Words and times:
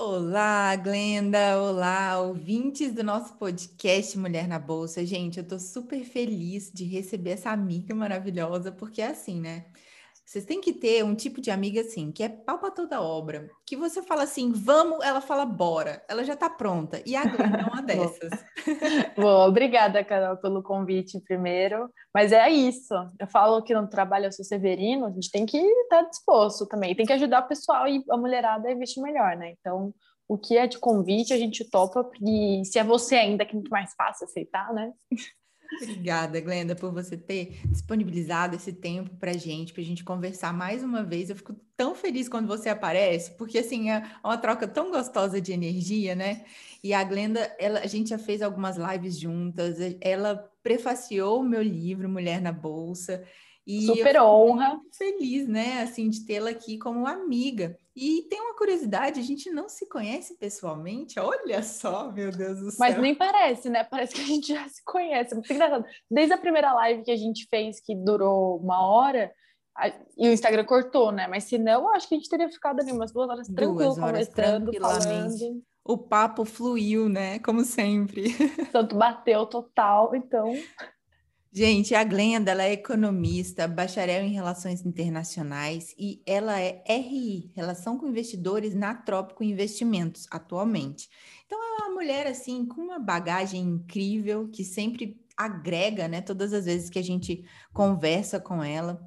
Olá, 0.00 0.76
Glenda! 0.76 1.60
Olá, 1.60 2.20
ouvintes 2.20 2.94
do 2.94 3.02
nosso 3.02 3.34
podcast 3.34 4.16
Mulher 4.16 4.46
na 4.46 4.56
Bolsa. 4.56 5.04
Gente, 5.04 5.38
eu 5.38 5.44
tô 5.44 5.58
super 5.58 6.04
feliz 6.04 6.70
de 6.72 6.84
receber 6.84 7.30
essa 7.30 7.50
amiga 7.50 7.92
maravilhosa, 7.96 8.70
porque 8.70 9.02
é 9.02 9.08
assim, 9.08 9.40
né? 9.40 9.66
Vocês 10.28 10.44
têm 10.44 10.60
que 10.60 10.74
ter 10.74 11.02
um 11.02 11.14
tipo 11.14 11.40
de 11.40 11.50
amiga 11.50 11.80
assim, 11.80 12.12
que 12.12 12.22
é 12.22 12.28
pau 12.28 12.58
pra 12.58 12.70
toda 12.70 13.00
obra. 13.00 13.48
Que 13.64 13.74
você 13.74 14.02
fala 14.02 14.24
assim, 14.24 14.52
vamos, 14.52 15.02
ela 15.02 15.22
fala 15.22 15.46
bora. 15.46 16.04
Ela 16.06 16.22
já 16.22 16.36
tá 16.36 16.50
pronta. 16.50 17.00
E 17.06 17.16
a 17.16 17.24
Glenda 17.24 17.56
é 17.56 17.64
uma 17.64 17.80
dessas. 17.80 18.30
Bom, 19.16 19.48
obrigada, 19.48 20.04
Carol, 20.04 20.36
pelo 20.36 20.62
convite 20.62 21.18
primeiro. 21.22 21.88
Mas 22.14 22.30
é 22.30 22.46
isso. 22.50 22.92
Eu 23.18 23.26
falo 23.26 23.62
que 23.62 23.72
no 23.72 23.88
trabalho 23.88 24.26
eu 24.26 24.32
sou 24.32 24.44
severino, 24.44 25.06
a 25.06 25.10
gente 25.10 25.30
tem 25.30 25.46
que 25.46 25.56
estar 25.56 26.02
disposto 26.02 26.66
também. 26.66 26.94
Tem 26.94 27.06
que 27.06 27.12
ajudar 27.14 27.44
o 27.46 27.48
pessoal 27.48 27.88
e 27.88 28.04
a 28.10 28.16
mulherada 28.18 28.68
a 28.68 28.72
investir 28.72 29.02
melhor, 29.02 29.34
né? 29.34 29.54
Então, 29.58 29.94
o 30.28 30.36
que 30.36 30.58
é 30.58 30.66
de 30.66 30.76
convite, 30.76 31.32
a 31.32 31.38
gente 31.38 31.64
topa. 31.70 32.06
E 32.22 32.62
se 32.66 32.78
é 32.78 32.84
você 32.84 33.14
ainda, 33.14 33.46
que 33.46 33.52
é 33.52 33.54
muito 33.54 33.70
mais 33.70 33.94
fácil 33.94 34.26
aceitar, 34.26 34.74
né? 34.74 34.92
Obrigada, 35.70 36.40
Glenda, 36.40 36.74
por 36.74 36.92
você 36.92 37.16
ter 37.16 37.60
disponibilizado 37.66 38.56
esse 38.56 38.72
tempo 38.72 39.14
para 39.16 39.32
gente, 39.34 39.72
para 39.72 39.82
a 39.82 39.84
gente 39.84 40.02
conversar 40.02 40.52
mais 40.52 40.82
uma 40.82 41.04
vez. 41.04 41.30
Eu 41.30 41.36
fico 41.36 41.54
tão 41.76 41.94
feliz 41.94 42.28
quando 42.28 42.48
você 42.48 42.68
aparece, 42.68 43.32
porque 43.36 43.58
assim 43.58 43.90
é 43.90 44.02
uma 44.24 44.36
troca 44.36 44.66
tão 44.66 44.90
gostosa 44.90 45.40
de 45.40 45.52
energia, 45.52 46.14
né? 46.16 46.44
E 46.82 46.92
a 46.92 47.04
Glenda, 47.04 47.54
ela, 47.58 47.80
a 47.80 47.86
gente 47.86 48.10
já 48.10 48.18
fez 48.18 48.42
algumas 48.42 48.76
lives 48.76 49.18
juntas. 49.18 49.76
Ela 50.00 50.36
prefaciou 50.62 51.40
o 51.40 51.44
meu 51.44 51.62
livro 51.62 52.08
Mulher 52.08 52.40
na 52.40 52.52
Bolsa. 52.52 53.24
E 53.68 53.82
Super 53.82 54.22
honra. 54.22 54.80
Feliz, 54.96 55.46
né, 55.46 55.82
assim, 55.82 56.08
de 56.08 56.24
tê-la 56.24 56.48
aqui 56.48 56.78
como 56.78 57.06
amiga. 57.06 57.76
E 57.94 58.22
tem 58.30 58.40
uma 58.40 58.56
curiosidade, 58.56 59.20
a 59.20 59.22
gente 59.22 59.50
não 59.50 59.68
se 59.68 59.86
conhece 59.86 60.38
pessoalmente, 60.38 61.20
olha 61.20 61.62
só, 61.62 62.10
meu 62.10 62.30
Deus 62.30 62.60
do 62.60 62.70
céu. 62.70 62.78
Mas 62.78 62.98
nem 62.98 63.14
parece, 63.14 63.68
né? 63.68 63.84
Parece 63.84 64.14
que 64.14 64.22
a 64.22 64.24
gente 64.24 64.54
já 64.54 64.66
se 64.66 64.82
conhece. 64.82 65.34
Muito 65.34 65.52
engraçado. 65.52 65.84
Desde 66.10 66.32
a 66.32 66.38
primeira 66.38 66.72
live 66.72 67.02
que 67.02 67.10
a 67.10 67.16
gente 67.16 67.46
fez, 67.50 67.78
que 67.78 67.94
durou 67.94 68.56
uma 68.56 68.86
hora, 68.86 69.30
a... 69.76 69.88
e 70.16 70.28
o 70.28 70.32
Instagram 70.32 70.64
cortou, 70.64 71.12
né? 71.12 71.26
Mas 71.26 71.44
se 71.44 71.58
não, 71.58 71.90
acho 71.90 72.08
que 72.08 72.14
a 72.14 72.18
gente 72.18 72.30
teria 72.30 72.48
ficado 72.48 72.80
ali 72.80 72.90
umas 72.90 73.12
duas 73.12 73.28
horas 73.28 73.48
tranquilo, 73.48 73.94
conversando, 73.94 74.72
falando. 74.80 75.62
O 75.84 75.98
papo 75.98 76.46
fluiu, 76.46 77.06
né? 77.06 77.38
Como 77.40 77.62
sempre. 77.64 78.32
Tanto 78.72 78.96
bateu 78.96 79.44
total, 79.44 80.14
então. 80.14 80.54
Gente, 81.50 81.94
a 81.94 82.04
Glenda, 82.04 82.50
ela 82.50 82.64
é 82.64 82.72
economista, 82.72 83.66
bacharel 83.66 84.22
em 84.22 84.32
Relações 84.32 84.84
Internacionais 84.84 85.94
e 85.98 86.22
ela 86.26 86.60
é 86.60 86.82
RI, 86.86 87.50
Relação 87.56 87.96
com 87.96 88.06
Investidores 88.06 88.74
na 88.74 88.94
Trópico 88.94 89.42
Investimentos, 89.42 90.26
atualmente. 90.30 91.08
Então, 91.46 91.58
é 91.58 91.82
uma 91.82 91.94
mulher, 91.94 92.26
assim, 92.26 92.66
com 92.66 92.82
uma 92.82 92.98
bagagem 92.98 93.62
incrível, 93.62 94.48
que 94.50 94.62
sempre 94.62 95.18
agrega, 95.36 96.06
né, 96.06 96.20
todas 96.20 96.52
as 96.52 96.66
vezes 96.66 96.90
que 96.90 96.98
a 96.98 97.02
gente 97.02 97.42
conversa 97.72 98.38
com 98.38 98.62
ela. 98.62 99.00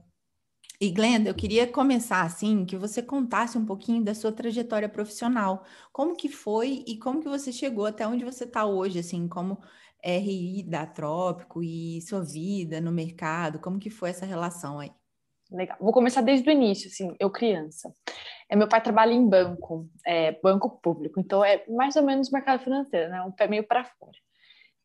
E 0.79 0.89
Glenda, 0.89 1.29
eu 1.29 1.35
queria 1.35 1.67
começar 1.67 2.23
assim, 2.23 2.65
que 2.65 2.75
você 2.75 3.03
contasse 3.03 3.55
um 3.55 3.65
pouquinho 3.67 4.03
da 4.03 4.15
sua 4.15 4.31
trajetória 4.31 4.89
profissional. 4.89 5.63
Como 5.93 6.15
que 6.15 6.27
foi 6.27 6.83
e 6.87 6.97
como 6.97 7.21
que 7.21 7.29
você 7.29 7.51
chegou 7.51 7.85
até 7.85 8.07
onde 8.07 8.25
você 8.25 8.45
está 8.45 8.65
hoje, 8.65 8.97
assim, 8.97 9.27
como 9.27 9.61
RI 10.03 10.63
da 10.63 10.85
Trópico 10.85 11.63
e 11.63 12.01
sua 12.01 12.23
vida 12.23 12.81
no 12.81 12.91
mercado, 12.91 13.59
como 13.59 13.79
que 13.79 13.89
foi 13.89 14.09
essa 14.09 14.25
relação 14.25 14.79
aí? 14.79 14.91
Legal. 15.51 15.77
Vou 15.79 15.91
começar 15.91 16.21
desde 16.21 16.49
o 16.49 16.51
início, 16.51 16.87
assim, 16.87 17.15
eu 17.19 17.29
criança. 17.29 17.93
É, 18.49 18.55
meu 18.55 18.67
pai 18.67 18.81
trabalha 18.81 19.13
em 19.13 19.27
banco, 19.27 19.89
é, 20.05 20.31
banco 20.41 20.69
público, 20.81 21.19
então 21.19 21.43
é 21.43 21.63
mais 21.67 21.95
ou 21.95 22.03
menos 22.03 22.31
mercado 22.31 22.63
financeiro, 22.63 23.09
né? 23.09 23.21
Um 23.21 23.31
pé 23.31 23.47
meio 23.47 23.65
para 23.65 23.83
fora. 23.83 24.17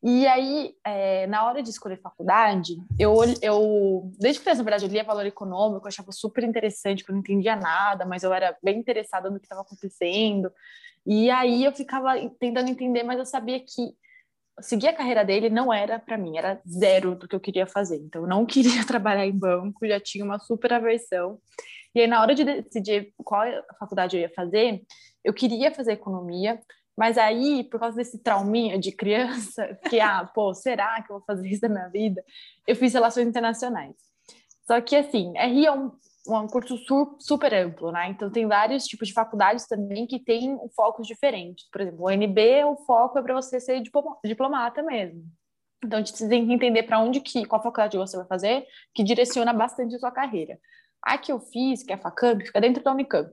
E 0.03 0.27
aí, 0.27 0.73
é, 0.85 1.25
na 1.27 1.45
hora 1.45 1.63
de 1.63 1.69
escolher 1.69 1.99
faculdade, 1.99 2.75
eu, 2.99 3.15
eu 3.41 4.11
desde 4.19 4.41
criança, 4.41 4.59
na 4.59 4.63
verdade, 4.63 4.85
eu 4.85 4.91
lia 4.91 5.03
valor 5.03 5.25
econômico, 5.25 5.85
eu 5.85 5.89
achava 5.89 6.11
super 6.11 6.43
interessante, 6.43 6.99
porque 6.99 7.11
eu 7.11 7.15
não 7.15 7.21
entendia 7.21 7.55
nada, 7.55 8.05
mas 8.05 8.23
eu 8.23 8.33
era 8.33 8.55
bem 8.61 8.77
interessada 8.77 9.29
no 9.29 9.39
que 9.39 9.45
estava 9.45 9.61
acontecendo. 9.61 10.51
E 11.05 11.29
aí 11.31 11.63
eu 11.63 11.71
ficava 11.71 12.13
tentando 12.39 12.69
entender, 12.69 13.03
mas 13.03 13.17
eu 13.17 13.25
sabia 13.25 13.59
que 13.59 13.95
seguir 14.61 14.87
a 14.87 14.93
carreira 14.93 15.23
dele 15.23 15.49
não 15.49 15.73
era 15.73 15.99
para 15.99 16.17
mim, 16.17 16.37
era 16.37 16.61
zero 16.67 17.15
do 17.15 17.27
que 17.27 17.35
eu 17.35 17.39
queria 17.39 17.67
fazer. 17.67 17.97
Então, 17.97 18.23
eu 18.23 18.27
não 18.27 18.45
queria 18.47 18.85
trabalhar 18.85 19.25
em 19.25 19.37
banco, 19.37 19.87
já 19.87 19.99
tinha 19.99 20.23
uma 20.23 20.39
super 20.39 20.73
aversão. 20.73 21.39
E 21.93 22.01
aí, 22.01 22.07
na 22.07 22.21
hora 22.21 22.35
de 22.35 22.43
decidir 22.43 23.13
qual 23.17 23.43
faculdade 23.79 24.17
eu 24.17 24.21
ia 24.21 24.29
fazer, 24.29 24.81
eu 25.23 25.33
queria 25.33 25.71
fazer 25.71 25.93
economia, 25.93 26.59
mas 26.97 27.17
aí, 27.17 27.63
por 27.63 27.79
causa 27.79 27.95
desse 27.95 28.17
trauminha 28.23 28.79
de 28.79 28.91
criança, 28.91 29.77
que, 29.89 29.99
ah, 29.99 30.25
pô, 30.33 30.53
será 30.53 31.01
que 31.03 31.11
eu 31.11 31.17
vou 31.17 31.25
fazer 31.25 31.47
isso 31.47 31.61
da 31.61 31.69
minha 31.69 31.87
vida? 31.89 32.23
Eu 32.65 32.75
fiz 32.75 32.93
relações 32.93 33.27
internacionais. 33.27 33.95
Só 34.65 34.81
que, 34.81 34.95
assim, 34.95 35.33
RI 35.37 35.65
é 35.67 35.71
um, 35.71 35.91
um 36.27 36.47
curso 36.47 36.77
super 37.19 37.53
amplo, 37.53 37.91
né? 37.91 38.09
Então 38.09 38.29
tem 38.29 38.47
vários 38.47 38.85
tipos 38.85 39.07
de 39.07 39.13
faculdades 39.13 39.67
também 39.67 40.05
que 40.05 40.19
têm 40.19 40.57
focos 40.75 41.07
diferentes. 41.07 41.67
Por 41.71 41.81
exemplo, 41.81 42.05
o 42.05 42.09
NB, 42.09 42.63
o 42.65 42.75
foco 42.85 43.17
é 43.17 43.21
para 43.21 43.33
você 43.33 43.59
ser 43.59 43.81
diplomata 44.23 44.83
mesmo. 44.83 45.23
Então 45.83 45.99
gente 45.99 46.27
tem 46.27 46.45
que 46.45 46.53
entender 46.53 46.83
para 46.83 46.99
onde 46.99 47.21
que, 47.21 47.45
qual 47.45 47.61
faculdade 47.61 47.97
você 47.97 48.17
vai 48.17 48.25
fazer, 48.25 48.65
que 48.93 49.03
direciona 49.03 49.53
bastante 49.53 49.95
a 49.95 49.99
sua 49.99 50.11
carreira. 50.11 50.59
A 51.01 51.17
que 51.17 51.31
eu 51.31 51.39
fiz, 51.39 51.83
que 51.83 51.91
é 51.91 51.95
a 51.95 51.99
Facamp, 51.99 52.41
fica 52.43 52.59
dentro 52.59 52.83
da 52.83 52.91
Unicamp. 52.91 53.31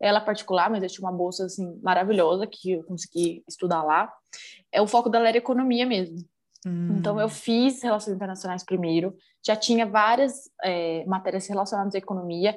Ela 0.00 0.18
é 0.18 0.24
particular, 0.24 0.70
mas 0.70 0.82
eu 0.82 0.88
tinha 0.88 1.08
uma 1.08 1.16
bolsa 1.16 1.46
assim 1.46 1.80
maravilhosa 1.82 2.46
que 2.46 2.72
eu 2.72 2.84
consegui 2.84 3.42
estudar 3.48 3.82
lá. 3.82 4.12
É 4.70 4.80
o 4.80 4.86
foco 4.86 5.08
dela 5.08 5.28
era 5.28 5.38
economia 5.38 5.86
mesmo. 5.86 6.18
Hum. 6.66 6.96
Então, 6.98 7.20
eu 7.20 7.28
fiz 7.28 7.82
Relações 7.82 8.16
Internacionais 8.16 8.64
primeiro, 8.64 9.14
já 9.46 9.54
tinha 9.54 9.86
várias 9.86 10.34
é, 10.62 11.04
matérias 11.06 11.46
relacionadas 11.46 11.94
à 11.94 11.98
economia, 11.98 12.56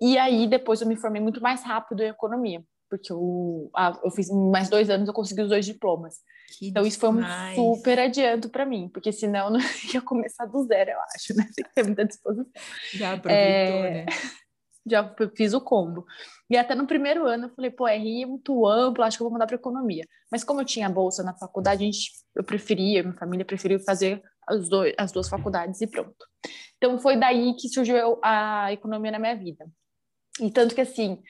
e 0.00 0.16
aí 0.16 0.46
depois 0.46 0.80
eu 0.80 0.86
me 0.86 0.96
formei 0.96 1.20
muito 1.20 1.40
mais 1.40 1.62
rápido 1.62 2.02
em 2.02 2.08
economia, 2.08 2.62
porque 2.88 3.12
eu, 3.12 3.70
eu 4.04 4.10
fiz 4.10 4.28
mais 4.30 4.68
dois 4.68 4.88
anos, 4.88 5.08
eu 5.08 5.14
consegui 5.14 5.42
os 5.42 5.48
dois 5.48 5.66
diplomas. 5.66 6.18
Que 6.58 6.68
então, 6.68 6.86
isso 6.86 7.00
foi 7.00 7.08
um 7.08 7.22
super 7.54 7.98
adianto 7.98 8.48
para 8.48 8.64
mim, 8.64 8.88
porque 8.92 9.10
senão 9.10 9.46
eu 9.46 9.50
não 9.52 9.60
ia 9.92 10.00
começar 10.00 10.46
do 10.46 10.64
zero, 10.64 10.90
eu 10.90 11.00
acho, 11.14 11.34
né? 11.34 11.48
Tem 11.56 11.64
que 11.64 11.74
ter 11.74 11.82
muita 11.84 12.04
disposição. 12.04 12.46
Já 12.92 13.14
aproveitou, 13.14 13.84
é... 13.84 13.90
né? 13.90 14.06
já 14.86 15.14
fiz 15.36 15.54
o 15.54 15.60
combo. 15.60 16.04
E 16.54 16.56
até 16.56 16.72
no 16.72 16.86
primeiro 16.86 17.26
ano 17.26 17.46
eu 17.46 17.50
falei, 17.50 17.68
pô, 17.68 17.84
RI 17.84 18.22
é 18.22 18.26
muito 18.26 18.64
amplo, 18.64 19.02
acho 19.02 19.16
que 19.16 19.22
eu 19.22 19.26
vou 19.26 19.32
mudar 19.32 19.44
para 19.44 19.56
economia. 19.56 20.06
Mas 20.30 20.44
como 20.44 20.60
eu 20.60 20.64
tinha 20.64 20.88
bolsa 20.88 21.20
na 21.24 21.34
faculdade, 21.34 21.82
a 21.82 21.86
gente, 21.86 22.12
eu 22.32 22.44
preferia, 22.44 23.02
minha 23.02 23.16
família 23.16 23.44
preferiu 23.44 23.80
fazer 23.80 24.22
as, 24.46 24.68
dois, 24.68 24.94
as 24.96 25.10
duas 25.10 25.28
faculdades 25.28 25.80
e 25.80 25.86
pronto. 25.88 26.14
Então 26.76 26.96
foi 27.00 27.16
daí 27.16 27.56
que 27.56 27.68
surgiu 27.68 28.20
a 28.22 28.72
economia 28.72 29.10
na 29.10 29.18
minha 29.18 29.34
vida. 29.34 29.66
E 30.40 30.48
tanto 30.48 30.76
que 30.76 30.80
assim, 30.80 31.20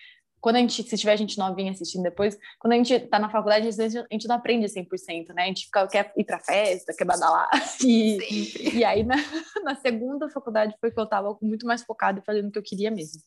quando 0.43 0.57
a 0.57 0.59
gente, 0.59 0.83
se 0.83 0.99
tiver 0.99 1.17
gente 1.17 1.39
novinha 1.39 1.73
assistindo 1.73 2.03
depois, 2.03 2.37
quando 2.59 2.75
a 2.75 2.77
gente 2.77 3.01
tá 3.01 3.19
na 3.19 3.31
faculdade, 3.31 3.67
às 3.67 3.79
vezes 3.79 3.97
a 3.97 4.07
gente 4.13 4.29
não 4.29 4.37
aprende 4.37 4.67
100%, 4.67 5.33
né? 5.35 5.45
A 5.45 5.47
gente 5.47 5.65
fica, 5.65 5.89
quer 5.89 6.13
ir 6.19 6.25
pra 6.25 6.39
festa, 6.39 6.93
quer 6.95 7.07
badalar. 7.07 7.49
E, 7.83 8.21
Sempre. 8.21 8.77
e 8.77 8.85
aí, 8.85 9.03
na, 9.03 9.15
na 9.65 9.75
segunda 9.75 10.29
faculdade, 10.29 10.75
foi 10.79 10.91
que 10.91 11.01
eu 11.01 11.07
tava 11.07 11.35
muito 11.41 11.67
mais 11.67 11.83
focada 11.83 12.21
e 12.21 12.25
fazendo 12.27 12.49
o 12.49 12.53
que 12.53 12.59
eu 12.59 12.63
queria 12.63 12.91
mesmo. 12.91 13.23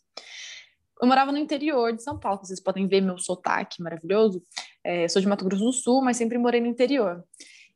Eu 1.01 1.07
morava 1.07 1.31
no 1.31 1.37
interior 1.37 1.93
de 1.93 2.03
São 2.03 2.19
Paulo, 2.19 2.39
vocês 2.43 2.59
podem 2.59 2.87
ver 2.87 3.01
meu 3.01 3.17
sotaque 3.17 3.81
maravilhoso. 3.81 4.43
É, 4.83 5.07
sou 5.07 5.21
de 5.21 5.27
Mato 5.27 5.45
Grosso 5.45 5.63
do 5.63 5.73
Sul, 5.73 6.01
mas 6.01 6.17
sempre 6.17 6.37
morei 6.37 6.59
no 6.59 6.67
interior. 6.67 7.23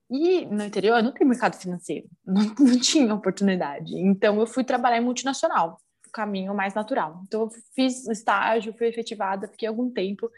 E 0.10 0.46
no 0.46 0.64
interior 0.64 1.02
não 1.02 1.14
tem 1.14 1.26
mercado 1.26 1.56
financeiro, 1.56 2.08
não, 2.26 2.44
não 2.60 2.80
tinha 2.80 3.14
oportunidade. 3.14 3.96
Então 3.98 4.40
eu 4.40 4.48
fui 4.48 4.64
trabalhar 4.64 4.98
em 4.98 5.06
multinacional 5.06 5.78
caminho 6.12 6.54
mais 6.54 6.74
natural. 6.74 7.22
Então, 7.26 7.42
eu 7.42 7.50
fiz 7.74 8.06
estágio, 8.08 8.76
fui 8.78 8.88
efetivada, 8.88 9.48
fiquei 9.48 9.68
algum 9.68 9.90
tempo, 9.90 10.30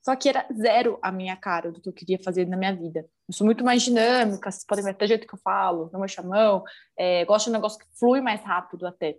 só 0.00 0.14
que 0.14 0.28
era 0.28 0.46
zero 0.54 0.98
a 1.00 1.10
minha 1.10 1.36
cara 1.36 1.70
do 1.72 1.80
que 1.80 1.88
eu 1.88 1.92
queria 1.92 2.18
fazer 2.22 2.46
na 2.46 2.56
minha 2.56 2.74
vida. 2.74 3.06
Eu 3.28 3.34
sou 3.34 3.44
muito 3.44 3.64
mais 3.64 3.82
dinâmica, 3.82 4.50
vocês 4.50 4.64
podem 4.64 4.84
ver 4.84 4.90
até 4.90 5.04
o 5.04 5.08
jeito 5.08 5.26
que 5.26 5.34
eu 5.34 5.40
falo, 5.42 5.90
não 5.92 6.00
me 6.00 6.08
chamão, 6.08 6.62
é, 6.96 7.24
gosto 7.24 7.46
de 7.46 7.50
um 7.50 7.54
negócio 7.54 7.78
que 7.78 7.86
flui 7.98 8.20
mais 8.20 8.42
rápido 8.42 8.86
até. 8.86 9.16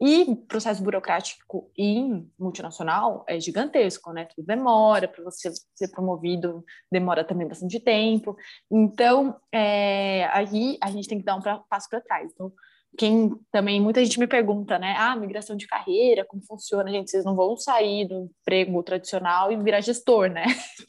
E 0.00 0.36
processo 0.46 0.82
burocrático 0.82 1.70
em 1.76 2.30
multinacional 2.38 3.24
é 3.28 3.40
gigantesco, 3.40 4.12
né? 4.12 4.26
Tudo 4.26 4.46
demora 4.46 5.08
para 5.08 5.24
você 5.24 5.50
ser 5.74 5.88
promovido, 5.88 6.64
demora 6.90 7.24
também 7.24 7.48
bastante 7.48 7.80
tempo. 7.80 8.36
Então, 8.70 9.36
é, 9.52 10.28
aí 10.32 10.78
a 10.80 10.90
gente 10.90 11.08
tem 11.08 11.18
que 11.18 11.24
dar 11.24 11.34
um 11.34 11.42
passo 11.68 11.88
para 11.90 12.00
trás. 12.00 12.30
Então, 12.32 12.52
quem 12.96 13.30
também, 13.52 13.80
muita 13.80 14.02
gente 14.04 14.18
me 14.18 14.26
pergunta, 14.26 14.78
né? 14.78 14.94
Ah, 14.96 15.14
migração 15.14 15.56
de 15.56 15.66
carreira, 15.66 16.24
como 16.24 16.42
funciona? 16.42 16.90
Gente, 16.90 17.10
vocês 17.10 17.24
não 17.24 17.34
vão 17.34 17.56
sair 17.56 18.06
do 18.06 18.30
emprego 18.40 18.82
tradicional 18.82 19.52
e 19.52 19.56
virar 19.56 19.80
gestor, 19.80 20.30
né? 20.30 20.44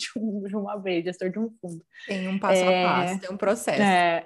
De 0.48 0.56
uma 0.56 0.78
vez, 0.78 1.04
gestor 1.04 1.30
de 1.30 1.40
um 1.40 1.50
fundo. 1.62 1.84
Tem 2.08 2.28
um 2.28 2.40
passo 2.40 2.62
é, 2.62 2.86
a 2.86 2.88
passo, 2.88 3.20
tem 3.20 3.32
um 3.32 3.38
processo. 3.38 3.82
É, 3.82 4.26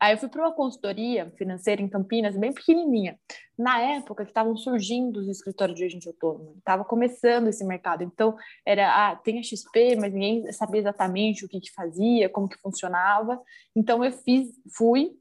Aí 0.00 0.14
eu 0.14 0.18
fui 0.18 0.28
para 0.28 0.42
uma 0.42 0.54
consultoria 0.54 1.30
financeira 1.36 1.80
em 1.80 1.88
Campinas, 1.88 2.36
bem 2.36 2.52
pequenininha. 2.52 3.18
Na 3.58 3.80
época 3.80 4.24
que 4.24 4.30
estavam 4.30 4.56
surgindo 4.56 5.20
os 5.20 5.28
escritórios 5.28 5.78
de 5.78 5.84
agente 5.84 6.08
autônomo, 6.08 6.56
estava 6.58 6.84
começando 6.84 7.48
esse 7.48 7.64
mercado. 7.64 8.02
Então, 8.02 8.36
era, 8.66 9.10
ah, 9.10 9.16
tem 9.16 9.38
a 9.38 9.42
XP, 9.42 9.96
mas 9.96 10.12
ninguém 10.12 10.50
sabia 10.52 10.80
exatamente 10.80 11.44
o 11.44 11.48
que, 11.48 11.60
que 11.60 11.72
fazia, 11.72 12.28
como 12.28 12.48
que 12.48 12.58
funcionava. 12.58 13.40
Então, 13.76 14.04
eu 14.04 14.12
fiz, 14.12 14.48
fui 14.76 15.12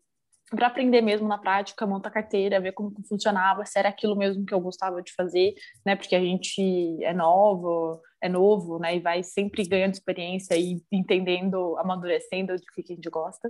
para 0.51 0.67
aprender 0.67 1.01
mesmo 1.01 1.27
na 1.27 1.37
prática, 1.37 1.87
montar 1.87 2.11
carteira, 2.11 2.59
ver 2.59 2.73
como 2.73 2.93
funcionava, 3.07 3.65
se 3.65 3.79
era 3.79 3.89
aquilo 3.89 4.17
mesmo 4.17 4.45
que 4.45 4.53
eu 4.53 4.59
gostava 4.59 5.01
de 5.01 5.13
fazer, 5.13 5.53
né? 5.85 5.95
Porque 5.95 6.15
a 6.15 6.19
gente 6.19 6.97
é 7.03 7.13
novo, 7.13 8.01
é 8.21 8.27
novo, 8.27 8.77
né? 8.77 8.95
E 8.95 8.99
vai 8.99 9.23
sempre 9.23 9.63
ganhando 9.63 9.93
experiência 9.93 10.55
e 10.57 10.83
entendendo, 10.91 11.77
amadurecendo 11.77 12.53
do 12.53 12.61
que 12.61 12.81
a 12.81 12.95
gente 12.95 13.09
gosta. 13.09 13.49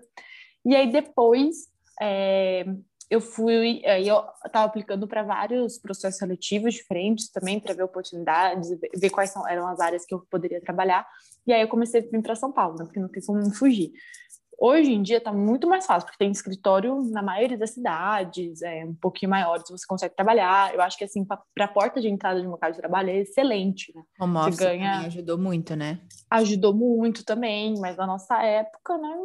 E 0.65 0.75
aí 0.75 0.91
depois 0.91 1.67
é, 2.01 2.65
eu 3.09 3.19
fui, 3.19 3.85
aí 3.85 4.07
eu 4.07 4.23
estava 4.45 4.65
aplicando 4.65 5.07
para 5.07 5.21
vários 5.21 5.77
processos 5.77 6.17
seletivos 6.17 6.75
diferentes 6.75 7.29
também 7.29 7.59
para 7.59 7.73
ver 7.73 7.83
oportunidades, 7.83 8.69
ver 8.95 9.09
quais 9.09 9.31
são, 9.31 9.45
eram 9.47 9.67
as 9.67 9.81
áreas 9.81 10.05
que 10.05 10.13
eu 10.13 10.19
poderia 10.29 10.61
trabalhar. 10.61 11.05
E 11.45 11.51
aí 11.51 11.61
eu 11.61 11.67
comecei 11.67 11.99
a 11.99 12.03
vir 12.03 12.21
para 12.21 12.35
São 12.35 12.53
Paulo, 12.53 12.77
né? 12.77 12.85
Porque 12.85 12.99
não 12.99 13.09
tem 13.09 13.21
como 13.21 13.53
fugir. 13.53 13.91
Hoje 14.63 14.93
em 14.93 15.01
dia 15.01 15.17
está 15.17 15.33
muito 15.33 15.67
mais 15.67 15.87
fácil, 15.87 16.05
porque 16.05 16.19
tem 16.19 16.29
escritório 16.29 17.01
na 17.09 17.23
maioria 17.23 17.57
das 17.57 17.71
cidades, 17.71 18.61
é 18.61 18.85
um 18.85 18.93
pouquinho 18.93 19.31
maiores, 19.31 19.63
você 19.67 19.87
consegue 19.87 20.15
trabalhar. 20.15 20.71
Eu 20.71 20.81
acho 20.81 20.95
que, 20.99 21.03
assim, 21.03 21.25
para 21.25 21.65
a 21.65 21.67
porta 21.67 21.99
de 21.99 22.07
entrada 22.07 22.39
de 22.39 22.45
um 22.45 22.51
mercado 22.51 22.73
de 22.73 22.77
trabalho 22.77 23.09
é 23.09 23.21
excelente, 23.21 23.91
né? 23.95 24.03
O 24.19 24.25
office 24.25 24.59
ganha... 24.59 24.99
ajudou 25.07 25.39
muito, 25.39 25.75
né? 25.75 25.99
Ajudou 26.29 26.75
muito 26.75 27.25
também, 27.25 27.73
mas 27.79 27.97
na 27.97 28.05
nossa 28.05 28.39
época, 28.43 28.99
né? 28.99 29.17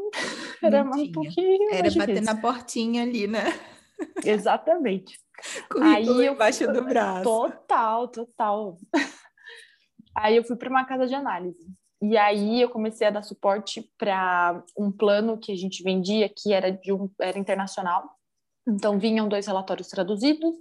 Era 0.62 0.82
Não 0.82 0.92
um 0.92 1.12
pouquinho 1.12 1.70
Era 1.70 1.90
bater 1.94 2.22
na 2.22 2.36
portinha 2.36 3.02
ali, 3.02 3.26
né? 3.26 3.44
Exatamente. 4.24 5.18
Aí 5.82 6.06
eu 6.06 6.32
embaixo 6.32 6.66
do 6.66 6.82
braço. 6.82 7.24
Total, 7.24 8.08
total. 8.08 8.78
Aí 10.14 10.34
eu 10.34 10.44
fui 10.44 10.56
para 10.56 10.70
uma 10.70 10.86
casa 10.86 11.06
de 11.06 11.14
análise. 11.14 11.76
E 12.02 12.16
aí 12.16 12.60
eu 12.60 12.68
comecei 12.68 13.06
a 13.06 13.10
dar 13.10 13.22
suporte 13.22 13.90
para 13.98 14.62
um 14.76 14.92
plano 14.92 15.38
que 15.38 15.52
a 15.52 15.56
gente 15.56 15.82
vendia 15.82 16.28
que 16.28 16.52
era 16.52 16.70
de 16.70 16.92
um 16.92 17.10
era 17.20 17.38
internacional. 17.38 18.10
Então 18.68 18.98
vinham 18.98 19.28
dois 19.28 19.46
relatórios 19.46 19.88
traduzidos 19.88 20.54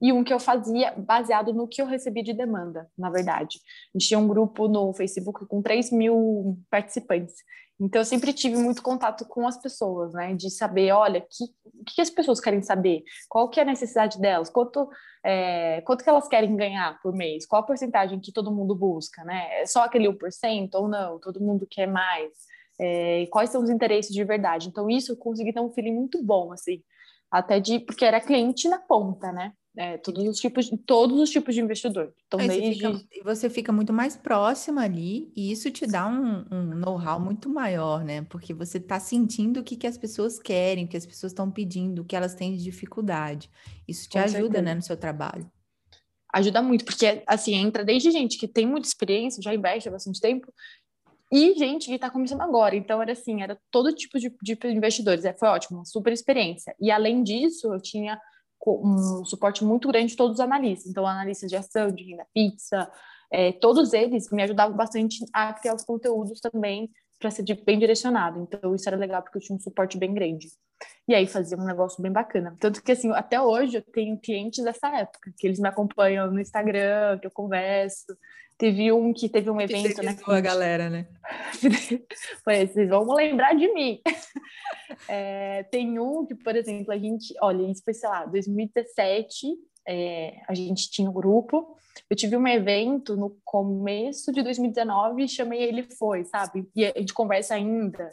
e 0.00 0.12
um 0.12 0.24
que 0.24 0.32
eu 0.32 0.40
fazia 0.40 0.92
baseado 0.92 1.52
no 1.52 1.68
que 1.68 1.82
eu 1.82 1.86
recebi 1.86 2.22
de 2.22 2.32
demanda, 2.32 2.88
na 2.96 3.10
verdade. 3.10 3.58
A 3.94 3.98
gente 3.98 4.08
tinha 4.08 4.18
um 4.18 4.26
grupo 4.26 4.66
no 4.66 4.94
Facebook 4.94 5.46
com 5.46 5.60
3 5.60 5.92
mil 5.92 6.58
participantes. 6.70 7.34
Então, 7.78 8.02
eu 8.02 8.04
sempre 8.04 8.32
tive 8.34 8.56
muito 8.56 8.82
contato 8.82 9.24
com 9.26 9.48
as 9.48 9.56
pessoas, 9.56 10.12
né? 10.12 10.34
De 10.34 10.50
saber, 10.50 10.92
olha, 10.92 11.20
que, 11.22 11.44
o 11.64 11.84
que 11.84 12.00
as 12.02 12.10
pessoas 12.10 12.38
querem 12.38 12.60
saber? 12.62 13.02
Qual 13.26 13.48
que 13.48 13.58
é 13.58 13.62
a 13.62 13.66
necessidade 13.66 14.20
delas? 14.20 14.50
Quanto, 14.50 14.88
é, 15.24 15.80
quanto 15.82 16.04
que 16.04 16.10
elas 16.10 16.28
querem 16.28 16.54
ganhar 16.56 17.00
por 17.02 17.14
mês? 17.14 17.46
Qual 17.46 17.62
a 17.62 17.66
porcentagem 17.66 18.20
que 18.20 18.32
todo 18.32 18.54
mundo 18.54 18.74
busca, 18.74 19.24
né? 19.24 19.62
É 19.62 19.66
só 19.66 19.82
aquele 19.84 20.08
1% 20.08 20.68
ou 20.74 20.88
não? 20.88 21.18
Todo 21.18 21.40
mundo 21.40 21.66
quer 21.70 21.86
mais? 21.86 22.30
É, 22.78 23.26
quais 23.30 23.48
são 23.48 23.62
os 23.62 23.70
interesses 23.70 24.14
de 24.14 24.24
verdade? 24.24 24.68
Então, 24.68 24.90
isso 24.90 25.12
eu 25.12 25.16
consegui 25.16 25.52
ter 25.52 25.60
um 25.60 25.72
feeling 25.72 25.94
muito 25.94 26.22
bom, 26.22 26.52
assim. 26.52 26.82
Até 27.30 27.60
de... 27.60 27.80
Porque 27.80 28.04
era 28.04 28.20
cliente 28.20 28.68
na 28.68 28.78
ponta, 28.78 29.32
né? 29.32 29.54
É, 29.76 29.96
todos 29.98 30.26
os 30.26 30.38
tipos, 30.38 30.68
todos 30.84 31.20
os 31.20 31.30
tipos 31.30 31.54
de 31.54 31.60
investidor. 31.60 32.12
Então, 32.26 32.38
desde... 32.40 32.58
você, 32.60 32.74
fica, 32.74 33.24
você 33.24 33.50
fica 33.50 33.72
muito 33.72 33.92
mais 33.92 34.16
próxima 34.16 34.82
ali 34.82 35.30
e 35.36 35.52
isso 35.52 35.70
te 35.70 35.86
dá 35.86 36.08
um, 36.08 36.44
um 36.50 36.74
know-how 36.74 37.20
muito 37.20 37.48
maior, 37.48 38.04
né? 38.04 38.22
Porque 38.22 38.52
você 38.52 38.78
está 38.78 38.98
sentindo 38.98 39.60
o 39.60 39.62
que, 39.62 39.76
que 39.76 39.86
as 39.86 39.96
pessoas 39.96 40.40
querem, 40.40 40.86
o 40.86 40.88
que 40.88 40.96
as 40.96 41.06
pessoas 41.06 41.30
estão 41.30 41.48
pedindo, 41.50 42.02
o 42.02 42.04
que 42.04 42.16
elas 42.16 42.34
têm 42.34 42.56
de 42.56 42.64
dificuldade. 42.64 43.48
Isso 43.86 44.08
te 44.08 44.14
Com 44.14 44.18
ajuda, 44.18 44.40
certeza. 44.40 44.62
né, 44.62 44.74
no 44.74 44.82
seu 44.82 44.96
trabalho. 44.96 45.48
Ajuda 46.32 46.62
muito, 46.62 46.84
porque 46.84 47.22
assim, 47.26 47.54
entra 47.54 47.84
desde 47.84 48.10
gente 48.10 48.38
que 48.38 48.48
tem 48.48 48.66
muita 48.66 48.88
experiência, 48.88 49.42
já 49.42 49.54
investe 49.54 49.88
há 49.88 49.92
bastante 49.92 50.20
tempo, 50.20 50.52
e 51.32 51.54
gente 51.54 51.86
que 51.86 51.94
está 51.94 52.10
começando 52.10 52.40
agora. 52.40 52.74
Então, 52.74 53.00
era 53.00 53.12
assim, 53.12 53.40
era 53.40 53.56
todo 53.70 53.94
tipo 53.94 54.18
de, 54.18 54.34
de 54.42 54.58
investidores. 54.66 55.24
É, 55.24 55.32
foi 55.32 55.48
ótimo, 55.48 55.78
uma 55.78 55.84
super 55.84 56.12
experiência. 56.12 56.74
E 56.80 56.90
além 56.90 57.22
disso, 57.22 57.72
eu 57.72 57.80
tinha 57.80 58.20
um 58.66 59.24
suporte 59.24 59.64
muito 59.64 59.88
grande 59.88 60.08
de 60.08 60.16
todos 60.16 60.34
os 60.34 60.40
analistas. 60.40 60.90
Então, 60.90 61.06
analistas 61.06 61.48
de 61.48 61.56
ação, 61.56 61.90
de 61.90 62.04
renda 62.04 62.26
fixa, 62.32 62.90
é, 63.30 63.52
todos 63.52 63.92
eles 63.92 64.30
me 64.30 64.42
ajudavam 64.42 64.76
bastante 64.76 65.24
a 65.32 65.52
criar 65.52 65.74
os 65.74 65.84
conteúdos 65.84 66.40
também 66.40 66.90
para 67.20 67.30
ser 67.30 67.44
bem 67.64 67.78
direcionado. 67.78 68.40
Então, 68.40 68.74
isso 68.74 68.88
era 68.88 68.96
legal 68.96 69.22
porque 69.22 69.36
eu 69.36 69.42
tinha 69.42 69.54
um 69.54 69.60
suporte 69.60 69.98
bem 69.98 70.12
grande. 70.14 70.48
E 71.06 71.14
aí 71.14 71.26
fazia 71.26 71.58
um 71.58 71.64
negócio 71.64 72.02
bem 72.02 72.10
bacana. 72.10 72.56
Tanto 72.58 72.82
que, 72.82 72.92
assim, 72.92 73.12
até 73.12 73.40
hoje 73.40 73.76
eu 73.76 73.82
tenho 73.82 74.18
clientes 74.18 74.64
dessa 74.64 74.88
época, 74.88 75.30
que 75.36 75.46
eles 75.46 75.60
me 75.60 75.68
acompanham 75.68 76.30
no 76.32 76.40
Instagram, 76.40 77.18
que 77.18 77.26
eu 77.26 77.30
converso. 77.30 78.16
Teve 78.56 78.90
um 78.92 79.12
que 79.12 79.28
teve 79.28 79.50
um 79.50 79.60
evento, 79.60 80.02
né? 80.02 80.16
a 80.26 80.40
galera, 80.40 80.90
né? 80.90 81.08
Foi, 82.44 82.66
vocês 82.66 82.88
vão 82.88 83.10
lembrar 83.14 83.54
de 83.54 83.72
mim. 83.72 84.00
É, 85.08 85.62
tem 85.70 86.00
um 86.00 86.26
que, 86.26 86.34
por 86.34 86.54
exemplo, 86.56 86.92
a 86.92 86.98
gente, 86.98 87.32
olha, 87.40 87.62
isso 87.70 87.80
foi, 87.84 87.94
sei 87.94 88.08
lá, 88.08 88.26
2017, 88.26 89.46
é, 89.86 90.40
a 90.48 90.54
gente 90.54 90.90
tinha 90.90 91.08
um 91.08 91.12
grupo. 91.12 91.76
Eu 92.08 92.16
tive 92.16 92.36
um 92.36 92.46
evento 92.46 93.16
no 93.16 93.36
começo 93.44 94.32
de 94.32 94.42
2019 94.42 95.28
chamei 95.28 95.62
ele 95.62 95.82
foi, 95.82 96.24
sabe? 96.24 96.68
E 96.74 96.84
a 96.84 96.98
gente 96.98 97.12
conversa 97.12 97.54
ainda 97.54 98.10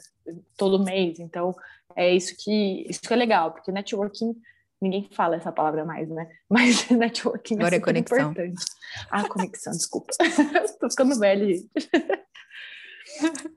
todo 0.57 0.83
mês, 0.83 1.19
então 1.19 1.55
é 1.95 2.13
isso 2.13 2.35
que 2.37 2.85
isso 2.89 3.01
que 3.01 3.13
é 3.13 3.15
legal, 3.15 3.51
porque 3.51 3.71
networking 3.71 4.35
ninguém 4.81 5.09
fala 5.11 5.35
essa 5.35 5.51
palavra 5.51 5.83
mais, 5.83 6.07
né? 6.09 6.29
Mas 6.49 6.89
networking 6.89 7.55
é 7.55 7.57
Agora 7.57 7.75
é, 7.75 7.77
é 7.77 7.81
conexão. 7.81 8.31
importante. 8.31 8.65
Ah, 9.09 9.27
conexão, 9.27 9.73
desculpa. 9.73 10.13
Tô 10.79 10.89
ficando 10.89 11.17
velha, 11.19 11.45
gente. 11.45 11.69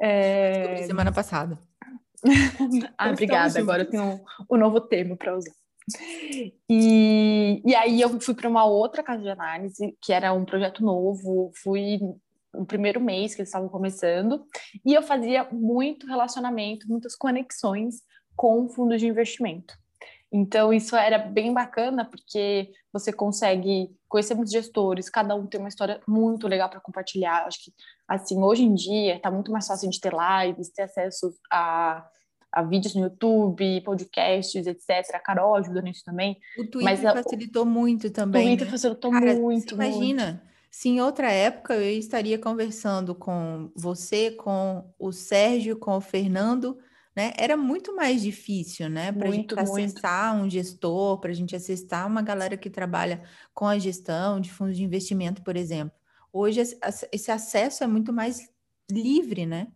É... 0.00 0.86
Semana 0.86 1.12
passada. 1.12 1.58
ah, 2.96 3.10
obrigada. 3.10 3.58
Agora 3.58 3.82
eu 3.82 3.90
tenho 3.90 4.04
um, 4.04 4.24
um 4.52 4.56
novo 4.56 4.80
termo 4.80 5.18
para 5.18 5.36
usar. 5.36 5.52
E, 6.68 7.62
e 7.64 7.74
aí 7.74 8.00
eu 8.00 8.20
fui 8.20 8.34
para 8.34 8.48
uma 8.48 8.64
outra 8.64 9.02
casa 9.02 9.22
de 9.22 9.28
análise, 9.28 9.96
que 10.00 10.12
era 10.12 10.32
um 10.32 10.44
projeto 10.44 10.84
novo, 10.84 11.50
fui 11.62 11.98
no 12.52 12.66
primeiro 12.66 13.00
mês 13.00 13.34
que 13.34 13.40
eles 13.40 13.48
estavam 13.48 13.68
começando, 13.68 14.44
e 14.84 14.92
eu 14.92 15.02
fazia 15.02 15.48
muito 15.52 16.06
relacionamento, 16.06 16.88
muitas 16.88 17.14
conexões 17.14 18.02
com 18.34 18.68
fundos 18.68 19.00
de 19.00 19.06
investimento. 19.06 19.74
Então, 20.32 20.72
isso 20.72 20.94
era 20.94 21.18
bem 21.18 21.52
bacana, 21.52 22.04
porque 22.04 22.70
você 22.92 23.12
consegue 23.12 23.90
conhecer 24.08 24.34
muitos 24.34 24.52
gestores, 24.52 25.10
cada 25.10 25.34
um 25.34 25.46
tem 25.46 25.58
uma 25.58 25.68
história 25.68 26.00
muito 26.06 26.46
legal 26.46 26.68
para 26.68 26.80
compartilhar. 26.80 27.46
Acho 27.46 27.64
que, 27.64 27.72
assim, 28.06 28.40
hoje 28.40 28.62
em 28.62 28.72
dia, 28.72 29.16
está 29.16 29.30
muito 29.30 29.50
mais 29.50 29.66
fácil 29.66 29.90
de 29.90 30.00
ter 30.00 30.12
lives, 30.12 30.70
ter 30.70 30.82
acesso 30.82 31.34
a, 31.50 32.08
a 32.52 32.62
vídeos 32.62 32.94
no 32.94 33.02
YouTube, 33.02 33.80
podcasts, 33.82 34.66
etc. 34.66 35.14
A 35.14 35.18
Carol 35.18 35.54
ajuda 35.54 35.80
nisso 35.82 36.04
também. 36.04 36.36
O 36.58 36.66
Twitter 36.66 36.82
Mas, 36.82 37.00
facilitou 37.00 37.64
muito 37.64 38.10
também. 38.10 38.42
O 38.42 38.46
Twitter 38.48 38.66
né? 38.66 38.70
facilitou 38.70 39.10
Cara, 39.10 39.34
muito. 39.34 39.74
Imagina. 39.74 40.26
Muito. 40.26 40.50
Se 40.70 40.88
em 40.88 41.00
outra 41.00 41.30
época 41.30 41.74
eu 41.74 41.98
estaria 41.98 42.38
conversando 42.38 43.14
com 43.14 43.72
você, 43.74 44.30
com 44.30 44.88
o 44.98 45.10
Sérgio, 45.10 45.76
com 45.76 45.96
o 45.96 46.00
Fernando, 46.00 46.78
né? 47.14 47.32
Era 47.36 47.56
muito 47.56 47.94
mais 47.94 48.22
difícil, 48.22 48.88
né? 48.88 49.10
Para 49.10 49.28
a 49.28 49.32
gente 49.32 49.58
acessar 49.58 50.32
muito. 50.34 50.46
um 50.46 50.50
gestor, 50.50 51.18
para 51.18 51.30
a 51.30 51.34
gente 51.34 51.56
acessar 51.56 52.06
uma 52.06 52.22
galera 52.22 52.56
que 52.56 52.70
trabalha 52.70 53.22
com 53.52 53.66
a 53.66 53.78
gestão 53.78 54.40
de 54.40 54.50
fundos 54.50 54.76
de 54.76 54.84
investimento, 54.84 55.42
por 55.42 55.56
exemplo. 55.56 55.92
Hoje 56.32 56.60
esse 57.12 57.30
acesso 57.32 57.82
é 57.82 57.86
muito 57.88 58.12
mais 58.12 58.48
livre, 58.88 59.46
né? 59.46 59.68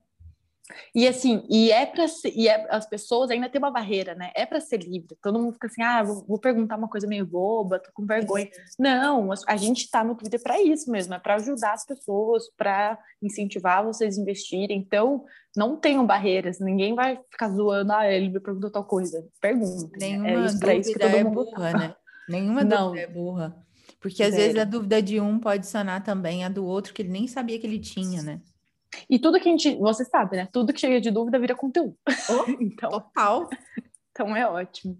E 0.94 1.06
assim, 1.06 1.44
e 1.50 1.70
é 1.70 1.84
para 1.84 2.06
e 2.34 2.48
é, 2.48 2.66
as 2.70 2.88
pessoas 2.88 3.30
ainda 3.30 3.50
têm 3.50 3.58
uma 3.58 3.70
barreira, 3.70 4.14
né? 4.14 4.30
É 4.34 4.46
para 4.46 4.60
ser 4.60 4.78
livre. 4.78 5.14
Todo 5.20 5.38
mundo 5.38 5.52
fica 5.52 5.66
assim: 5.66 5.82
"Ah, 5.82 6.02
vou, 6.02 6.24
vou, 6.26 6.38
perguntar 6.38 6.78
uma 6.78 6.88
coisa 6.88 7.06
meio 7.06 7.26
boba, 7.26 7.78
tô 7.78 7.90
com 7.92 8.06
vergonha". 8.06 8.48
Não, 8.78 9.30
a 9.46 9.56
gente 9.56 9.84
está 9.84 10.02
no 10.02 10.14
Twitter 10.14 10.42
para 10.42 10.60
isso 10.62 10.90
mesmo, 10.90 11.12
é 11.12 11.18
para 11.18 11.34
ajudar 11.34 11.74
as 11.74 11.84
pessoas, 11.84 12.44
para 12.56 12.98
incentivar 13.22 13.84
vocês 13.84 14.16
a 14.16 14.20
investirem. 14.22 14.78
Então, 14.78 15.24
não 15.54 15.76
tenham 15.76 16.06
barreiras, 16.06 16.58
ninguém 16.60 16.94
vai 16.94 17.20
ficar 17.30 17.50
zoando, 17.50 17.92
ah, 17.92 18.10
ele 18.10 18.30
me 18.30 18.40
perguntou 18.40 18.70
tal 18.70 18.84
coisa. 18.84 19.22
Pergunta. 19.42 19.98
Né? 20.00 20.16
Nenhuma 20.16 20.28
é 20.28 20.46
isso, 20.46 20.54
dúvida 20.54 20.74
isso 20.74 20.92
que 20.92 20.98
todo 20.98 21.14
é 21.14 21.24
mundo 21.24 21.44
burra, 21.44 21.72
tá. 21.72 21.78
né? 21.78 21.94
Nenhuma 22.26 22.64
não. 22.64 22.88
dúvida 22.88 23.02
é 23.02 23.06
burra. 23.06 23.64
Porque 24.00 24.22
às 24.22 24.30
Zero. 24.30 24.42
vezes 24.42 24.58
a 24.58 24.64
dúvida 24.64 25.02
de 25.02 25.20
um 25.20 25.38
pode 25.38 25.66
sanar 25.66 26.02
também 26.02 26.42
a 26.42 26.48
do 26.48 26.64
outro 26.64 26.94
que 26.94 27.02
ele 27.02 27.10
nem 27.10 27.26
sabia 27.26 27.58
que 27.58 27.66
ele 27.66 27.78
tinha, 27.78 28.22
né? 28.22 28.40
E 29.08 29.18
tudo 29.18 29.40
que 29.40 29.48
a 29.48 29.50
gente, 29.50 29.76
você 29.76 30.04
sabe, 30.04 30.36
né? 30.36 30.48
Tudo 30.52 30.72
que 30.72 30.80
chega 30.80 31.00
de 31.00 31.10
dúvida 31.10 31.38
vira 31.38 31.54
conteúdo. 31.54 31.96
Oh, 32.30 32.50
então, 32.60 32.90
total. 32.90 33.48
Então 34.10 34.36
é 34.36 34.46
ótimo. 34.46 34.98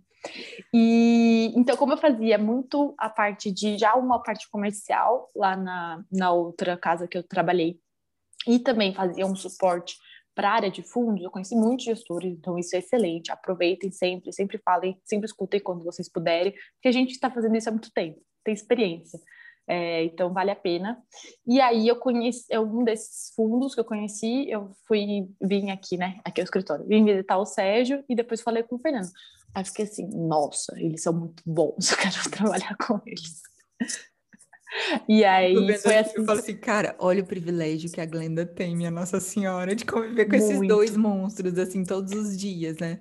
E 0.73 1.53
então, 1.55 1.77
como 1.77 1.93
eu 1.93 1.99
fazia 1.99 2.39
muito 2.39 2.95
a 2.99 3.11
parte 3.11 3.53
de 3.53 3.77
já 3.77 3.95
uma 3.95 4.23
parte 4.23 4.49
comercial 4.51 5.31
lá 5.37 5.57
na, 5.57 6.03
na 6.11 6.33
outra 6.33 6.77
casa 6.77 7.07
que 7.07 7.19
eu 7.19 7.23
trabalhei, 7.23 7.79
e 8.47 8.59
também 8.59 8.95
fazia 8.95 9.27
um 9.27 9.35
suporte 9.35 9.97
para 10.35 10.51
a 10.51 10.55
área 10.55 10.71
de 10.71 10.83
fundos, 10.83 11.23
eu 11.23 11.31
conheci 11.31 11.55
muitos 11.55 11.85
gestores, 11.85 12.33
então 12.33 12.59
isso 12.59 12.75
é 12.75 12.81
excelente. 12.81 13.31
Aproveitem 13.31 13.91
sempre, 13.91 14.33
sempre 14.33 14.59
falem, 14.59 15.01
sempre 15.05 15.27
escutem 15.27 15.61
quando 15.61 15.85
vocês 15.85 16.11
puderem, 16.11 16.53
porque 16.53 16.89
a 16.89 16.93
gente 16.93 17.13
está 17.13 17.31
fazendo 17.31 17.57
isso 17.57 17.69
há 17.69 17.73
muito 17.73 17.93
tempo, 17.93 18.21
tem 18.43 18.53
experiência. 18.53 19.19
É, 19.67 20.05
então 20.05 20.33
vale 20.33 20.51
a 20.51 20.57
pena. 20.57 21.03
E 21.47 21.61
aí 21.61 21.89
eu 21.89 21.97
conheci 21.97 22.45
é 22.51 22.61
um 22.61 22.85
desses 22.85 23.33
fundos 23.35 23.75
que 23.75 23.81
eu 23.81 23.85
conheci, 23.85 24.49
eu 24.51 24.71
fui 24.87 25.29
vim 25.41 25.71
aqui, 25.71 25.97
né? 25.97 26.21
Aqui 26.25 26.41
ao 26.41 26.45
escritório, 26.45 26.87
vim 26.87 27.05
visitar 27.05 27.39
o 27.39 27.47
Sérgio 27.47 28.05
e 28.09 28.15
depois 28.15 28.43
falei 28.43 28.63
com 28.63 28.77
o 28.77 28.79
Fernando. 28.79 29.11
Aí 29.55 29.65
fiquei 29.65 29.85
assim, 29.85 30.09
nossa, 30.09 30.75
eles 30.79 31.03
são 31.03 31.13
muito 31.13 31.43
bons, 31.47 31.91
eu 31.93 31.97
quero 31.97 32.31
trabalhar 32.31 32.77
com 32.77 33.01
eles. 33.07 33.41
E 35.09 35.25
aí 35.25 35.79
foi 35.79 35.99
assim... 35.99 36.19
Eu 36.19 36.25
falo 36.25 36.41
assim, 36.41 36.57
cara, 36.57 36.97
olha 36.99 37.23
o 37.23 37.27
privilégio 37.27 37.91
que 37.91 38.01
a 38.01 38.07
Glenda 38.07 38.45
tem, 38.45 38.77
minha 38.77 38.91
Nossa 38.91 39.21
Senhora, 39.21 39.75
de 39.75 39.85
conviver 39.85 40.25
com 40.25 40.37
muito. 40.37 40.45
esses 40.45 40.69
dois 40.69 40.97
monstros, 40.97 41.57
assim, 41.59 41.85
todos 41.85 42.13
os 42.13 42.37
dias, 42.37 42.79
né? 42.79 43.01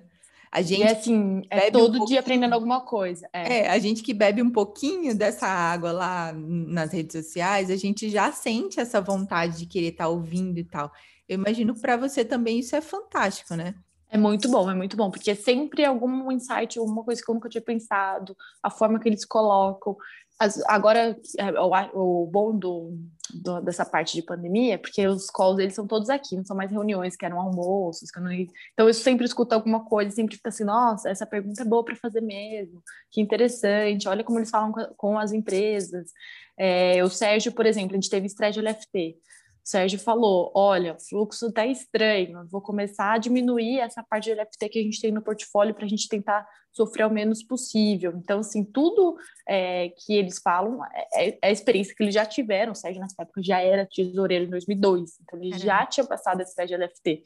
A 0.54 0.62
gente 0.62 0.82
e 0.82 0.88
assim, 0.88 1.42
é 1.50 1.68
todo 1.68 2.00
um 2.00 2.04
dia 2.04 2.20
aprendendo 2.20 2.52
alguma 2.52 2.80
coisa. 2.80 3.28
É. 3.32 3.58
é. 3.58 3.68
a 3.68 3.76
gente 3.80 4.04
que 4.04 4.14
bebe 4.14 4.40
um 4.40 4.52
pouquinho 4.52 5.12
dessa 5.12 5.48
água 5.48 5.90
lá 5.90 6.32
nas 6.32 6.92
redes 6.92 7.24
sociais, 7.24 7.72
a 7.72 7.76
gente 7.76 8.08
já 8.08 8.30
sente 8.30 8.78
essa 8.78 9.00
vontade 9.00 9.58
de 9.58 9.66
querer 9.66 9.88
estar 9.88 10.04
tá 10.04 10.10
ouvindo 10.10 10.56
e 10.56 10.62
tal. 10.62 10.92
Eu 11.28 11.34
imagino 11.34 11.74
que 11.74 11.80
para 11.80 11.96
você 11.96 12.24
também 12.24 12.60
isso 12.60 12.76
é 12.76 12.80
fantástico, 12.80 13.56
né? 13.56 13.74
É 14.08 14.16
muito 14.16 14.48
bom, 14.48 14.70
é 14.70 14.74
muito 14.76 14.96
bom, 14.96 15.10
porque 15.10 15.32
é 15.32 15.34
sempre 15.34 15.84
algum 15.84 16.30
insight, 16.30 16.78
alguma 16.78 17.02
coisa 17.02 17.20
que 17.20 17.28
eu 17.28 17.34
nunca 17.34 17.48
tinha 17.48 17.60
pensado, 17.60 18.36
a 18.62 18.70
forma 18.70 19.00
que 19.00 19.08
eles 19.08 19.24
colocam. 19.24 19.96
Agora, 20.66 21.16
é, 21.38 21.60
o, 21.94 22.26
bom 22.26 22.56
do, 22.58 22.98
do, 23.32 23.60
dessa 23.60 23.84
parte 23.84 24.14
de 24.14 24.22
pandemia, 24.22 24.78
porque 24.78 25.06
os 25.06 25.30
calls 25.30 25.58
eles 25.58 25.74
são 25.74 25.86
todos 25.86 26.10
aqui, 26.10 26.36
não 26.36 26.44
são 26.44 26.56
mais 26.56 26.70
reuniões 26.70 27.16
que 27.16 27.24
eram 27.24 27.40
almoços, 27.40 28.10
que 28.10 28.20
não... 28.20 28.32
então 28.32 28.88
eu 28.88 28.94
sempre 28.94 29.24
escuto 29.24 29.54
alguma 29.54 29.84
coisa, 29.84 30.10
sempre 30.10 30.36
fica 30.36 30.48
assim, 30.48 30.64
nossa, 30.64 31.08
essa 31.08 31.24
pergunta 31.24 31.62
é 31.62 31.64
boa 31.64 31.84
para 31.84 31.96
fazer 31.96 32.20
mesmo, 32.20 32.82
que 33.12 33.20
interessante, 33.20 34.08
olha 34.08 34.24
como 34.24 34.38
eles 34.38 34.50
falam 34.50 34.72
com, 34.96 35.18
as 35.18 35.32
empresas. 35.32 36.10
É, 36.58 37.02
o 37.04 37.08
Sérgio, 37.08 37.52
por 37.52 37.64
exemplo, 37.64 37.92
a 37.92 37.94
gente 37.94 38.10
teve 38.10 38.26
estresse 38.26 38.60
de 38.60 38.66
LFT, 38.66 39.16
Sérgio 39.64 39.98
falou: 39.98 40.52
olha, 40.54 40.92
o 40.92 41.00
fluxo 41.00 41.46
está 41.46 41.66
estranho, 41.66 42.46
vou 42.50 42.60
começar 42.60 43.12
a 43.12 43.18
diminuir 43.18 43.80
essa 43.80 44.02
parte 44.02 44.24
de 44.24 44.34
LFT 44.34 44.68
que 44.68 44.78
a 44.78 44.82
gente 44.82 45.00
tem 45.00 45.10
no 45.10 45.22
portfólio 45.22 45.74
para 45.74 45.86
a 45.86 45.88
gente 45.88 46.06
tentar 46.06 46.46
sofrer 46.70 47.06
o 47.06 47.10
menos 47.10 47.42
possível. 47.42 48.12
Então, 48.14 48.40
assim, 48.40 48.62
tudo 48.62 49.16
é, 49.48 49.88
que 49.88 50.12
eles 50.12 50.38
falam 50.38 50.84
é, 50.84 51.28
é, 51.28 51.38
a 51.42 51.50
experiência 51.50 51.94
que 51.96 52.02
eles 52.02 52.12
já 52.12 52.26
tiveram. 52.26 52.72
O 52.72 52.74
Sérgio, 52.74 53.00
nessa 53.00 53.22
época, 53.22 53.42
já 53.42 53.58
era 53.60 53.86
tesoureiro 53.86 54.44
em 54.44 54.50
2002, 54.50 55.18
então 55.22 55.42
ele 55.42 55.58
já 55.58 55.86
tinha 55.86 56.06
passado 56.06 56.42
esse 56.42 56.66
de 56.66 56.76
LFT. 56.76 57.22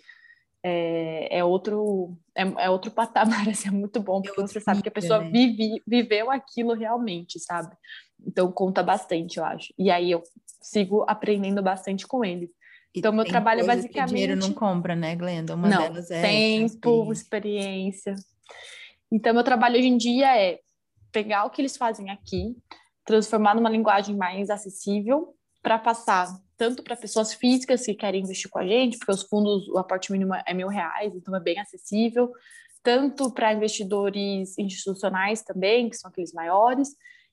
É, 0.62 1.38
é, 1.38 1.44
outro 1.44 2.16
é, 2.36 2.42
é, 2.42 2.70
outro 2.70 2.90
patamar, 2.92 3.48
assim, 3.48 3.68
é 3.68 3.72
muito 3.72 4.00
bom, 4.00 4.22
porque 4.22 4.40
você 4.40 4.60
sabe 4.60 4.80
que 4.80 4.88
a 4.88 4.92
pessoa 4.92 5.20
né? 5.20 5.30
vive, 5.30 5.82
viveu 5.84 6.30
aquilo 6.30 6.72
realmente, 6.74 7.40
sabe? 7.40 7.76
Então 8.24 8.52
conta 8.52 8.82
bastante, 8.82 9.38
eu 9.38 9.44
acho. 9.44 9.72
E 9.76 9.90
aí 9.90 10.10
eu 10.10 10.22
sigo 10.60 11.04
aprendendo 11.08 11.62
bastante 11.62 12.06
com 12.06 12.24
eles. 12.24 12.50
Então, 12.94 13.12
meu 13.12 13.24
trabalho 13.24 13.60
é 13.60 13.64
basicamente. 13.64 14.10
dinheiro 14.10 14.36
não 14.36 14.52
compra, 14.52 14.96
né, 14.96 15.14
Glenda? 15.14 15.54
Uma 15.54 15.68
não, 15.68 15.82
delas 15.82 16.10
é. 16.10 16.22
Tempo, 16.22 17.12
experiência. 17.12 18.14
Então, 19.12 19.34
meu 19.34 19.44
trabalho 19.44 19.76
hoje 19.76 19.86
em 19.86 19.96
dia 19.96 20.36
é 20.36 20.58
pegar 21.12 21.44
o 21.44 21.50
que 21.50 21.60
eles 21.60 21.76
fazem 21.76 22.10
aqui, 22.10 22.56
transformar 23.04 23.54
numa 23.54 23.70
linguagem 23.70 24.16
mais 24.16 24.50
acessível 24.50 25.34
para 25.62 25.78
passar 25.78 26.28
tanto 26.56 26.82
para 26.82 26.96
pessoas 26.96 27.32
físicas 27.32 27.86
que 27.86 27.94
querem 27.94 28.22
investir 28.22 28.50
com 28.50 28.58
a 28.58 28.66
gente, 28.66 28.98
porque 28.98 29.12
os 29.12 29.22
fundos, 29.22 29.68
o 29.68 29.78
aporte 29.78 30.10
mínimo 30.10 30.34
é 30.34 30.52
mil 30.52 30.66
reais, 30.66 31.14
então 31.14 31.34
é 31.36 31.40
bem 31.40 31.58
acessível, 31.58 32.32
tanto 32.82 33.32
para 33.32 33.52
investidores 33.52 34.58
institucionais 34.58 35.42
também, 35.42 35.88
que 35.88 35.96
são 35.96 36.10
aqueles 36.10 36.32
maiores, 36.32 36.88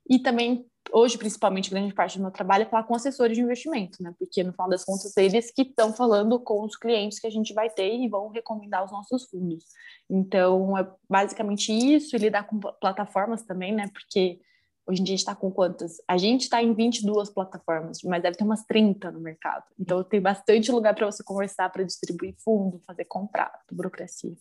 e 0.07 0.19
também 0.19 0.63
hoje, 0.91 1.17
principalmente, 1.17 1.69
grande 1.69 1.93
parte 1.93 2.17
do 2.17 2.21
meu 2.21 2.31
trabalho 2.31 2.63
é 2.63 2.65
falar 2.65 2.83
com 2.83 2.95
assessores 2.95 3.35
de 3.35 3.43
investimento, 3.43 4.01
né? 4.01 4.13
Porque 4.17 4.43
no 4.43 4.51
final 4.51 4.69
das 4.69 4.83
contas, 4.83 5.15
eles 5.17 5.51
que 5.51 5.63
estão 5.63 5.93
falando 5.93 6.39
com 6.39 6.63
os 6.63 6.75
clientes 6.75 7.19
que 7.19 7.27
a 7.27 7.29
gente 7.29 7.53
vai 7.53 7.69
ter 7.69 7.95
e 7.95 8.07
vão 8.07 8.29
recomendar 8.29 8.83
os 8.83 8.91
nossos 8.91 9.25
fundos. 9.25 9.65
Então, 10.09 10.77
é 10.77 10.87
basicamente 11.09 11.71
isso, 11.71 12.15
e 12.15 12.19
lidar 12.19 12.47
com 12.47 12.59
plataformas 12.59 13.43
também, 13.43 13.73
né? 13.73 13.89
Porque 13.93 14.39
hoje 14.87 15.01
em 15.01 15.03
dia 15.03 15.13
a 15.13 15.17
gente 15.17 15.27
está 15.27 15.35
com 15.35 15.51
quantas? 15.51 15.97
A 16.07 16.17
gente 16.17 16.43
está 16.43 16.61
em 16.61 16.73
22 16.73 17.29
plataformas, 17.29 17.99
mas 18.03 18.21
deve 18.21 18.37
ter 18.37 18.43
umas 18.43 18.63
30 18.63 19.11
no 19.11 19.19
mercado. 19.19 19.65
Então, 19.79 20.03
tem 20.03 20.21
bastante 20.21 20.71
lugar 20.71 20.95
para 20.95 21.11
você 21.11 21.23
conversar, 21.23 21.69
para 21.71 21.83
distribuir 21.83 22.35
fundo, 22.37 22.79
fazer 22.85 23.05
contrato, 23.05 23.73
burocracia. 23.73 24.35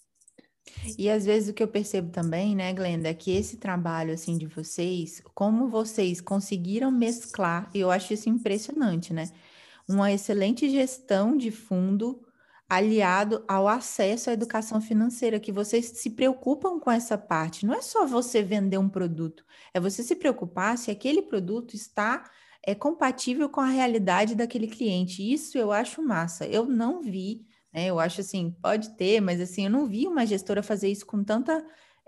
E 0.99 1.11
às 1.11 1.25
vezes 1.25 1.49
o 1.49 1.55
que 1.55 1.63
eu 1.63 1.69
percebo 1.69 2.11
também, 2.11 2.55
né, 2.55 2.73
Glenda, 2.73 3.09
é 3.09 3.15
que 3.15 3.31
esse 3.31 3.57
trabalho 3.57 4.13
assim 4.13 4.37
de 4.37 4.47
vocês, 4.47 5.23
como 5.35 5.69
vocês 5.69 6.21
conseguiram 6.21 6.91
mesclar, 6.91 7.71
eu 7.75 7.91
acho 7.91 8.13
isso 8.15 8.29
impressionante, 8.29 9.13
né? 9.13 9.31
Uma 9.89 10.13
excelente 10.13 10.69
gestão 10.71 11.37
de 11.37 11.51
fundo 11.51 12.23
aliado 12.69 13.45
ao 13.47 13.69
acesso 13.69 14.31
à 14.31 14.33
educação 14.33 14.81
financeira, 14.81 15.39
que 15.39 15.53
vocês 15.53 15.87
se 15.87 16.11
preocupam 16.11 16.81
com 16.81 16.91
essa 16.91 17.17
parte. 17.19 17.67
Não 17.67 17.75
é 17.75 17.83
só 17.83 18.07
você 18.07 18.43
vender 18.43 18.79
um 18.79 18.89
produto, 18.89 19.45
é 19.73 19.79
você 19.81 20.03
se 20.03 20.17
preocupar 20.17 20.79
se 20.79 20.91
aquele 20.91 21.23
produto 21.23 21.75
está 21.75 22.25
é 22.67 22.75
compatível 22.75 23.49
com 23.49 23.61
a 23.61 23.67
realidade 23.67 24.35
daquele 24.35 24.67
cliente. 24.67 25.23
Isso 25.23 25.59
eu 25.59 25.71
acho 25.71 26.03
massa. 26.03 26.47
Eu 26.47 26.65
não 26.65 27.03
vi 27.03 27.47
né? 27.75 27.87
Eu 27.87 27.99
acho 27.99 28.21
assim, 28.21 28.55
pode 28.63 28.97
ter, 28.97 29.21
mas 29.21 29.41
assim, 29.41 29.65
eu 29.65 29.71
não 29.71 29.87
vi 29.87 30.07
uma 30.07 30.25
gestora 30.25 30.63
fazer 30.63 30.89
isso 30.89 31.05
com 31.05 31.25
tanta 31.25 31.65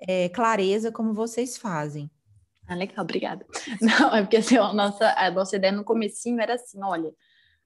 é, 0.07 0.29
clareza 0.29 0.93
como 0.93 1.13
vocês 1.13 1.59
fazem. 1.59 2.09
Ah, 2.69 2.75
legal, 2.75 3.05
obrigada. 3.05 3.47
Não, 3.81 4.15
é 4.15 4.23
porque 4.23 4.39
assim, 4.39 4.57
a 4.57 4.73
nossa, 4.73 5.15
a 5.17 5.31
nossa 5.31 5.55
ideia 5.55 5.73
no 5.73 5.85
comecinho 5.85 6.41
era 6.41 6.55
assim, 6.55 6.83
olha, 6.83 7.13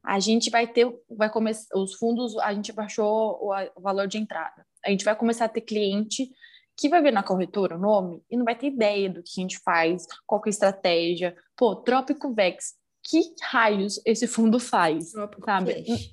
a 0.02 0.20
gente 0.20 0.50
vai 0.50 0.66
ter, 0.66 0.86
vai 1.08 1.30
começar, 1.30 1.66
os 1.74 1.94
fundos, 1.94 2.36
a 2.38 2.52
gente 2.52 2.72
baixou 2.72 3.38
o, 3.40 3.50
o, 3.76 3.80
valor 3.80 4.06
de 4.06 4.18
entrada. 4.18 4.66
A 4.84 4.90
gente 4.90 5.04
vai 5.04 5.16
começar 5.16 5.46
a 5.46 5.48
ter 5.48 5.62
cliente 5.62 6.30
que 6.76 6.88
vai 6.88 7.02
ver 7.02 7.12
na 7.12 7.22
corretora 7.22 7.76
o 7.76 7.80
nome 7.80 8.22
e 8.30 8.36
não 8.36 8.44
vai 8.44 8.56
ter 8.56 8.68
ideia 8.68 9.08
do 9.08 9.22
que 9.22 9.38
a 9.38 9.40
gente 9.40 9.58
faz, 9.60 10.06
qual 10.26 10.40
é 10.44 10.48
a 10.48 10.50
estratégia. 10.50 11.36
Pô, 11.56 11.76
Trópico 11.76 12.34
Vex, 12.34 12.74
que 13.02 13.34
raios 13.42 14.00
esse 14.04 14.26
fundo 14.26 14.58
faz, 14.58 15.12
Trópico 15.12 15.44
sabe? 15.44 15.84
Cash. 15.84 16.12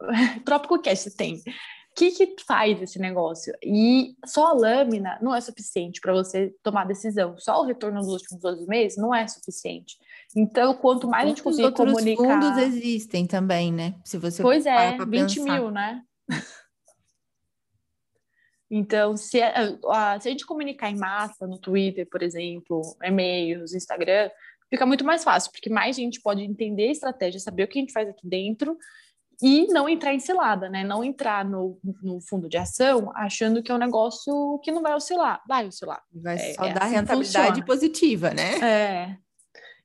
Trópico 0.44 0.82
Cash 0.82 1.04
tem. 1.16 1.36
O 1.36 1.98
que, 1.98 2.10
que 2.10 2.36
faz 2.46 2.82
esse 2.82 2.98
negócio? 2.98 3.54
E 3.62 4.14
só 4.26 4.48
a 4.48 4.52
lâmina 4.52 5.18
não 5.22 5.34
é 5.34 5.40
suficiente 5.40 5.98
para 5.98 6.12
você 6.12 6.54
tomar 6.62 6.84
decisão. 6.84 7.38
Só 7.38 7.62
o 7.62 7.64
retorno 7.64 8.00
dos 8.00 8.08
últimos 8.08 8.42
12 8.42 8.66
meses 8.66 8.98
não 8.98 9.14
é 9.14 9.26
suficiente. 9.26 9.96
Então, 10.36 10.74
quanto 10.74 11.08
mais 11.08 11.24
a 11.24 11.28
gente 11.28 11.42
conseguir 11.42 11.64
outros 11.64 11.90
comunicar... 11.90 12.22
fundos 12.22 12.58
existem 12.58 13.26
também, 13.26 13.72
né? 13.72 13.94
Se 14.04 14.18
você 14.18 14.42
pois 14.42 14.66
é, 14.66 14.98
20 14.98 15.08
pensar. 15.08 15.42
mil, 15.42 15.70
né? 15.70 16.02
Então, 18.70 19.16
se 19.16 19.40
a, 19.40 20.20
se 20.20 20.28
a 20.28 20.30
gente 20.30 20.44
comunicar 20.44 20.90
em 20.90 20.98
massa 20.98 21.46
no 21.46 21.58
Twitter, 21.58 22.06
por 22.10 22.22
exemplo, 22.22 22.82
e-mails, 23.02 23.72
Instagram, 23.72 24.28
fica 24.70 24.86
muito 24.86 25.04
mais 25.04 25.24
fácil, 25.24 25.50
porque 25.52 25.70
mais 25.70 25.96
gente 25.96 26.20
pode 26.20 26.42
entender 26.42 26.88
a 26.88 26.92
estratégia, 26.92 27.40
saber 27.40 27.64
o 27.64 27.68
que 27.68 27.78
a 27.78 27.82
gente 27.82 27.92
faz 27.92 28.08
aqui 28.08 28.28
dentro 28.28 28.76
e 29.42 29.66
não 29.66 29.88
entrar 29.88 30.14
em 30.14 30.20
cilada, 30.20 30.68
né? 30.68 30.82
Não 30.82 31.04
entrar 31.04 31.44
no, 31.44 31.78
no 32.02 32.20
fundo 32.20 32.48
de 32.48 32.56
ação 32.56 33.12
achando 33.14 33.62
que 33.62 33.70
é 33.70 33.74
um 33.74 33.78
negócio 33.78 34.58
que 34.62 34.72
não 34.72 34.82
vai 34.82 34.94
oscilar. 34.94 35.42
Vai 35.46 35.66
oscilar. 35.66 36.02
Vai 36.12 36.36
é, 36.36 36.54
só 36.54 36.64
é 36.64 36.72
dar 36.72 36.84
assim 36.84 36.94
rentabilidade 36.94 37.46
funciona. 37.48 37.66
positiva, 37.66 38.30
né? 38.30 38.58
É. 38.58 39.16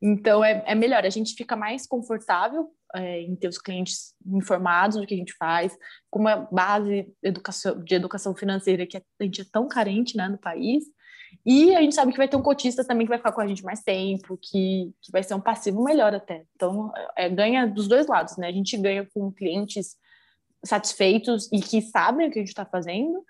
Então 0.01 0.43
é, 0.43 0.63
é 0.65 0.73
melhor, 0.73 1.05
a 1.05 1.09
gente 1.09 1.35
fica 1.35 1.55
mais 1.55 1.85
confortável 1.85 2.71
é, 2.95 3.21
em 3.21 3.35
ter 3.35 3.47
os 3.47 3.57
clientes 3.57 4.13
informados 4.25 4.97
do 4.97 5.05
que 5.05 5.13
a 5.13 5.17
gente 5.17 5.33
faz, 5.37 5.77
com 6.09 6.19
uma 6.19 6.47
base 6.51 7.07
educação, 7.21 7.83
de 7.83 7.95
educação 7.95 8.35
financeira 8.35 8.87
que 8.87 8.97
a 8.97 9.23
gente 9.23 9.41
é 9.41 9.45
tão 9.51 9.67
carente 9.67 10.17
né, 10.17 10.27
no 10.27 10.37
país. 10.37 10.85
E 11.45 11.75
a 11.75 11.81
gente 11.81 11.95
sabe 11.95 12.11
que 12.11 12.17
vai 12.17 12.27
ter 12.27 12.35
um 12.35 12.41
cotista 12.41 12.83
também 12.83 13.05
que 13.05 13.09
vai 13.09 13.17
ficar 13.17 13.31
com 13.31 13.41
a 13.41 13.47
gente 13.47 13.63
mais 13.63 13.81
tempo, 13.81 14.37
que, 14.37 14.93
que 15.01 15.11
vai 15.11 15.23
ser 15.23 15.33
um 15.33 15.41
passivo 15.41 15.83
melhor 15.83 16.13
até. 16.13 16.45
Então, 16.55 16.91
é, 17.15 17.29
ganha 17.29 17.65
dos 17.65 17.87
dois 17.87 18.07
lados, 18.07 18.37
né? 18.37 18.47
A 18.47 18.51
gente 18.51 18.77
ganha 18.77 19.07
com 19.13 19.31
clientes 19.31 19.95
satisfeitos 20.63 21.49
e 21.51 21.59
que 21.59 21.81
sabem 21.81 22.27
o 22.27 22.31
que 22.31 22.39
a 22.39 22.41
gente 22.41 22.49
está 22.49 22.65
fazendo, 22.65 23.25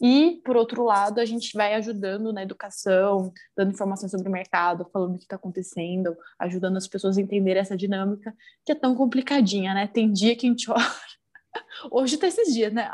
e, 0.00 0.42
por 0.44 0.56
outro 0.56 0.84
lado, 0.84 1.20
a 1.20 1.24
gente 1.24 1.56
vai 1.56 1.74
ajudando 1.74 2.32
na 2.32 2.42
educação, 2.42 3.32
dando 3.56 3.72
informações 3.72 4.10
sobre 4.10 4.28
o 4.28 4.32
mercado, 4.32 4.88
falando 4.92 5.14
o 5.14 5.18
que 5.18 5.24
está 5.24 5.36
acontecendo, 5.36 6.16
ajudando 6.38 6.76
as 6.76 6.88
pessoas 6.88 7.16
a 7.16 7.20
entenderem 7.20 7.60
essa 7.60 7.76
dinâmica, 7.76 8.34
que 8.64 8.72
é 8.72 8.74
tão 8.74 8.94
complicadinha, 8.94 9.72
né? 9.72 9.86
Tem 9.86 10.12
dia 10.12 10.36
que 10.36 10.46
a 10.46 10.50
gente 10.50 10.68
olha. 10.70 10.84
Hoje 11.90 12.16
tá 12.16 12.26
esses 12.26 12.52
dias, 12.52 12.72
né? 12.72 12.90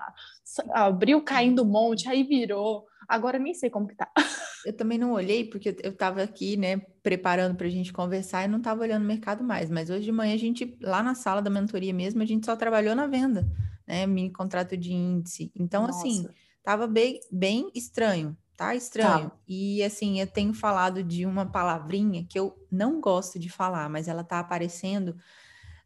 Abriu 0.73 1.23
caindo 1.23 1.63
um 1.63 1.67
monte, 1.67 2.09
aí 2.09 2.23
virou. 2.23 2.87
Agora 3.11 3.41
nem 3.41 3.53
sei 3.53 3.69
como 3.69 3.89
que 3.89 3.97
tá. 3.97 4.09
Eu 4.65 4.77
também 4.77 4.99
não 4.99 5.13
olhei, 5.13 5.45
porque 5.49 5.75
eu 5.83 5.91
estava 5.91 6.23
aqui, 6.23 6.55
né, 6.55 6.77
preparando 7.03 7.57
para 7.57 7.67
a 7.67 7.71
gente 7.71 7.95
conversar 7.95 8.45
e 8.45 8.49
não 8.49 8.59
estava 8.59 8.83
olhando 8.83 9.03
o 9.03 9.07
mercado 9.07 9.43
mais. 9.43 9.71
Mas 9.71 9.89
hoje 9.89 10.05
de 10.05 10.13
manhã 10.13 10.35
a 10.35 10.39
gente, 10.39 10.77
lá 10.83 11.03
na 11.03 11.15
sala 11.15 11.41
da 11.41 11.49
mentoria 11.49 11.95
mesmo, 11.95 12.21
a 12.21 12.27
gente 12.27 12.45
só 12.45 12.55
trabalhou 12.55 12.95
na 12.95 13.07
venda. 13.07 13.51
né? 13.87 14.07
Mini 14.07 14.31
contrato 14.31 14.77
de 14.77 14.93
índice. 14.93 15.51
Então, 15.57 15.87
assim, 15.87 16.19
Nossa. 16.19 16.29
assim, 16.29 16.39
tava 16.63 16.87
bem, 16.87 17.19
bem 17.33 17.71
estranho, 17.75 18.37
tá 18.55 18.75
estranho. 18.75 19.31
Tá. 19.31 19.39
E 19.49 19.83
assim, 19.83 20.21
eu 20.21 20.27
tenho 20.27 20.53
falado 20.53 21.03
de 21.03 21.25
uma 21.25 21.47
palavrinha 21.47 22.27
que 22.29 22.39
eu 22.39 22.55
não 22.71 23.01
gosto 23.01 23.39
de 23.39 23.49
falar, 23.49 23.89
mas 23.89 24.09
ela 24.09 24.23
tá 24.23 24.41
aparecendo 24.41 25.17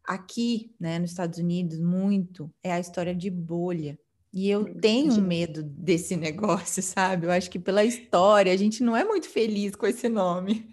aqui, 0.03 0.75
né, 0.77 0.99
nos 0.99 1.11
Estados 1.11 1.39
Unidos 1.39 1.79
muito, 1.79 2.53
é 2.61 2.73
a 2.73 2.79
história 2.79 3.15
de 3.15 3.29
bolha. 3.29 3.97
E 4.35 4.49
eu 4.49 4.63
hum, 4.63 4.73
tenho 4.81 5.21
medo 5.21 5.63
desse 5.63 6.17
negócio, 6.17 6.83
sabe? 6.83 7.25
Eu 7.25 7.31
acho 7.31 7.49
que 7.49 7.57
pela 7.57 7.85
história 7.85 8.51
a 8.51 8.57
gente 8.57 8.83
não 8.83 8.95
é 8.95 9.05
muito 9.05 9.29
feliz 9.29 9.77
com 9.77 9.87
esse 9.87 10.09
nome. 10.09 10.67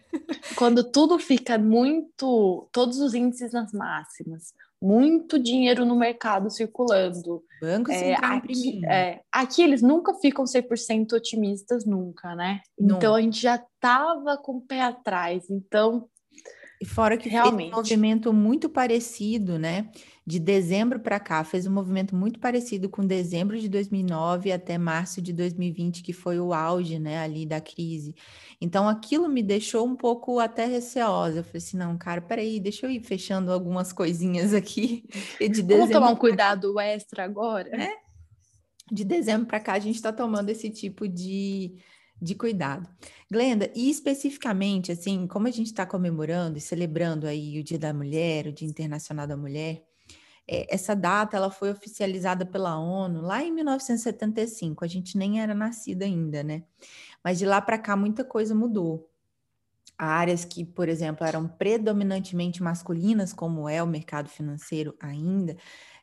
Quando 0.56 0.82
tudo 0.82 1.16
fica 1.16 1.56
muito, 1.56 2.68
todos 2.72 2.98
os 2.98 3.14
índices 3.14 3.52
nas 3.52 3.72
máximas, 3.72 4.52
muito 4.82 5.38
dinheiro 5.38 5.84
no 5.84 5.94
mercado 5.94 6.50
circulando. 6.50 7.44
Banco 7.60 7.92
é, 7.92 8.14
aqui, 8.14 8.84
é, 8.84 9.20
aqui 9.30 9.62
eles 9.62 9.80
nunca 9.80 10.12
ficam 10.14 10.44
100% 10.44 11.12
otimistas, 11.12 11.86
nunca, 11.86 12.34
né? 12.34 12.60
Nunca. 12.76 12.96
Então 12.96 13.14
a 13.14 13.20
gente 13.22 13.40
já 13.40 13.64
tava 13.78 14.36
com 14.36 14.56
o 14.56 14.60
pé 14.60 14.80
atrás. 14.80 15.48
Então. 15.48 16.08
E 16.82 16.84
fora 16.84 17.16
que 17.16 17.28
Realmente. 17.28 17.70
fez 17.70 17.72
um 17.72 17.76
movimento 17.76 18.32
muito 18.32 18.68
parecido, 18.68 19.58
né? 19.58 19.88
de 20.24 20.38
dezembro 20.38 21.00
para 21.00 21.18
cá, 21.18 21.42
fez 21.42 21.66
um 21.66 21.72
movimento 21.72 22.14
muito 22.14 22.38
parecido 22.38 22.88
com 22.88 23.04
dezembro 23.04 23.58
de 23.58 23.68
2009 23.68 24.52
até 24.52 24.78
março 24.78 25.20
de 25.20 25.32
2020, 25.32 26.02
que 26.02 26.12
foi 26.12 26.38
o 26.38 26.54
auge, 26.54 26.98
né, 26.98 27.18
ali 27.18 27.44
da 27.44 27.60
crise. 27.60 28.14
Então, 28.60 28.88
aquilo 28.88 29.28
me 29.28 29.42
deixou 29.42 29.84
um 29.84 29.96
pouco 29.96 30.38
até 30.38 30.64
receosa. 30.64 31.40
Eu 31.40 31.44
falei 31.44 31.58
assim, 31.58 31.76
não, 31.76 31.98
cara, 31.98 32.20
peraí, 32.20 32.60
deixa 32.60 32.86
eu 32.86 32.90
ir 32.90 33.00
fechando 33.00 33.50
algumas 33.50 33.92
coisinhas 33.92 34.54
aqui. 34.54 35.04
E 35.40 35.48
de 35.48 35.62
Vamos 35.62 35.90
tomar 35.90 36.10
um 36.10 36.16
cuidado 36.16 36.78
extra 36.78 37.24
agora? 37.24 37.68
É. 37.74 37.92
De 38.90 39.04
dezembro 39.04 39.46
para 39.46 39.58
cá, 39.58 39.72
a 39.72 39.78
gente 39.80 39.96
está 39.96 40.12
tomando 40.12 40.50
esse 40.50 40.70
tipo 40.70 41.08
de, 41.08 41.74
de 42.22 42.36
cuidado. 42.36 42.88
Glenda, 43.30 43.70
e 43.74 43.90
especificamente, 43.90 44.92
assim, 44.92 45.26
como 45.26 45.48
a 45.48 45.50
gente 45.50 45.66
está 45.66 45.84
comemorando 45.84 46.56
e 46.56 46.60
celebrando 46.60 47.26
aí 47.26 47.58
o 47.58 47.64
Dia 47.64 47.78
da 47.78 47.92
Mulher, 47.92 48.46
o 48.46 48.52
Dia 48.52 48.68
Internacional 48.68 49.26
da 49.26 49.36
Mulher, 49.36 49.82
é, 50.46 50.72
essa 50.72 50.94
data 50.94 51.36
ela 51.36 51.50
foi 51.50 51.70
oficializada 51.70 52.46
pela 52.46 52.78
ONU 52.78 53.20
lá 53.20 53.42
em 53.42 53.50
1975. 53.52 54.84
A 54.84 54.88
gente 54.88 55.18
nem 55.18 55.40
era 55.40 55.54
nascida 55.54 56.04
ainda, 56.04 56.44
né? 56.44 56.62
Mas 57.24 57.38
de 57.38 57.46
lá 57.46 57.60
para 57.60 57.78
cá 57.78 57.96
muita 57.96 58.24
coisa 58.24 58.54
mudou. 58.54 59.08
Áreas 59.98 60.44
que, 60.44 60.64
por 60.64 60.88
exemplo, 60.88 61.26
eram 61.26 61.48
predominantemente 61.48 62.62
masculinas, 62.62 63.32
como 63.32 63.68
é 63.68 63.82
o 63.82 63.86
mercado 63.86 64.28
financeiro 64.28 64.96
ainda, 65.00 65.56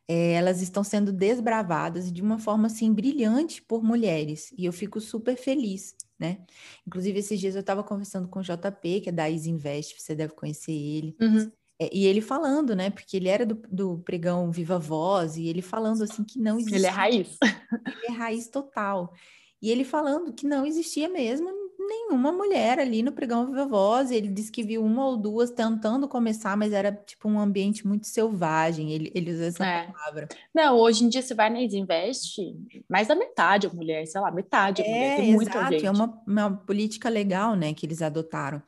é, 0.07 0.33
elas 0.33 0.61
estão 0.61 0.83
sendo 0.83 1.13
desbravadas 1.13 2.11
de 2.11 2.21
uma 2.21 2.39
forma 2.39 2.67
assim 2.67 2.91
brilhante 2.93 3.61
por 3.61 3.83
mulheres. 3.83 4.51
E 4.57 4.65
eu 4.65 4.73
fico 4.73 4.99
super 4.99 5.38
feliz, 5.38 5.95
né? 6.19 6.39
Inclusive, 6.85 7.19
esses 7.19 7.39
dias 7.39 7.55
eu 7.55 7.61
estava 7.61 7.83
conversando 7.83 8.27
com 8.27 8.39
o 8.39 8.43
JP, 8.43 9.01
que 9.01 9.09
é 9.09 9.11
da 9.11 9.29
Easy 9.29 9.49
Invest, 9.49 9.99
você 9.99 10.13
deve 10.13 10.33
conhecer 10.33 10.73
ele. 10.73 11.15
Uhum. 11.21 11.51
É, 11.81 11.89
e 11.93 12.05
ele 12.05 12.19
falando, 12.19 12.75
né? 12.75 12.89
Porque 12.89 13.15
ele 13.15 13.29
era 13.29 13.45
do, 13.45 13.55
do, 13.71 13.99
pregão 13.99 14.51
Viva 14.51 14.77
Voz, 14.77 15.38
e 15.38 15.47
ele 15.47 15.61
falando 15.61 16.03
assim 16.03 16.23
que 16.23 16.38
não 16.38 16.57
existia. 16.57 16.77
Ele 16.77 16.85
é 16.88 16.89
raiz. 16.89 17.38
Ele 17.41 18.07
é 18.07 18.11
raiz 18.11 18.47
total. 18.49 19.13
E 19.61 19.71
ele 19.71 19.83
falando 19.83 20.33
que 20.33 20.45
não 20.45 20.65
existia 20.65 21.07
mesmo 21.07 21.49
nenhuma 21.89 22.31
mulher 22.31 22.79
ali 22.79 23.01
no 23.01 23.12
pregão 23.12 23.46
Viva 23.48 23.65
Voz. 23.65 24.12
Ele 24.12 24.27
disse 24.29 24.51
que 24.51 24.63
viu 24.63 24.84
uma 24.84 25.05
ou 25.08 25.17
duas 25.17 25.50
tentando 25.50 26.08
começar, 26.08 26.55
mas 26.55 26.72
era 26.72 26.91
tipo 26.91 27.27
um 27.27 27.39
ambiente 27.39 27.86
muito 27.86 28.08
selvagem. 28.08 28.91
Ele, 28.91 29.12
ele 29.15 29.31
usa 29.31 29.46
essa 29.48 29.65
é. 29.65 29.88
palavra. 29.88 30.27
Não, 30.53 30.77
hoje 30.77 31.03
em 31.03 31.10
dia 31.10 31.22
você 31.22 31.34
vai 31.34 31.50
na 31.50 31.60
Invest, 31.60 32.39
mais 32.88 33.08
da 33.08 33.15
metade 33.15 33.67
é 33.67 33.69
mulher, 33.69 34.05
sei 34.05 34.22
lá, 34.22 34.31
metade 34.31 34.81
é, 34.81 34.88
mulher. 34.88 35.15
Tem 35.17 35.34
muita 35.34 35.58
exato. 35.58 35.74
gente. 35.74 35.86
É 35.86 35.91
uma, 35.91 36.22
uma 36.25 36.51
política 36.55 37.10
legal, 37.10 37.55
né, 37.55 37.74
que 37.74 37.86
eles 37.86 38.01
adotaram. 38.01 38.62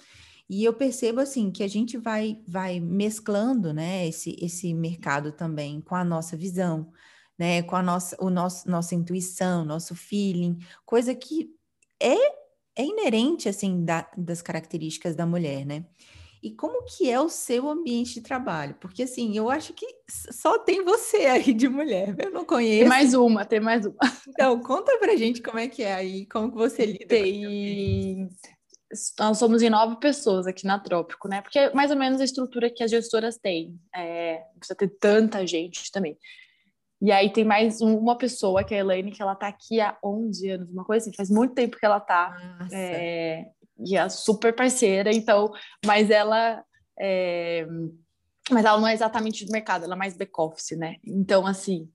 E 0.50 0.66
eu 0.66 0.74
percebo 0.74 1.22
assim 1.22 1.50
que 1.50 1.64
a 1.64 1.68
gente 1.68 1.98
vai 1.98 2.42
vai 2.46 2.80
mesclando, 2.80 3.74
né, 3.74 4.08
esse 4.08 4.36
esse 4.42 4.74
mercado 4.74 5.32
também 5.32 5.80
com 5.80 5.96
a 5.96 6.04
nossa 6.04 6.36
visão, 6.36 6.92
né, 7.40 7.62
com 7.64 7.76
a 7.76 7.82
nossa 7.82 8.18
o 8.20 8.30
nosso 8.30 8.70
nossa 8.70 8.94
intuição, 8.94 9.64
nosso 9.64 9.96
feeling, 9.96 10.58
coisa 10.86 11.16
que 11.16 11.56
é 12.02 12.41
é 12.76 12.84
inerente 12.84 13.50
assim 13.50 13.84
da, 13.84 14.10
das 14.18 14.42
características 14.42 15.16
da 15.16 15.26
mulher, 15.26 15.66
né? 15.66 15.86
E 16.44 16.50
como 16.50 16.84
que 16.86 17.08
é 17.10 17.22
o 17.22 17.30
seu 17.30 17.70
ambiente 17.70 18.16
de 18.16 18.22
trabalho? 18.22 18.76
Porque 18.80 19.04
assim, 19.04 19.38
eu 19.38 19.48
acho 19.50 19.74
que 19.74 19.86
só 20.10 20.58
tem 20.58 20.84
você 20.84 21.18
aí 21.28 21.54
de 21.54 21.70
mulher, 21.70 22.16
eu 22.18 22.32
não 22.32 22.44
conheço. 22.44 22.80
Tem 22.80 22.90
mais 22.90 23.14
uma, 23.14 23.46
tem 23.46 23.60
mais 23.60 23.86
uma. 23.86 23.96
Então, 24.28 24.60
conta 24.62 24.98
pra 24.98 25.16
gente 25.16 25.42
como 25.42 25.60
é 25.60 25.68
que 25.68 25.84
é 25.84 25.94
aí, 25.94 26.26
como 26.26 26.52
que 26.52 26.58
você 26.58 26.86
lida 26.86 27.06
tem 27.08 28.28
nós 29.20 29.38
somos 29.38 29.62
em 29.62 29.70
nove 29.70 29.98
pessoas 30.00 30.46
aqui 30.46 30.66
na 30.66 30.80
Trópico, 30.80 31.28
né? 31.28 31.42
Porque 31.42 31.58
é 31.58 31.74
mais 31.74 31.92
ou 31.92 31.98
menos 31.98 32.20
a 32.20 32.26
estrutura 32.26 32.70
que 32.70 32.84
as 32.84 32.92
gestoras 32.92 33.38
têm. 33.38 33.80
É, 33.96 34.44
precisa 34.58 34.76
ter 34.76 34.90
tanta 35.00 35.46
gente 35.48 35.92
também. 35.92 36.18
E 37.02 37.12
aí 37.12 37.32
tem 37.32 37.44
mais 37.44 37.82
uma 37.82 38.16
pessoa, 38.16 38.64
que 38.64 38.74
é 38.74 38.78
a 38.78 38.80
Elaine, 38.82 39.12
que 39.12 39.22
ela 39.22 39.36
tá 39.36 39.48
aqui 39.48 39.82
há 39.82 39.98
11 40.04 40.50
anos, 40.50 40.70
uma 40.70 40.86
coisa 40.86 41.04
assim, 41.04 41.16
faz 41.16 41.30
muito 41.30 41.54
tempo 41.54 41.78
que 41.78 41.86
ela 41.86 42.00
tá. 42.00 42.38
É, 42.72 43.46
e 43.80 43.98
é 43.98 44.08
super 44.10 44.54
parceira, 44.54 45.12
então, 45.12 45.52
mas 45.86 46.10
ela. 46.12 46.64
É, 47.00 47.66
mas 48.52 48.66
ela 48.66 48.80
não 48.80 48.88
é 48.88 48.94
exatamente 48.94 49.46
do 49.46 49.52
mercado, 49.52 49.86
ela 49.86 49.96
é 49.96 49.98
mais 49.98 50.16
back-office, 50.16 50.78
né? 50.78 50.98
Então, 51.04 51.48
assim, 51.48 51.90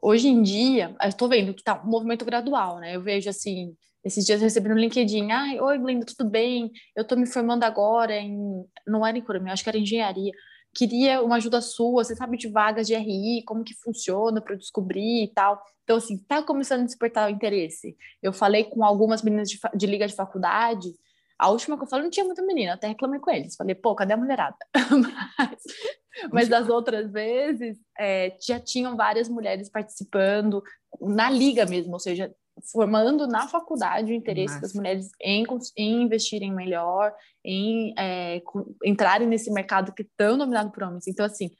hoje 0.00 0.28
em 0.28 0.42
dia, 0.42 0.94
eu 1.02 1.08
estou 1.08 1.28
vendo 1.28 1.54
que 1.54 1.64
tá 1.64 1.82
um 1.82 1.90
movimento 1.90 2.24
gradual, 2.24 2.78
né? 2.78 2.94
Eu 2.94 3.02
vejo 3.02 3.28
assim 3.28 3.74
esses 4.04 4.26
dias 4.26 4.40
eu 4.40 4.44
recebi 4.44 4.68
no 4.68 4.74
LinkedIn, 4.74 5.30
ai, 5.32 5.58
oi, 5.58 5.78
Glenda, 5.78 6.04
tudo 6.04 6.28
bem? 6.28 6.70
Eu 6.94 7.02
estou 7.02 7.16
me 7.16 7.26
formando 7.26 7.64
agora 7.64 8.14
em, 8.14 8.38
não 8.86 9.04
era 9.04 9.16
em 9.16 9.20
economia, 9.20 9.54
acho 9.54 9.62
que 9.62 9.70
era 9.70 9.78
engenharia. 9.78 10.30
Queria 10.74 11.22
uma 11.22 11.36
ajuda 11.36 11.60
sua, 11.60 12.04
você 12.04 12.16
sabe 12.16 12.36
de 12.36 12.48
vagas 12.48 12.86
de 12.86 12.94
RI, 12.94 13.44
como 13.44 13.64
que 13.64 13.74
funciona 13.74 14.40
para 14.40 14.56
descobrir 14.56 15.24
e 15.24 15.28
tal. 15.32 15.62
Então, 15.84 15.96
assim, 15.96 16.18
tá 16.18 16.42
começando 16.42 16.80
a 16.82 16.86
despertar 16.86 17.28
o 17.28 17.32
interesse. 17.32 17.96
Eu 18.22 18.32
falei 18.32 18.64
com 18.64 18.84
algumas 18.84 19.22
meninas 19.22 19.48
de, 19.48 19.58
de 19.74 19.86
liga 19.86 20.06
de 20.06 20.14
faculdade, 20.14 20.92
a 21.38 21.50
última 21.50 21.76
que 21.76 21.82
eu 21.82 21.88
falei 21.88 22.04
não 22.04 22.10
tinha 22.10 22.24
muita 22.24 22.42
menina, 22.42 22.74
até 22.74 22.88
reclamei 22.88 23.18
com 23.18 23.30
eles. 23.30 23.56
Falei, 23.56 23.74
pô, 23.74 23.94
cadê 23.94 24.12
a 24.12 24.16
mulherada? 24.16 24.56
mas, 25.38 25.62
mas 26.32 26.48
das 26.48 26.68
outras 26.68 27.10
vezes, 27.10 27.76
é, 27.98 28.36
já 28.40 28.60
tinham 28.60 28.96
várias 28.96 29.28
mulheres 29.28 29.68
participando 29.68 30.62
na 31.00 31.28
liga 31.28 31.66
mesmo, 31.66 31.92
ou 31.92 31.98
seja, 31.98 32.32
formando 32.70 33.26
na 33.26 33.48
faculdade 33.48 34.12
o 34.12 34.14
interesse 34.14 34.54
Nossa. 34.54 34.60
das 34.62 34.74
mulheres 34.74 35.10
em, 35.20 35.44
em, 35.76 36.02
investirem 36.02 36.52
melhor, 36.52 37.12
em 37.44 37.94
é, 37.98 38.42
entrarem 38.84 39.28
nesse 39.28 39.50
mercado 39.52 39.92
que 39.92 40.02
é 40.02 40.06
tão 40.16 40.38
dominado 40.38 40.70
por 40.70 40.82
homens. 40.82 41.06
Então, 41.06 41.24
assim, 41.24 41.50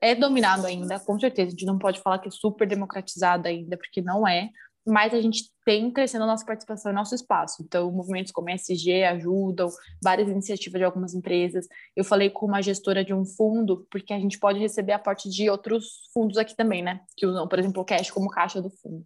é 0.00 0.14
dominado 0.14 0.66
ainda, 0.66 0.98
com 1.00 1.18
certeza. 1.18 1.48
A 1.48 1.50
gente 1.50 1.66
não 1.66 1.78
pode 1.78 2.00
falar 2.00 2.18
que 2.18 2.28
é 2.28 2.30
super 2.30 2.66
democratizado 2.66 3.48
ainda, 3.48 3.76
porque 3.76 4.00
não 4.00 4.26
é, 4.26 4.50
mas 4.88 5.12
a 5.12 5.20
gente 5.20 5.50
tem 5.64 5.90
crescendo 5.90 6.24
a 6.24 6.26
nossa 6.26 6.44
participação 6.44 6.90
e 6.90 6.94
nosso 6.94 7.14
espaço. 7.14 7.62
Então, 7.62 7.92
movimentos 7.92 8.32
como 8.32 8.48
SG 8.48 9.04
ajudam, 9.04 9.68
várias 10.02 10.28
iniciativas 10.28 10.80
de 10.80 10.84
algumas 10.84 11.14
empresas. 11.14 11.66
Eu 11.94 12.04
falei 12.04 12.30
com 12.30 12.46
uma 12.46 12.62
gestora 12.62 13.04
de 13.04 13.12
um 13.12 13.24
fundo, 13.24 13.86
porque 13.90 14.14
a 14.14 14.18
gente 14.18 14.38
pode 14.38 14.58
receber 14.58 14.92
aporte 14.92 15.28
de 15.28 15.50
outros 15.50 16.08
fundos 16.12 16.38
aqui 16.38 16.56
também, 16.56 16.82
né? 16.82 17.00
Que 17.16 17.26
usam, 17.26 17.46
por 17.46 17.58
exemplo, 17.58 17.82
o 17.82 17.84
cash 17.84 18.10
como 18.10 18.30
caixa 18.30 18.62
do 18.62 18.70
fundo. 18.70 19.04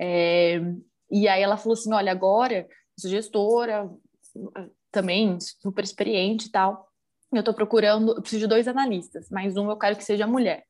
É, 0.00 0.60
e 1.10 1.26
aí 1.28 1.42
ela 1.42 1.56
falou 1.56 1.74
assim, 1.74 1.92
olha, 1.92 2.12
agora 2.12 2.66
sou 2.98 3.10
gestora, 3.10 3.90
também 4.90 5.38
super 5.40 5.84
experiente 5.84 6.48
e 6.48 6.50
tal, 6.50 6.88
eu 7.32 7.40
estou 7.40 7.54
procurando, 7.54 8.12
eu 8.12 8.20
preciso 8.20 8.42
de 8.42 8.48
dois 8.48 8.66
analistas, 8.66 9.28
mas 9.30 9.56
um 9.56 9.70
eu 9.70 9.76
quero 9.76 9.96
que 9.96 10.04
seja 10.04 10.26
mulher. 10.26 10.64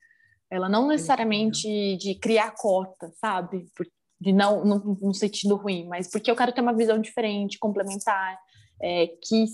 Ela 0.50 0.68
não 0.68 0.88
necessariamente 0.88 1.96
de 1.96 2.14
criar 2.16 2.54
cota, 2.56 3.12
sabe? 3.20 3.66
De 4.20 4.32
não, 4.32 4.64
no 4.64 5.14
sentido 5.14 5.56
ruim, 5.56 5.86
mas 5.86 6.10
porque 6.10 6.30
eu 6.30 6.36
quero 6.36 6.52
ter 6.52 6.60
uma 6.60 6.74
visão 6.74 6.98
diferente, 6.98 7.58
complementar, 7.58 8.38
é, 8.82 9.06
que 9.06 9.44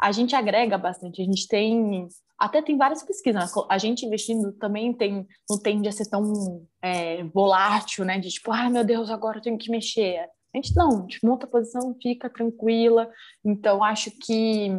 a 0.00 0.12
gente 0.12 0.34
agrega 0.34 0.76
bastante. 0.76 1.22
A 1.22 1.24
gente 1.24 1.48
tem 1.48 2.08
até 2.38 2.60
tem 2.60 2.76
várias 2.76 3.02
pesquisas. 3.02 3.52
A 3.68 3.78
gente 3.78 4.04
investindo 4.04 4.52
também 4.52 4.92
tem, 4.92 5.26
não 5.48 5.58
tende 5.58 5.88
a 5.88 5.92
ser 5.92 6.08
tão 6.08 6.66
é, 6.82 7.24
volátil, 7.24 8.04
né? 8.04 8.18
De 8.18 8.28
tipo, 8.28 8.50
ai 8.50 8.66
ah, 8.66 8.70
meu 8.70 8.84
Deus, 8.84 9.10
agora 9.10 9.38
eu 9.38 9.42
tenho 9.42 9.58
que 9.58 9.70
mexer. 9.70 10.18
A 10.18 10.56
gente 10.56 10.74
não, 10.76 10.98
a 10.98 11.00
gente 11.02 11.24
monta 11.24 11.46
a 11.46 11.50
posição, 11.50 11.96
fica 12.02 12.28
tranquila. 12.30 13.10
Então, 13.44 13.82
acho 13.82 14.10
que 14.10 14.70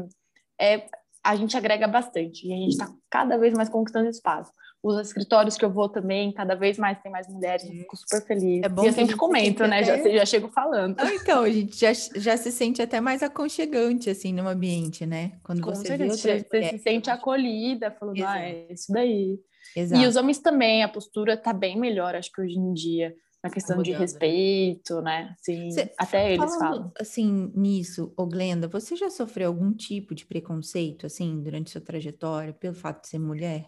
é, 0.59 0.87
a 1.23 1.35
gente 1.35 1.57
agrega 1.57 1.87
bastante 1.87 2.47
e 2.47 2.53
a 2.53 2.55
gente 2.55 2.71
está 2.71 2.87
cada 3.09 3.37
vez 3.37 3.53
mais 3.53 3.69
conquistando 3.69 4.09
espaço 4.09 4.51
os 4.85 5.07
escritórios 5.07 5.57
que 5.57 5.65
eu 5.65 5.71
vou 5.71 5.89
também, 5.89 6.31
cada 6.31 6.53
vez 6.53 6.77
mais 6.77 7.01
tem 7.01 7.11
mais 7.11 7.27
mulheres, 7.27 7.65
eu 7.65 7.71
fico 7.71 7.97
super 7.97 8.23
feliz. 8.23 8.61
É 8.63 8.69
bom 8.69 8.83
e 8.83 8.87
eu 8.87 8.93
sempre 8.93 9.15
comento, 9.15 9.65
né? 9.65 9.79
Até... 9.79 10.03
Já, 10.03 10.17
já 10.19 10.25
chego 10.27 10.47
falando. 10.49 10.99
Ah, 10.99 11.11
então, 11.11 11.41
a 11.41 11.49
gente 11.49 11.75
já, 11.75 11.91
já 11.91 12.37
se 12.37 12.51
sente 12.51 12.83
até 12.83 13.01
mais 13.01 13.23
aconchegante, 13.23 14.11
assim, 14.11 14.31
no 14.31 14.47
ambiente, 14.47 15.03
né? 15.03 15.39
Quando 15.41 15.61
Com 15.61 15.73
você 15.73 15.87
certeza, 15.87 16.27
vê 16.27 16.45
você 16.47 16.69
se 16.69 16.83
sente 16.83 17.09
acolhida, 17.09 17.89
falando, 17.89 18.23
ah, 18.23 18.39
é 18.39 18.71
isso 18.71 18.93
daí. 18.93 19.39
Exato. 19.75 20.03
E 20.03 20.05
os 20.05 20.15
homens 20.15 20.37
também, 20.37 20.83
a 20.83 20.87
postura 20.87 21.35
tá 21.35 21.51
bem 21.51 21.79
melhor, 21.79 22.13
acho 22.13 22.31
que 22.31 22.41
hoje 22.41 22.55
em 22.55 22.71
dia, 22.71 23.15
na 23.43 23.49
questão 23.49 23.81
de 23.81 23.91
respeito, 23.91 25.01
né? 25.01 25.33
Sim, 25.41 25.69
até 25.97 26.31
eles 26.33 26.55
falam. 26.57 26.91
Assim, 26.99 27.51
nisso, 27.55 28.13
ô 28.15 28.27
Glenda, 28.27 28.67
você 28.67 28.95
já 28.95 29.09
sofreu 29.09 29.47
algum 29.47 29.73
tipo 29.73 30.13
de 30.13 30.27
preconceito, 30.27 31.07
assim, 31.07 31.41
durante 31.41 31.71
sua 31.71 31.81
trajetória, 31.81 32.53
pelo 32.53 32.75
fato 32.75 33.01
de 33.01 33.07
ser 33.09 33.19
mulher? 33.19 33.65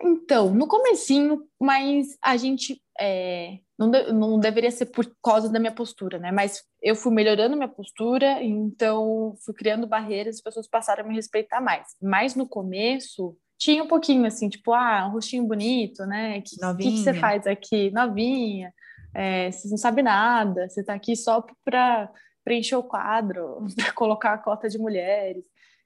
Então, 0.00 0.52
no 0.54 0.66
comecinho, 0.66 1.44
mas 1.60 2.16
a 2.22 2.36
gente 2.36 2.80
é, 2.98 3.58
não, 3.78 3.90
de, 3.90 4.12
não 4.12 4.38
deveria 4.38 4.70
ser 4.70 4.86
por 4.86 5.10
causa 5.22 5.48
da 5.48 5.58
minha 5.58 5.72
postura, 5.72 6.18
né? 6.18 6.30
Mas 6.30 6.62
eu 6.80 6.94
fui 6.94 7.12
melhorando 7.12 7.56
minha 7.56 7.68
postura, 7.68 8.42
então 8.42 9.34
fui 9.44 9.54
criando 9.54 9.86
barreiras, 9.86 10.36
as 10.36 10.42
pessoas 10.42 10.68
passaram 10.68 11.04
a 11.04 11.08
me 11.08 11.14
respeitar 11.14 11.60
mais. 11.60 11.88
Mas 12.00 12.34
no 12.34 12.48
começo 12.48 13.36
tinha 13.58 13.82
um 13.82 13.88
pouquinho 13.88 14.26
assim, 14.26 14.48
tipo, 14.48 14.72
ah, 14.72 15.06
um 15.06 15.12
rostinho 15.12 15.46
bonito, 15.46 16.04
né? 16.06 16.38
O 16.38 16.42
que, 16.42 16.56
que, 16.56 16.90
que, 16.90 16.98
você 16.98 17.14
faz 17.14 17.46
aqui? 17.46 17.90
Novinha, 17.90 18.72
é, 19.14 19.50
você 19.50 19.68
não 19.68 19.76
sabe 19.76 20.02
nada, 20.02 20.68
você 20.68 20.82
tá 20.82 20.94
aqui 20.94 21.14
só 21.14 21.44
para 21.64 22.10
preencher 22.44 22.76
o 22.76 22.82
quadro, 22.82 23.66
para 23.76 23.92
colocar 23.92 24.32
a 24.34 24.38
cota 24.38 24.68
de 24.68 24.78
mulheres. 24.78 25.44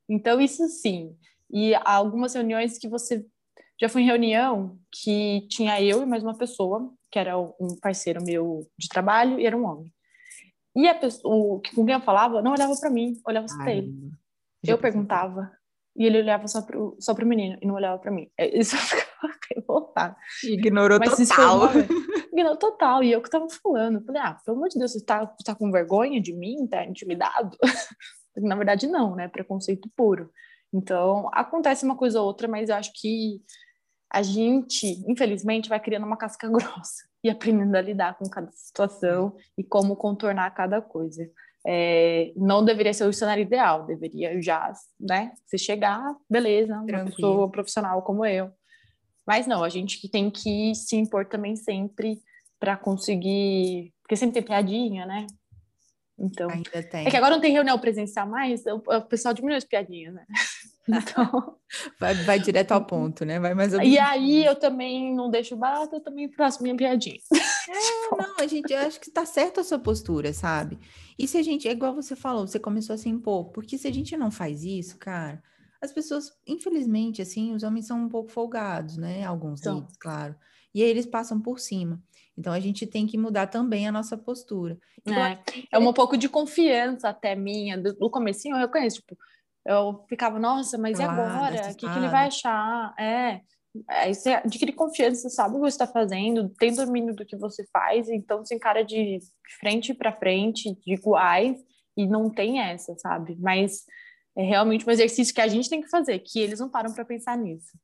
Então, 0.09 0.41
isso 0.41 0.67
sim. 0.69 1.15
E 1.51 1.75
algumas 1.85 2.35
reuniões 2.35 2.79
que 2.79 2.89
você 2.89 3.25
já 3.81 3.89
fui 3.89 4.03
em 4.03 4.07
reunião 4.07 4.79
que 4.91 5.47
tinha 5.49 5.81
eu 5.83 6.03
e 6.03 6.07
mais 6.07 6.23
uma 6.23 6.37
pessoa, 6.37 6.93
que 7.11 7.19
era 7.19 7.39
um 7.39 7.79
parceiro 7.81 8.23
meu 8.23 8.67
de 8.79 8.89
trabalho, 8.89 9.39
e 9.39 9.47
era 9.47 9.57
um 9.57 9.65
homem. 9.65 9.93
E 10.75 10.89
a 10.89 10.95
pessoa, 10.95 11.35
o, 11.35 11.63
com 11.75 11.85
quem 11.85 11.95
eu 11.95 12.01
falava 12.01 12.43
não 12.43 12.53
olhava 12.53 12.75
para 12.79 12.91
mim, 12.91 13.21
olhava 13.27 13.49
só 13.49 13.57
para 13.57 13.73
ele. 13.73 13.95
Eu 14.67 14.79
perguntava, 14.79 15.51
e 15.97 16.05
ele 16.05 16.19
olhava 16.19 16.47
só 16.47 16.61
para 16.61 16.79
só 16.99 17.13
o 17.13 17.27
menino 17.27 17.57
e 17.63 17.67
não 17.67 17.75
olhava 17.75 17.99
para 17.99 18.11
mim. 18.11 18.29
É, 18.37 18.59
isso 18.59 18.77
eu 18.77 18.81
ficava 18.83 19.35
revoltada. 19.55 20.17
Ignorou 20.45 20.99
Mas 20.99 21.17
total. 21.17 21.71
Ignorou 22.33 22.57
total. 22.59 23.03
E 23.03 23.13
eu 23.13 23.23
que 23.23 23.31
tava 23.31 23.49
falando. 23.49 24.05
Falei, 24.05 24.21
ah, 24.21 24.35
pelo 24.45 24.59
amor 24.59 24.69
de 24.69 24.79
Deus, 24.79 24.93
você 24.93 25.03
tá, 25.03 25.27
tá 25.45 25.55
com 25.55 25.71
vergonha 25.71 26.21
de 26.21 26.35
mim? 26.35 26.67
Tá 26.67 26.85
intimidado? 26.85 27.57
Na 28.37 28.55
verdade, 28.55 28.87
não, 28.87 29.17
né? 29.17 29.29
Preconceito 29.29 29.91
puro. 29.97 30.31
Então, 30.73 31.31
acontece 31.33 31.87
uma 31.87 31.97
coisa 31.97 32.21
ou 32.21 32.27
outra, 32.27 32.47
mas 32.47 32.69
eu 32.69 32.77
acho 32.77 32.93
que 32.95 33.41
a 34.13 34.23
gente, 34.23 35.03
infelizmente, 35.09 35.69
vai 35.69 35.81
criando 35.81 36.07
uma 36.07 36.17
casca 36.17 36.49
grossa 36.51 37.05
e 37.23 37.31
aprendendo 37.31 37.75
a 37.75 37.81
lidar 37.81 38.17
com 38.17 38.29
cada 38.29 38.51
situação 38.53 39.37
e 39.59 39.65
como 39.65 39.97
contornar 39.97 40.51
cada 40.53 40.81
coisa. 40.81 41.29
É, 41.69 42.33
não 42.37 42.65
deveria 42.65 42.95
ser 42.95 43.05
o 43.05 43.13
cenário 43.13 43.43
ideal, 43.43 43.85
deveria 43.85 44.41
já, 44.41 44.73
né? 45.01 45.33
Se 45.47 45.59
chegar, 45.59 46.15
beleza, 46.31 46.75
Tranquilo. 46.87 47.03
uma 47.03 47.11
pessoa 47.11 47.51
profissional 47.51 48.03
como 48.03 48.25
eu. 48.25 48.53
Mas 49.27 49.49
não, 49.49 49.65
a 49.65 49.69
gente 49.69 50.09
tem 50.09 50.31
que 50.31 50.73
se 50.77 50.95
impor 50.95 51.27
também 51.27 51.57
sempre 51.57 52.21
para 52.61 52.77
conseguir. 52.77 53.93
Porque 54.03 54.15
sempre 54.15 54.35
tem 54.35 54.43
piadinha, 54.45 55.05
né? 55.05 55.27
Então. 56.17 56.49
Ainda 56.49 56.83
tem. 56.85 57.07
É 57.07 57.11
que 57.11 57.17
agora 57.17 57.35
não 57.35 57.41
tem 57.41 57.53
reunião 57.53 57.79
presencial 57.79 58.29
mais, 58.29 58.65
o, 58.67 59.03
pessoal 59.03 59.35
diminui 59.35 59.57
as 59.57 59.65
piadinhas, 59.65 60.15
né? 60.15 60.25
Então, 60.97 61.57
vai, 61.99 62.15
vai 62.15 62.39
direto 62.39 62.73
ao 62.73 62.85
ponto, 62.85 63.25
né? 63.25 63.41
Vai 63.41 63.55
mais 63.55 63.73
E 63.73 63.99
aí 63.99 64.45
eu 64.45 64.55
também 64.55 65.15
não 65.15 65.29
deixo 65.29 65.57
barato, 65.57 65.97
eu 65.97 66.01
também 66.01 66.31
faço 66.33 66.63
minha 66.63 66.77
piadinha. 66.77 67.19
É, 67.69 68.17
não, 68.17 68.37
a 68.39 68.47
gente 68.47 68.73
acho 68.73 69.01
que 69.01 69.11
tá 69.11 69.27
certo 69.27 69.59
a 69.59 69.65
sua 69.65 69.81
postura, 69.81 70.33
sabe? 70.33 70.79
E 71.19 71.27
se 71.27 71.37
a 71.37 71.43
gente, 71.43 71.67
é 71.67 71.73
igual 71.73 71.93
você 71.93 72.15
falou, 72.15 72.47
você 72.47 72.61
começou 72.61 72.95
a 72.95 72.97
se 72.97 73.09
impor, 73.09 73.47
porque 73.51 73.77
se 73.77 73.89
a 73.89 73.93
gente 73.93 74.17
não 74.17 74.31
faz 74.31 74.63
isso, 74.63 74.97
cara, 74.99 75.43
as 75.83 75.91
pessoas, 75.91 76.33
infelizmente, 76.47 77.21
assim, 77.21 77.53
os 77.55 77.65
homens 77.65 77.89
são 77.89 78.01
um 78.05 78.09
pouco 78.09 78.31
folgados, 78.31 78.97
né? 78.97 79.25
Alguns 79.25 79.61
então. 79.61 79.81
deles, 79.81 79.97
claro. 79.99 80.37
E 80.73 80.81
aí 80.81 80.89
eles 80.89 81.07
passam 81.07 81.41
por 81.41 81.59
cima. 81.59 82.01
Então 82.37 82.53
a 82.53 82.61
gente 82.61 82.87
tem 82.87 83.07
que 83.07 83.17
mudar 83.17 83.47
também 83.47 83.89
a 83.89 83.93
nossa 83.93 84.17
postura. 84.17 84.79
É, 85.07 85.39
é 85.73 85.79
um 85.79 85.93
pouco 85.93 86.17
de 86.17 86.29
confiança 86.29 87.09
até 87.09 87.35
minha. 87.35 87.77
No 87.77 88.11
comecinho 88.11 88.55
eu 88.55 88.61
reconheço, 88.61 88.97
tipo, 88.97 89.17
eu 89.67 90.05
ficava, 90.09 90.39
nossa, 90.39 90.79
mas 90.79 90.97
claro, 90.97 91.13
e 91.13 91.21
agora? 91.21 91.71
O 91.71 91.77
que, 91.77 91.89
que 91.89 91.99
ele 91.99 92.09
vai 92.09 92.27
achar? 92.27 92.95
É. 92.99 93.41
Aí 93.89 94.15
você 94.15 94.31
adquire 94.31 94.73
confiança, 94.73 95.23
você 95.23 95.31
sabe 95.31 95.51
o 95.51 95.55
que 95.55 95.71
você 95.71 95.75
está 95.75 95.87
fazendo, 95.87 96.49
tem 96.51 96.75
domínio 96.75 97.15
do 97.15 97.27
que 97.27 97.37
você 97.37 97.65
faz, 97.71 98.09
então 98.09 98.45
você 98.45 98.55
encara 98.55 98.83
de 98.83 99.19
frente 99.61 99.93
para 99.93 100.17
frente, 100.17 100.75
de 100.75 100.95
iguais, 100.95 101.59
e 101.97 102.07
não 102.07 102.31
tem 102.31 102.61
essa, 102.61 102.95
sabe? 102.97 103.37
Mas 103.39 103.85
é 104.37 104.43
realmente 104.43 104.87
um 104.87 104.91
exercício 104.91 105.35
que 105.35 105.41
a 105.41 105.49
gente 105.49 105.69
tem 105.69 105.83
que 105.83 105.91
fazer, 105.91 106.19
que 106.21 106.39
eles 106.39 106.61
não 106.61 106.71
param 106.71 106.93
para 106.93 107.05
pensar 107.05 107.37
nisso. 107.37 107.79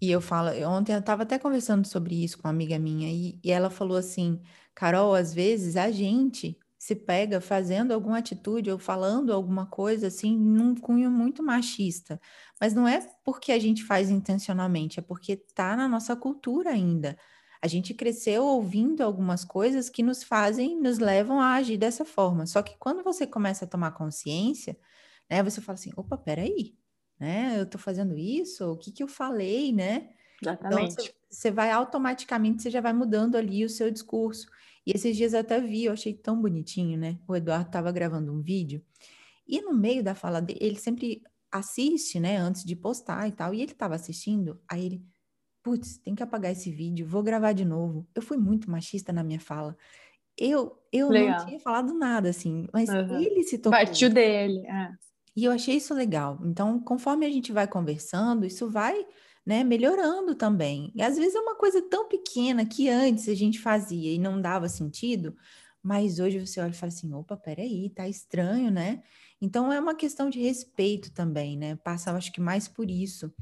E 0.00 0.10
eu 0.10 0.20
falo, 0.20 0.50
ontem 0.68 0.92
eu 0.92 1.00
estava 1.00 1.22
até 1.22 1.38
conversando 1.38 1.86
sobre 1.86 2.22
isso 2.22 2.36
com 2.36 2.46
uma 2.46 2.54
amiga 2.54 2.78
minha, 2.78 3.10
e, 3.10 3.40
e 3.42 3.50
ela 3.50 3.70
falou 3.70 3.96
assim: 3.96 4.40
Carol, 4.74 5.14
às 5.14 5.32
vezes 5.32 5.76
a 5.76 5.90
gente 5.90 6.58
se 6.84 6.94
pega 6.94 7.40
fazendo 7.40 7.92
alguma 7.92 8.18
atitude 8.18 8.70
ou 8.70 8.78
falando 8.78 9.32
alguma 9.32 9.64
coisa 9.64 10.08
assim 10.08 10.38
num 10.38 10.74
cunho 10.74 11.10
muito 11.10 11.42
machista. 11.42 12.20
Mas 12.60 12.74
não 12.74 12.86
é 12.86 13.00
porque 13.24 13.52
a 13.52 13.58
gente 13.58 13.82
faz 13.82 14.10
intencionalmente, 14.10 14.98
é 14.98 15.02
porque 15.02 15.32
está 15.32 15.74
na 15.74 15.88
nossa 15.88 16.14
cultura 16.14 16.68
ainda. 16.68 17.16
A 17.62 17.66
gente 17.66 17.94
cresceu 17.94 18.44
ouvindo 18.44 19.00
algumas 19.00 19.46
coisas 19.46 19.88
que 19.88 20.02
nos 20.02 20.22
fazem, 20.22 20.78
nos 20.78 20.98
levam 20.98 21.40
a 21.40 21.54
agir 21.54 21.78
dessa 21.78 22.04
forma. 22.04 22.44
Só 22.44 22.60
que 22.62 22.76
quando 22.76 23.02
você 23.02 23.26
começa 23.26 23.64
a 23.64 23.68
tomar 23.68 23.92
consciência, 23.92 24.76
né, 25.30 25.42
você 25.42 25.62
fala 25.62 25.78
assim, 25.78 25.90
opa, 25.96 26.18
peraí, 26.18 26.76
né? 27.18 27.58
Eu 27.58 27.62
estou 27.62 27.80
fazendo 27.80 28.14
isso? 28.14 28.72
O 28.72 28.76
que, 28.76 28.92
que 28.92 29.02
eu 29.02 29.08
falei, 29.08 29.72
né? 29.72 30.10
Exatamente. 30.42 30.92
Então, 30.92 31.14
você 31.30 31.50
vai 31.50 31.70
automaticamente, 31.70 32.60
você 32.62 32.68
já 32.70 32.82
vai 32.82 32.92
mudando 32.92 33.36
ali 33.36 33.64
o 33.64 33.70
seu 33.70 33.90
discurso. 33.90 34.46
E 34.86 34.92
esses 34.92 35.16
dias 35.16 35.32
eu 35.32 35.40
até 35.40 35.60
vi, 35.60 35.84
eu 35.84 35.92
achei 35.92 36.12
tão 36.12 36.40
bonitinho, 36.40 36.98
né? 36.98 37.18
O 37.26 37.34
Eduardo 37.34 37.66
estava 37.66 37.90
gravando 37.90 38.32
um 38.32 38.40
vídeo 38.40 38.82
e 39.46 39.60
no 39.60 39.74
meio 39.74 40.02
da 40.02 40.14
fala 40.14 40.40
dele, 40.40 40.58
ele 40.60 40.78
sempre 40.78 41.22
assiste, 41.52 42.18
né, 42.18 42.36
antes 42.36 42.64
de 42.64 42.74
postar 42.74 43.28
e 43.28 43.32
tal, 43.32 43.54
e 43.54 43.62
ele 43.62 43.72
estava 43.72 43.94
assistindo, 43.94 44.60
aí 44.68 44.86
ele, 44.86 45.06
putz, 45.62 45.98
tem 45.98 46.14
que 46.14 46.22
apagar 46.22 46.50
esse 46.52 46.70
vídeo, 46.70 47.06
vou 47.06 47.22
gravar 47.22 47.52
de 47.52 47.64
novo. 47.64 48.08
Eu 48.14 48.22
fui 48.22 48.36
muito 48.36 48.70
machista 48.70 49.12
na 49.12 49.22
minha 49.22 49.38
fala. 49.38 49.76
Eu, 50.36 50.76
eu 50.90 51.10
não 51.10 51.46
tinha 51.46 51.60
falado 51.60 51.94
nada, 51.94 52.28
assim, 52.28 52.66
mas 52.72 52.88
uhum. 52.88 53.20
ele 53.20 53.44
se 53.44 53.58
tocou. 53.58 53.78
Partiu 53.78 54.10
dele, 54.10 54.66
é. 54.66 54.90
E 55.36 55.44
eu 55.44 55.52
achei 55.52 55.76
isso 55.76 55.94
legal. 55.94 56.40
Então, 56.44 56.80
conforme 56.80 57.26
a 57.26 57.30
gente 57.30 57.52
vai 57.52 57.66
conversando, 57.66 58.46
isso 58.46 58.68
vai 58.70 59.06
né, 59.44 59.62
melhorando 59.62 60.34
também. 60.34 60.90
E 60.94 61.02
às 61.02 61.16
vezes 61.16 61.34
é 61.34 61.40
uma 61.40 61.56
coisa 61.56 61.82
tão 61.82 62.08
pequena 62.08 62.64
que 62.64 62.88
antes 62.88 63.28
a 63.28 63.34
gente 63.34 63.60
fazia 63.60 64.12
e 64.12 64.18
não 64.18 64.40
dava 64.40 64.68
sentido, 64.68 65.36
mas 65.82 66.18
hoje 66.18 66.44
você 66.44 66.60
olha 66.60 66.70
e 66.70 66.74
fala 66.74 66.92
assim: 66.92 67.12
opa, 67.12 67.36
peraí, 67.36 67.90
tá 67.90 68.08
estranho, 68.08 68.70
né? 68.70 69.02
Então 69.40 69.72
é 69.72 69.78
uma 69.78 69.94
questão 69.94 70.30
de 70.30 70.40
respeito 70.40 71.12
também, 71.12 71.58
né? 71.58 71.76
Passa, 71.76 72.12
acho 72.12 72.32
que 72.32 72.40
mais 72.40 72.66
por 72.66 72.90
isso. 72.90 73.32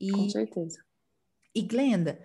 E, 0.00 0.12
Com 0.12 0.30
certeza. 0.30 0.78
E 1.52 1.62
Glenda, 1.62 2.20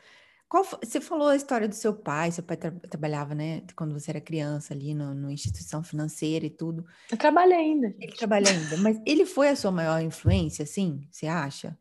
qual, 0.48 0.64
você 0.64 1.02
falou 1.02 1.30
a 1.30 1.36
história 1.36 1.68
do 1.68 1.74
seu 1.74 1.96
pai, 1.96 2.32
seu 2.32 2.44
pai 2.44 2.56
tra 2.56 2.72
trabalhava, 2.72 3.34
né, 3.34 3.64
quando 3.76 4.00
você 4.00 4.12
era 4.12 4.22
criança 4.22 4.74
ali 4.74 4.94
no, 4.94 5.16
no, 5.16 5.32
instituição 5.32 5.84
financeira 5.84 6.46
e 6.46 6.50
tudo. 6.52 6.86
Eu 7.12 7.18
trabalho 7.18 7.54
ainda. 7.54 7.96
Ele 8.00 8.14
trabalha 8.14 8.50
ainda, 8.50 8.78
mas 8.78 9.02
ele 9.06 9.26
foi 9.26 9.50
a 9.50 9.56
sua 9.56 9.72
maior 9.72 10.00
influência, 10.02 10.62
assim, 10.62 11.08
você 11.10 11.26
acha? 11.26 11.76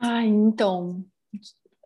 Então. 0.00 1.04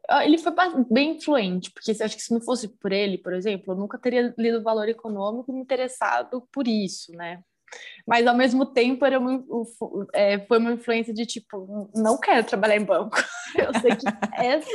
Ah, 0.09 0.25
ele 0.25 0.39
foi 0.39 0.53
bem 0.91 1.17
influente, 1.17 1.71
porque 1.71 1.91
acho 1.91 2.17
que 2.17 2.23
se 2.23 2.33
não 2.35 2.41
fosse 2.41 2.67
por 2.67 2.91
ele, 2.91 3.17
por 3.17 3.33
exemplo, 3.33 3.73
eu 3.73 3.77
nunca 3.77 3.97
teria 3.97 4.35
lido 4.37 4.59
o 4.59 4.63
valor 4.63 4.89
econômico 4.89 5.53
e 5.53 5.55
me 5.55 5.61
interessado 5.61 6.43
por 6.53 6.67
isso, 6.67 7.13
né? 7.13 7.45
Mas 8.07 8.27
ao 8.27 8.35
mesmo 8.35 8.67
tempo 8.67 9.05
era 9.05 9.19
uma, 9.19 9.45
é, 10.13 10.39
foi 10.47 10.59
uma 10.59 10.73
influência 10.73 11.15
de 11.15 11.25
tipo, 11.25 11.89
não 11.95 12.19
quero 12.19 12.45
trabalhar 12.45 12.77
em 12.77 12.85
banco. 12.85 13.17
Eu 13.57 13.73
sei 13.81 13.93
que 13.97 14.07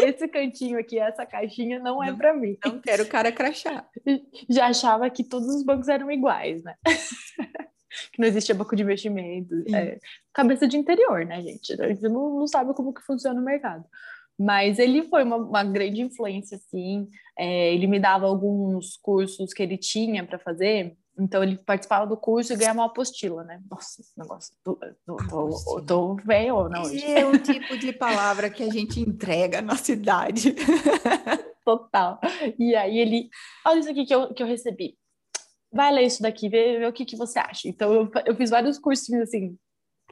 esse 0.02 0.28
cantinho 0.28 0.80
aqui, 0.80 1.00
essa 1.00 1.26
caixinha 1.26 1.80
não 1.80 2.04
é 2.04 2.14
para 2.14 2.34
mim. 2.34 2.58
Não 2.64 2.80
quero 2.80 3.04
o 3.04 3.08
cara 3.08 3.32
crachar. 3.32 3.88
Já 4.50 4.68
achava 4.68 5.10
que 5.10 5.24
todos 5.24 5.48
os 5.48 5.64
bancos 5.64 5.88
eram 5.88 6.12
iguais, 6.12 6.64
né? 6.64 6.76
que 8.12 8.20
não 8.20 8.28
existia 8.28 8.56
banco 8.56 8.76
de 8.76 8.84
investimento. 8.84 9.54
É, 9.74 10.00
cabeça 10.34 10.68
de 10.68 10.78
interior, 10.78 11.26
né, 11.26 11.42
gente? 11.42 11.80
A 11.82 11.88
gente 11.88 12.02
não, 12.04 12.40
não, 12.40 12.48
sabe 12.48 12.74
como 12.74 12.94
que 12.94 13.02
funciona 13.02 13.40
o 13.40 13.44
mercado. 13.44 13.86
Mas 14.38 14.80
ele 14.80 15.04
foi 15.04 15.24
uma, 15.24 15.38
uma 15.38 15.64
grande 15.64 16.02
influência, 16.02 16.58
sim. 16.70 17.08
É, 17.38 17.74
ele 17.74 17.88
me 17.88 18.00
dava 18.00 18.26
alguns 18.26 18.98
cursos 18.98 19.54
que 19.54 19.64
ele 19.64 19.78
tinha 19.78 20.26
para 20.26 20.38
fazer. 20.38 20.98
Então, 21.18 21.42
ele 21.42 21.58
participava 21.58 22.06
do 22.06 22.18
curso 22.18 22.52
e 22.52 22.58
ganhava 22.58 22.80
uma 22.80 22.88
apostila, 22.88 23.44
né? 23.46 23.62
Nossa, 23.72 24.02
esse 24.02 24.12
negócio. 24.18 24.54
Tô, 24.62 24.78
tô, 25.06 25.16
tô, 25.16 25.82
tô 25.82 26.16
velho, 26.16 26.68
não? 26.68 26.82
Hoje. 26.82 27.06
É 27.06 27.26
um 27.26 27.38
tipo 27.38 27.78
de 27.78 27.94
palavra 27.94 28.50
que 28.50 28.62
a 28.62 28.70
gente 28.70 29.00
entrega 29.00 29.62
na 29.62 29.78
cidade. 29.78 30.54
Total. 31.64 32.20
E 32.60 32.76
aí 32.76 33.00
ele. 33.00 33.30
Olha 33.66 33.80
isso 33.80 33.90
aqui 33.90 34.06
que 34.06 34.14
eu, 34.14 34.34
que 34.34 34.44
eu 34.44 34.48
recebi 34.48 34.98
vai 35.76 35.92
ler 35.92 36.06
isso 36.06 36.22
daqui, 36.22 36.48
vê, 36.48 36.80
vê 36.80 36.88
o 36.88 36.94
que, 36.94 37.06
que 37.06 37.18
você 37.18 37.38
acha. 37.38 37.68
Então, 37.68 37.94
eu, 37.94 38.12
eu 38.26 38.36
fiz 38.36 38.50
vários 38.50 38.80
cursinhos, 38.80 39.24
assim, 39.24 39.58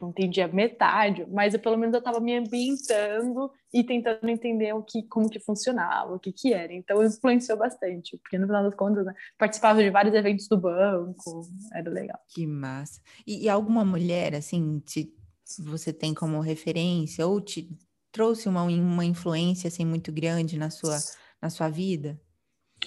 não 0.02 0.10
entendia 0.10 0.48
metade, 0.48 1.26
mas 1.32 1.54
eu, 1.54 1.60
pelo 1.60 1.78
menos 1.78 1.94
eu 1.94 2.00
estava 2.00 2.20
me 2.20 2.36
ambientando 2.36 3.50
e 3.74 3.84
tentando 3.84 4.28
entender 4.28 4.74
o 4.74 4.84
que, 4.84 5.04
como 5.04 5.30
que 5.30 5.40
funcionava, 5.40 6.14
o 6.14 6.20
que 6.20 6.34
que 6.34 6.54
era. 6.54 6.74
Então 6.74 7.04
influenciou 7.04 7.58
bastante, 7.58 8.18
porque 8.18 8.38
no 8.38 8.48
final 8.48 8.64
das 8.64 8.76
contas, 8.76 9.06
né, 9.06 9.14
participava 9.38 9.82
de 9.82 9.90
vários 9.90 10.14
eventos 10.14 10.48
do 10.48 10.60
banco, 10.60 11.48
era 11.72 11.90
legal. 11.90 12.20
Que 12.28 12.46
massa. 12.46 13.00
E, 13.26 13.46
e 13.46 13.50
alguma 13.50 13.86
mulher, 13.86 14.36
assim, 14.36 14.80
te, 14.80 15.14
você 15.60 15.94
tem 15.94 16.14
como 16.14 16.40
referência 16.42 17.26
ou 17.26 17.40
te 17.40 17.70
trouxe 18.12 18.50
uma, 18.50 18.64
uma 18.64 19.06
influência, 19.06 19.68
assim, 19.68 19.86
muito 19.86 20.12
grande 20.12 20.58
na 20.58 20.70
sua, 20.70 20.98
na 21.42 21.50
sua 21.50 21.70
vida? 21.70 22.20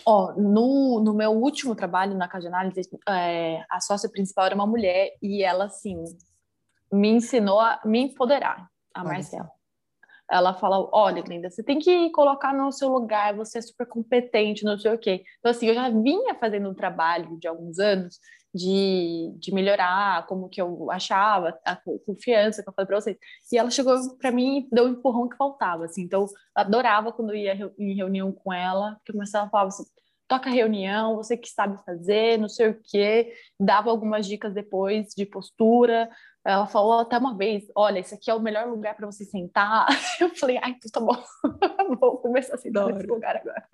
Ó, 0.05 0.33
no, 0.35 1.01
no 1.01 1.15
meu 1.15 1.33
último 1.33 1.75
trabalho 1.75 2.17
na 2.17 2.29
Casa 2.29 2.49
de 2.49 2.55
Análise, 2.55 2.89
é, 3.09 3.65
a 3.71 3.81
sócia 3.81 4.09
principal 4.09 4.47
era 4.47 4.55
uma 4.55 4.67
mulher 4.67 5.11
e 5.23 5.43
ela, 5.43 5.67
assim, 5.67 6.03
me 6.93 7.09
ensinou 7.09 7.61
a 7.61 7.81
me 7.85 8.01
empoderar, 8.01 8.69
a 8.95 9.01
Olha 9.01 9.09
Marcela. 9.09 9.51
Ela 10.29 10.55
fala, 10.55 10.89
olha, 10.93 11.23
Linda, 11.23 11.49
você 11.49 11.63
tem 11.63 11.79
que 11.79 12.11
colocar 12.11 12.53
no 12.53 12.73
seu 12.73 12.89
lugar, 12.89 13.37
você 13.37 13.59
é 13.59 13.63
super 13.63 13.87
competente, 13.87 14.65
não 14.65 14.77
sei 14.77 14.93
o 14.93 14.99
quê. 14.99 15.23
Então, 15.39 15.51
assim, 15.51 15.67
eu 15.67 15.75
já 15.75 15.89
vinha 15.89 16.35
fazendo 16.35 16.69
um 16.69 16.75
trabalho 16.75 17.39
de 17.39 17.47
alguns 17.47 17.79
anos 17.79 18.19
de, 18.57 19.33
de 19.39 19.53
melhorar 19.53 20.27
como 20.27 20.49
que 20.49 20.61
eu 20.61 20.91
achava, 20.91 21.59
a 21.65 21.77
confiança 22.07 22.63
que 22.63 22.69
eu 22.69 22.73
falei 22.73 22.87
para 22.87 23.01
vocês. 23.01 23.17
E 23.53 23.59
ela 23.59 23.71
chegou 23.71 23.95
para 24.17 24.33
mim 24.33 24.59
e 24.59 24.69
deu 24.75 24.85
o 24.85 24.89
um 24.89 24.91
empurrão 24.93 25.29
que 25.29 25.37
faltava, 25.37 25.85
assim. 25.85 26.03
Então, 26.03 26.23
eu 26.23 26.29
adorava 26.55 27.13
quando 27.13 27.31
eu 27.31 27.37
ia 27.37 27.73
em 27.79 27.95
reunião 27.95 28.33
com 28.33 28.53
ela, 28.53 28.95
porque 28.97 29.13
começava 29.13 29.47
a 29.47 29.51
falar 29.51 29.69
assim, 29.69 29.85
toca 30.27 30.51
reunião, 30.51 31.17
você 31.17 31.37
que 31.37 31.49
sabe 31.49 31.83
fazer, 31.85 32.39
não 32.39 32.49
sei 32.49 32.71
o 32.71 32.81
quê, 32.83 33.35
dava 33.61 33.91
algumas 33.91 34.27
dicas 34.27 34.55
depois 34.55 35.09
de 35.15 35.27
postura. 35.27 36.09
Ela 36.45 36.67
falou 36.67 37.01
até 37.01 37.19
uma 37.19 37.37
vez, 37.37 37.65
olha, 37.75 37.99
esse 37.99 38.15
aqui 38.15 38.31
é 38.31 38.35
o 38.35 38.41
melhor 38.41 38.69
lugar 38.69 38.95
para 38.97 39.07
você 39.07 39.25
sentar. 39.25 39.87
Eu 40.21 40.35
falei, 40.35 40.59
ai, 40.63 40.77
tá 40.93 41.01
bom, 41.01 41.17
vou 42.01 42.19
começar 42.19 42.55
a 42.55 42.59
sentar 42.59 42.87
nesse 42.87 43.07
lugar 43.07 43.37
agora. 43.37 43.67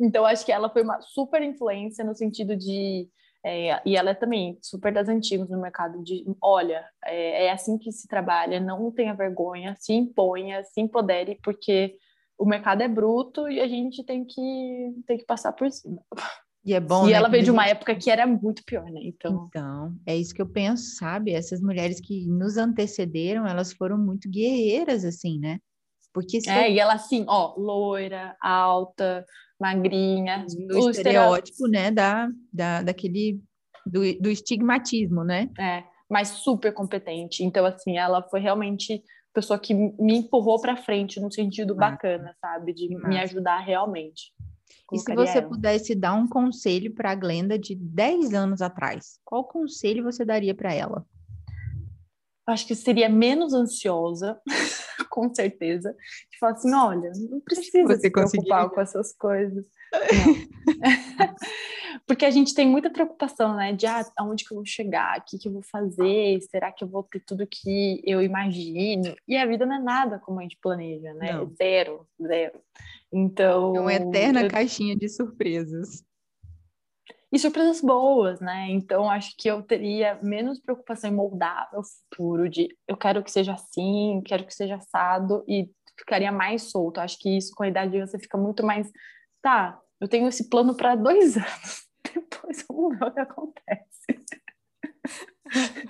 Então, 0.00 0.24
acho 0.24 0.46
que 0.46 0.52
ela 0.52 0.70
foi 0.70 0.82
uma 0.82 1.00
super 1.02 1.42
influência 1.42 2.04
no 2.04 2.14
sentido 2.14 2.56
de 2.56 3.08
é, 3.44 3.82
e 3.84 3.94
ela 3.94 4.10
é 4.10 4.14
também 4.14 4.58
super 4.62 4.90
das 4.90 5.06
antigas 5.06 5.50
no 5.50 5.60
mercado 5.60 6.02
de, 6.02 6.24
olha, 6.40 6.82
é, 7.04 7.46
é, 7.46 7.52
assim 7.52 7.76
que 7.76 7.92
se 7.92 8.08
trabalha, 8.08 8.58
não 8.58 8.90
tenha 8.90 9.12
vergonha, 9.12 9.76
se 9.78 9.92
imponha, 9.92 10.64
se 10.64 10.80
empodere, 10.80 11.38
porque 11.42 11.94
o 12.38 12.46
mercado 12.46 12.82
é 12.82 12.88
bruto 12.88 13.46
e 13.48 13.60
a 13.60 13.68
gente 13.68 14.02
tem 14.02 14.24
que, 14.24 14.94
tem 15.06 15.18
que 15.18 15.26
passar 15.26 15.52
por 15.52 15.70
cima. 15.70 16.00
E 16.64 16.72
é 16.72 16.80
bom. 16.80 17.06
E 17.06 17.10
né, 17.10 17.18
ela 17.18 17.28
veio 17.28 17.44
de 17.44 17.50
uma 17.50 17.66
época 17.66 17.94
que 17.94 18.10
era 18.10 18.26
muito 18.26 18.64
pior, 18.64 18.84
né? 18.84 19.00
Então... 19.02 19.46
então, 19.48 19.94
é 20.06 20.16
isso 20.16 20.34
que 20.34 20.40
eu 20.40 20.48
penso, 20.48 20.96
sabe? 20.96 21.32
Essas 21.32 21.60
mulheres 21.60 22.00
que 22.00 22.26
nos 22.26 22.56
antecederam, 22.56 23.46
elas 23.46 23.74
foram 23.74 23.98
muito 23.98 24.30
guerreiras, 24.30 25.04
assim, 25.04 25.38
né? 25.38 25.58
Porque 26.14 26.40
se... 26.40 26.48
É, 26.48 26.70
e 26.70 26.78
ela 26.78 26.94
assim, 26.94 27.26
ó, 27.28 27.54
loira, 27.58 28.36
alta, 28.40 29.26
magrinha. 29.60 30.46
Do 30.68 30.86
o 30.86 30.90
estereótipo, 30.90 31.66
né, 31.66 31.90
da, 31.90 32.30
da, 32.52 32.82
daquele, 32.82 33.42
do, 33.84 34.00
do 34.20 34.30
estigmatismo, 34.30 35.24
né? 35.24 35.50
É, 35.58 35.82
mas 36.08 36.28
super 36.28 36.72
competente. 36.72 37.42
Então, 37.42 37.66
assim, 37.66 37.98
ela 37.98 38.22
foi 38.22 38.38
realmente 38.38 39.02
pessoa 39.34 39.58
que 39.58 39.74
me 39.74 40.18
empurrou 40.18 40.60
para 40.60 40.76
frente 40.76 41.18
no 41.18 41.30
sentido 41.32 41.74
bacana, 41.74 42.36
sabe? 42.40 42.72
De 42.72 42.88
me 42.88 43.18
ajudar 43.18 43.58
realmente. 43.58 44.32
E 44.92 44.98
se 44.98 45.12
você 45.14 45.38
ela. 45.38 45.48
pudesse 45.48 45.94
dar 45.94 46.14
um 46.14 46.28
conselho 46.28 46.94
para 46.94 47.10
a 47.10 47.14
Glenda 47.16 47.58
de 47.58 47.74
10 47.74 48.32
anos 48.34 48.62
atrás, 48.62 49.18
qual 49.24 49.42
conselho 49.42 50.04
você 50.04 50.24
daria 50.24 50.54
para 50.54 50.72
ela? 50.72 51.04
Acho 52.46 52.66
que 52.66 52.74
seria 52.76 53.08
menos 53.08 53.52
ansiosa. 53.52 54.38
com 55.14 55.32
certeza, 55.32 55.94
de 56.28 56.38
falar 56.40 56.54
assim, 56.54 56.74
olha, 56.74 57.12
não 57.30 57.38
precisa 57.38 57.86
Você 57.86 58.00
se 58.00 58.10
preocupar 58.10 58.68
com 58.68 58.80
essas 58.80 59.16
coisas. 59.16 59.64
Porque 62.04 62.24
a 62.24 62.30
gente 62.30 62.52
tem 62.52 62.66
muita 62.66 62.90
preocupação, 62.90 63.54
né? 63.54 63.72
De 63.72 63.86
ah, 63.86 64.04
aonde 64.18 64.44
que 64.44 64.52
eu 64.52 64.56
vou 64.56 64.66
chegar, 64.66 65.20
o 65.20 65.22
que, 65.22 65.38
que 65.38 65.46
eu 65.46 65.52
vou 65.52 65.62
fazer, 65.62 66.40
será 66.50 66.72
que 66.72 66.82
eu 66.82 66.88
vou 66.88 67.04
ter 67.04 67.20
tudo 67.20 67.46
que 67.46 68.02
eu 68.04 68.20
imagino? 68.20 69.14
E 69.28 69.36
a 69.36 69.46
vida 69.46 69.64
não 69.64 69.76
é 69.76 69.78
nada 69.78 70.18
como 70.18 70.40
a 70.40 70.42
gente 70.42 70.58
planeja, 70.60 71.14
né? 71.14 71.32
Não. 71.32 71.48
Zero, 71.54 72.08
zero. 72.20 72.60
Então. 73.12 73.76
É 73.76 73.80
uma 73.80 73.94
eterna 73.94 74.42
eu... 74.42 74.50
caixinha 74.50 74.96
de 74.96 75.08
surpresas 75.08 76.02
e 77.34 77.38
surpresas 77.40 77.80
boas, 77.80 78.38
né? 78.38 78.68
Então 78.70 79.10
acho 79.10 79.34
que 79.36 79.50
eu 79.50 79.60
teria 79.60 80.16
menos 80.22 80.60
preocupação 80.60 81.10
em 81.10 81.14
moldar 81.14 81.68
o 81.74 81.82
futuro 81.82 82.48
de 82.48 82.68
eu 82.86 82.96
quero 82.96 83.24
que 83.24 83.30
seja 83.30 83.54
assim, 83.54 84.22
quero 84.24 84.46
que 84.46 84.54
seja 84.54 84.76
assado 84.76 85.44
e 85.48 85.68
ficaria 85.98 86.30
mais 86.30 86.70
solto. 86.70 87.00
Acho 87.00 87.18
que 87.18 87.36
isso 87.36 87.52
com 87.56 87.64
a 87.64 87.68
idade 87.68 87.98
você 87.98 88.20
fica 88.20 88.38
muito 88.38 88.64
mais, 88.64 88.88
tá? 89.42 89.76
Eu 90.00 90.06
tenho 90.06 90.28
esse 90.28 90.48
plano 90.48 90.76
para 90.76 90.94
dois 90.94 91.34
anos. 91.36 91.88
Depois 92.14 92.64
vamos 92.68 92.98
ver 93.00 93.04
o 93.04 93.12
que 93.12 93.20
acontece. 93.20 94.04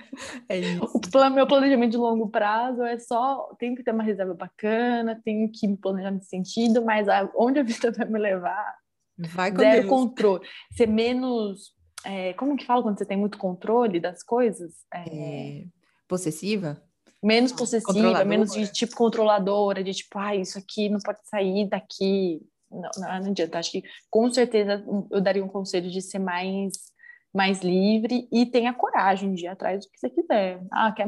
É 0.47 0.59
isso. 0.59 0.83
O 0.93 0.99
plano, 0.99 1.35
meu 1.35 1.47
planejamento 1.47 1.91
de 1.91 1.97
longo 1.97 2.29
prazo 2.29 2.83
é 2.83 2.99
só 2.99 3.55
tenho 3.57 3.75
que 3.75 3.83
ter 3.83 3.91
uma 3.91 4.03
reserva 4.03 4.33
bacana, 4.33 5.19
tenho 5.23 5.49
que 5.51 5.67
me 5.67 5.77
planejar 5.77 6.11
nesse 6.11 6.27
sentido, 6.27 6.83
mas 6.85 7.07
a, 7.07 7.27
onde 7.35 7.59
a 7.59 7.63
vida 7.63 7.91
vai 7.91 8.07
me 8.07 8.19
levar 8.19 8.75
Vai 9.17 9.51
com 9.51 9.59
Zero 9.59 9.81
Deus. 9.81 9.89
controle. 9.89 10.47
Ser 10.71 10.87
menos. 10.87 11.73
É, 12.03 12.33
como 12.33 12.55
que 12.55 12.65
fala 12.65 12.83
quando 12.83 12.97
você 12.97 13.05
tem 13.05 13.17
muito 13.17 13.37
controle 13.37 13.99
das 13.99 14.23
coisas? 14.23 14.73
É... 14.93 15.05
É... 15.07 15.65
Possessiva? 16.07 16.81
Menos 17.23 17.51
possessiva, 17.51 18.23
menos 18.23 18.51
de 18.51 18.71
tipo 18.71 18.95
controladora, 18.95 19.83
de 19.83 19.91
tipo, 19.95 20.19
ah, 20.19 20.35
isso 20.35 20.59
aqui 20.59 20.89
não 20.89 20.99
pode 20.99 21.17
sair 21.27 21.67
daqui. 21.67 22.39
Não, 22.69 22.89
não, 22.97 23.21
não 23.21 23.31
adianta. 23.31 23.57
Acho 23.57 23.71
que 23.71 23.83
com 24.11 24.31
certeza 24.31 24.85
eu 25.09 25.19
daria 25.19 25.43
um 25.43 25.47
conselho 25.47 25.89
de 25.89 26.01
ser 26.01 26.19
mais 26.19 26.73
mais 27.33 27.61
livre 27.61 28.29
e 28.31 28.45
tenha 28.45 28.73
coragem 28.73 29.33
de 29.33 29.43
ir 29.43 29.47
atrás 29.47 29.83
do 29.85 29.91
que 29.91 29.99
você 29.99 30.09
quiser. 30.09 30.63
Ah, 30.71 30.93
quer, 30.93 31.05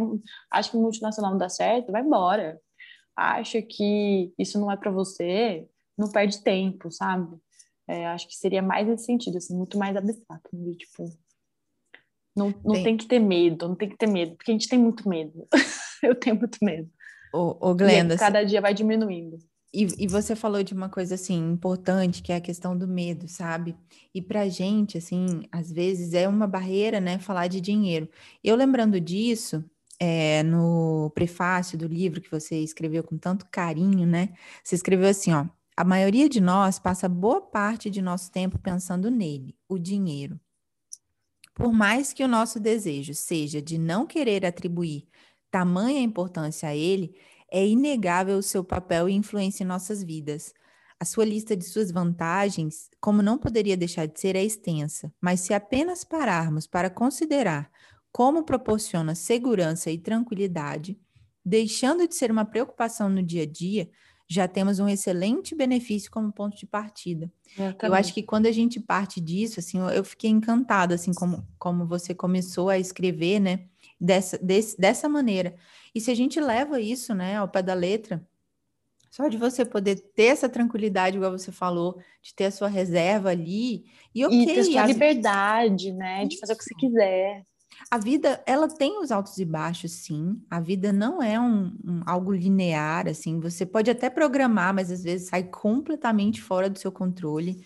acho 0.52 0.72
que 0.72 0.78
o 0.78 0.82
multinacional 0.82 1.32
não 1.32 1.38
dá 1.38 1.48
certo, 1.48 1.92
vai 1.92 2.02
embora. 2.02 2.60
Acha 3.16 3.62
que 3.62 4.34
isso 4.38 4.60
não 4.60 4.70
é 4.70 4.76
para 4.76 4.92
você, 4.92 5.66
não 5.98 6.12
perde 6.12 6.44
tempo, 6.44 6.92
sabe? 6.92 7.38
É, 7.88 8.06
acho 8.08 8.28
que 8.28 8.36
seria 8.36 8.62
mais 8.62 8.88
nesse 8.88 9.06
sentido, 9.06 9.38
assim, 9.38 9.56
muito 9.56 9.78
mais 9.78 9.96
abstrato, 9.96 10.50
né? 10.52 10.74
tipo, 10.78 11.10
não, 12.36 12.54
não 12.64 12.74
tem. 12.74 12.84
tem. 12.84 12.98
que 12.98 13.08
ter 13.08 13.20
medo, 13.20 13.68
não 13.68 13.76
tem 13.76 13.90
que 13.90 13.98
ter 13.98 14.08
medo, 14.08 14.36
porque 14.36 14.52
a 14.52 14.54
gente 14.54 14.68
tem 14.68 14.78
muito 14.78 15.08
medo. 15.10 15.48
Eu 16.04 16.14
tenho 16.14 16.36
muito 16.36 16.58
medo. 16.62 16.90
O, 17.34 17.72
o 17.72 17.76
Glenda, 17.76 18.14
e 18.14 18.18
cada 18.18 18.44
dia 18.44 18.62
vai 18.62 18.74
diminuindo. 18.74 19.38
E, 19.74 19.86
e, 19.98 20.08
você 20.08 20.36
falou 20.36 20.64
de 20.64 20.74
uma 20.74 20.88
coisa 20.88 21.16
assim 21.16 21.52
importante, 21.52 22.22
que 22.22 22.32
é 22.32 22.38
a 22.38 22.42
questão 22.42 22.78
do 22.78 22.88
medo, 22.88 23.28
sabe? 23.28 23.76
E 24.14 24.22
pra 24.22 24.48
gente, 24.48 24.98
assim, 24.98 25.44
às 25.52 25.72
vezes 25.72 26.14
é 26.14 26.28
uma 26.28 26.48
barreira, 26.48 27.02
né, 27.02 27.20
falar 27.20 27.48
de 27.48 27.60
dinheiro. 27.60 28.08
Eu 28.44 28.56
lembrando 28.56 29.00
disso, 29.00 29.64
é, 30.00 30.42
no 30.44 31.12
prefácio 31.14 31.78
do 31.78 31.88
livro 31.88 32.22
que 32.22 32.32
você 32.32 32.60
escreveu 32.60 33.04
com 33.04 33.18
tanto 33.18 33.46
carinho, 33.52 34.06
né? 34.06 34.30
Você 34.64 34.76
escreveu 34.76 35.10
assim, 35.10 35.34
ó: 35.34 35.46
a 35.78 35.84
maioria 35.84 36.28
de 36.28 36.42
nós 36.42 36.80
passa 36.80 37.08
boa 37.08 37.40
parte 37.40 37.88
de 37.88 38.02
nosso 38.02 38.32
tempo 38.32 38.58
pensando 38.58 39.12
nele, 39.12 39.56
o 39.70 39.78
dinheiro. 39.78 40.40
Por 41.54 41.72
mais 41.72 42.12
que 42.12 42.24
o 42.24 42.28
nosso 42.28 42.60
desejo 42.60 43.14
seja 43.14 43.62
de 43.62 43.78
não 43.78 44.08
querer 44.08 44.44
atribuir 44.44 45.08
tamanha 45.52 46.02
importância 46.02 46.70
a 46.70 46.76
ele, 46.76 47.16
é 47.52 47.66
inegável 47.66 48.40
o 48.40 48.44
seu 48.44 48.64
papel 48.64 49.08
e 49.08 49.14
influência 49.14 49.64
em 49.64 49.68
nossas 49.68 50.04
vidas. 50.04 50.52
A 51.00 51.06
sua 51.06 51.24
lista 51.24 51.56
de 51.56 51.64
suas 51.64 51.92
vantagens, 51.92 52.90
como 53.00 53.22
não 53.22 53.38
poderia 53.38 53.78
deixar 53.78 54.08
de 54.08 54.20
ser, 54.20 54.36
é 54.36 54.44
extensa, 54.44 55.14
mas 55.22 55.42
se 55.42 55.54
apenas 55.54 56.04
pararmos 56.04 56.66
para 56.66 56.90
considerar 56.90 57.70
como 58.12 58.44
proporciona 58.44 59.14
segurança 59.14 59.92
e 59.92 60.00
tranquilidade, 60.00 61.00
deixando 61.46 62.08
de 62.08 62.16
ser 62.16 62.32
uma 62.32 62.46
preocupação 62.46 63.10
no 63.10 63.22
dia 63.22 63.44
a 63.44 63.46
dia, 63.46 63.88
já 64.28 64.48
temos 64.48 64.80
um 64.80 64.90
excelente 64.90 65.56
benefício 65.56 66.12
como 66.12 66.32
ponto 66.32 66.58
de 66.58 66.66
partida. 66.66 67.32
Eu, 67.58 67.74
eu 67.82 67.94
acho 67.94 68.14
que 68.14 68.22
quando 68.22 68.46
a 68.46 68.52
gente 68.52 68.80
parte 68.80 69.22
disso, 69.22 69.60
assim, 69.60 69.80
eu, 69.80 70.04
fiquei 70.04 70.30
encantada, 70.30 70.96
assim, 70.96 71.14
como, 71.14 71.48
como 71.58 71.86
você 71.86 72.14
começou 72.14 72.70
a 72.70 72.78
escrever, 72.78 73.40
né, 73.40 73.62
dessa, 74.00 74.38
desse, 74.38 74.78
dessa 74.78 75.08
maneira. 75.08 75.56
E 75.96 76.02
se 76.02 76.12
a 76.12 76.16
gente 76.16 76.40
leva 76.42 76.82
isso, 76.82 77.16
né, 77.16 77.38
ao 77.38 77.48
pé 77.48 77.64
da 77.64 77.74
letra, 77.74 78.28
só 79.10 79.30
de 79.30 79.38
você 79.38 79.64
poder 79.64 79.96
ter 79.96 80.26
essa 80.26 80.50
tranquilidade, 80.50 81.16
igual 81.16 81.32
você 81.32 81.52
falou, 81.52 81.98
de 82.22 82.34
ter 82.34 82.46
a 82.46 82.52
sua 82.52 82.68
reserva 82.68 83.30
ali, 83.30 83.86
e 84.14 84.26
ok. 84.26 84.42
E 84.42 84.46
ter 84.46 84.64
sua 84.66 84.86
liberdade, 84.86 85.94
né, 85.94 86.26
de 86.26 86.38
fazer 86.38 86.54
o 86.54 86.58
que 86.58 86.64
você 86.66 86.76
quiser. 86.76 87.44
A 87.90 87.98
vida, 87.98 88.44
ela 88.46 88.68
tem 88.68 89.00
os 89.02 89.12
altos 89.12 89.38
e 89.38 89.46
baixos, 89.46 89.92
sim. 89.92 90.42
A 90.50 90.60
vida 90.60 90.92
não 90.92 91.22
é 91.22 91.40
um, 91.40 91.74
um, 91.86 92.02
algo 92.06 92.34
linear, 92.34 93.08
assim. 93.08 93.40
Você 93.40 93.66
pode 93.66 93.90
até 93.90 94.10
programar, 94.10 94.74
mas 94.74 94.92
às 94.92 95.04
vezes 95.04 95.30
sai 95.30 95.44
completamente 95.44 96.42
fora 96.42 96.70
do 96.70 96.80
seu 96.80 96.92
controle, 96.92 97.66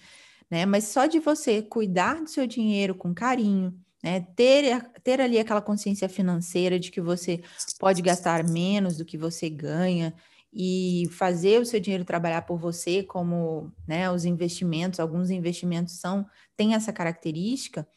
né? 0.49 0.65
Mas 0.65 0.85
só 0.85 1.05
de 1.05 1.19
você 1.19 1.61
cuidar 1.61 2.21
do 2.21 2.29
seu 2.29 2.45
dinheiro 2.45 2.93
com 2.95 3.13
carinho, 3.13 3.73
né? 4.03 4.21
Ter, 4.35 4.91
ter 5.03 5.21
ali 5.21 5.39
aquela 5.39 5.61
consciência 5.61 6.07
financeira 6.09 6.79
de 6.79 6.91
que 6.91 7.01
você 7.01 7.41
pode 7.79 8.01
gastar 8.01 8.43
menos 8.47 8.97
do 8.97 9.05
que 9.05 9.17
você 9.17 9.49
ganha 9.49 10.13
e 10.53 11.07
fazer 11.11 11.61
o 11.61 11.65
seu 11.65 11.79
dinheiro 11.79 12.03
trabalhar 12.03 12.41
por 12.41 12.57
você, 12.57 13.03
como 13.03 13.71
né, 13.87 14.11
os 14.11 14.25
investimentos, 14.25 14.99
alguns 14.99 15.29
investimentos 15.29 15.93
são, 15.93 16.25
têm 16.57 16.75
essa 16.75 16.91
característica, 16.91 17.87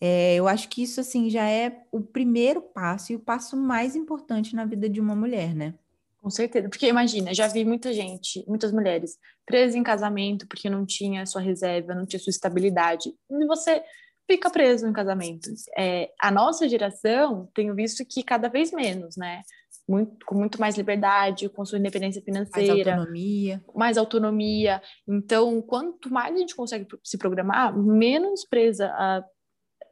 é, 0.00 0.34
eu 0.34 0.46
acho 0.46 0.68
que 0.68 0.82
isso 0.82 1.00
assim 1.00 1.30
já 1.30 1.48
é 1.48 1.84
o 1.90 2.00
primeiro 2.00 2.60
passo 2.60 3.12
e 3.12 3.16
o 3.16 3.20
passo 3.20 3.56
mais 3.56 3.96
importante 3.96 4.54
na 4.54 4.64
vida 4.64 4.88
de 4.88 5.00
uma 5.00 5.16
mulher, 5.16 5.54
né? 5.54 5.74
Com 6.20 6.30
certeza, 6.30 6.68
porque 6.68 6.88
imagina, 6.88 7.32
já 7.32 7.46
vi 7.46 7.64
muita 7.64 7.92
gente, 7.92 8.44
muitas 8.48 8.72
mulheres 8.72 9.16
presas 9.46 9.76
em 9.76 9.82
casamento 9.82 10.46
porque 10.48 10.68
não 10.68 10.84
tinha 10.84 11.24
sua 11.24 11.40
reserva, 11.40 11.94
não 11.94 12.04
tinha 12.04 12.18
sua 12.18 12.32
estabilidade. 12.32 13.14
E 13.30 13.46
você 13.46 13.82
fica 14.28 14.50
preso 14.50 14.86
em 14.86 14.92
casamento. 14.92 15.48
É, 15.78 16.10
a 16.20 16.30
nossa 16.30 16.68
geração, 16.68 17.48
tenho 17.54 17.74
visto 17.74 18.04
que 18.04 18.22
cada 18.22 18.48
vez 18.48 18.72
menos, 18.72 19.16
né? 19.16 19.42
Muito, 19.88 20.26
com 20.26 20.34
muito 20.34 20.60
mais 20.60 20.76
liberdade, 20.76 21.48
com 21.48 21.64
sua 21.64 21.78
independência 21.78 22.20
financeira. 22.20 22.74
Mais 22.74 22.88
autonomia. 22.88 23.64
Mais 23.72 23.96
autonomia. 23.96 24.82
Então, 25.06 25.62
quanto 25.62 26.12
mais 26.12 26.34
a 26.34 26.38
gente 26.38 26.56
consegue 26.56 26.88
se 27.04 27.16
programar, 27.16 27.76
menos 27.78 28.44
presa 28.44 28.88
a 28.88 29.24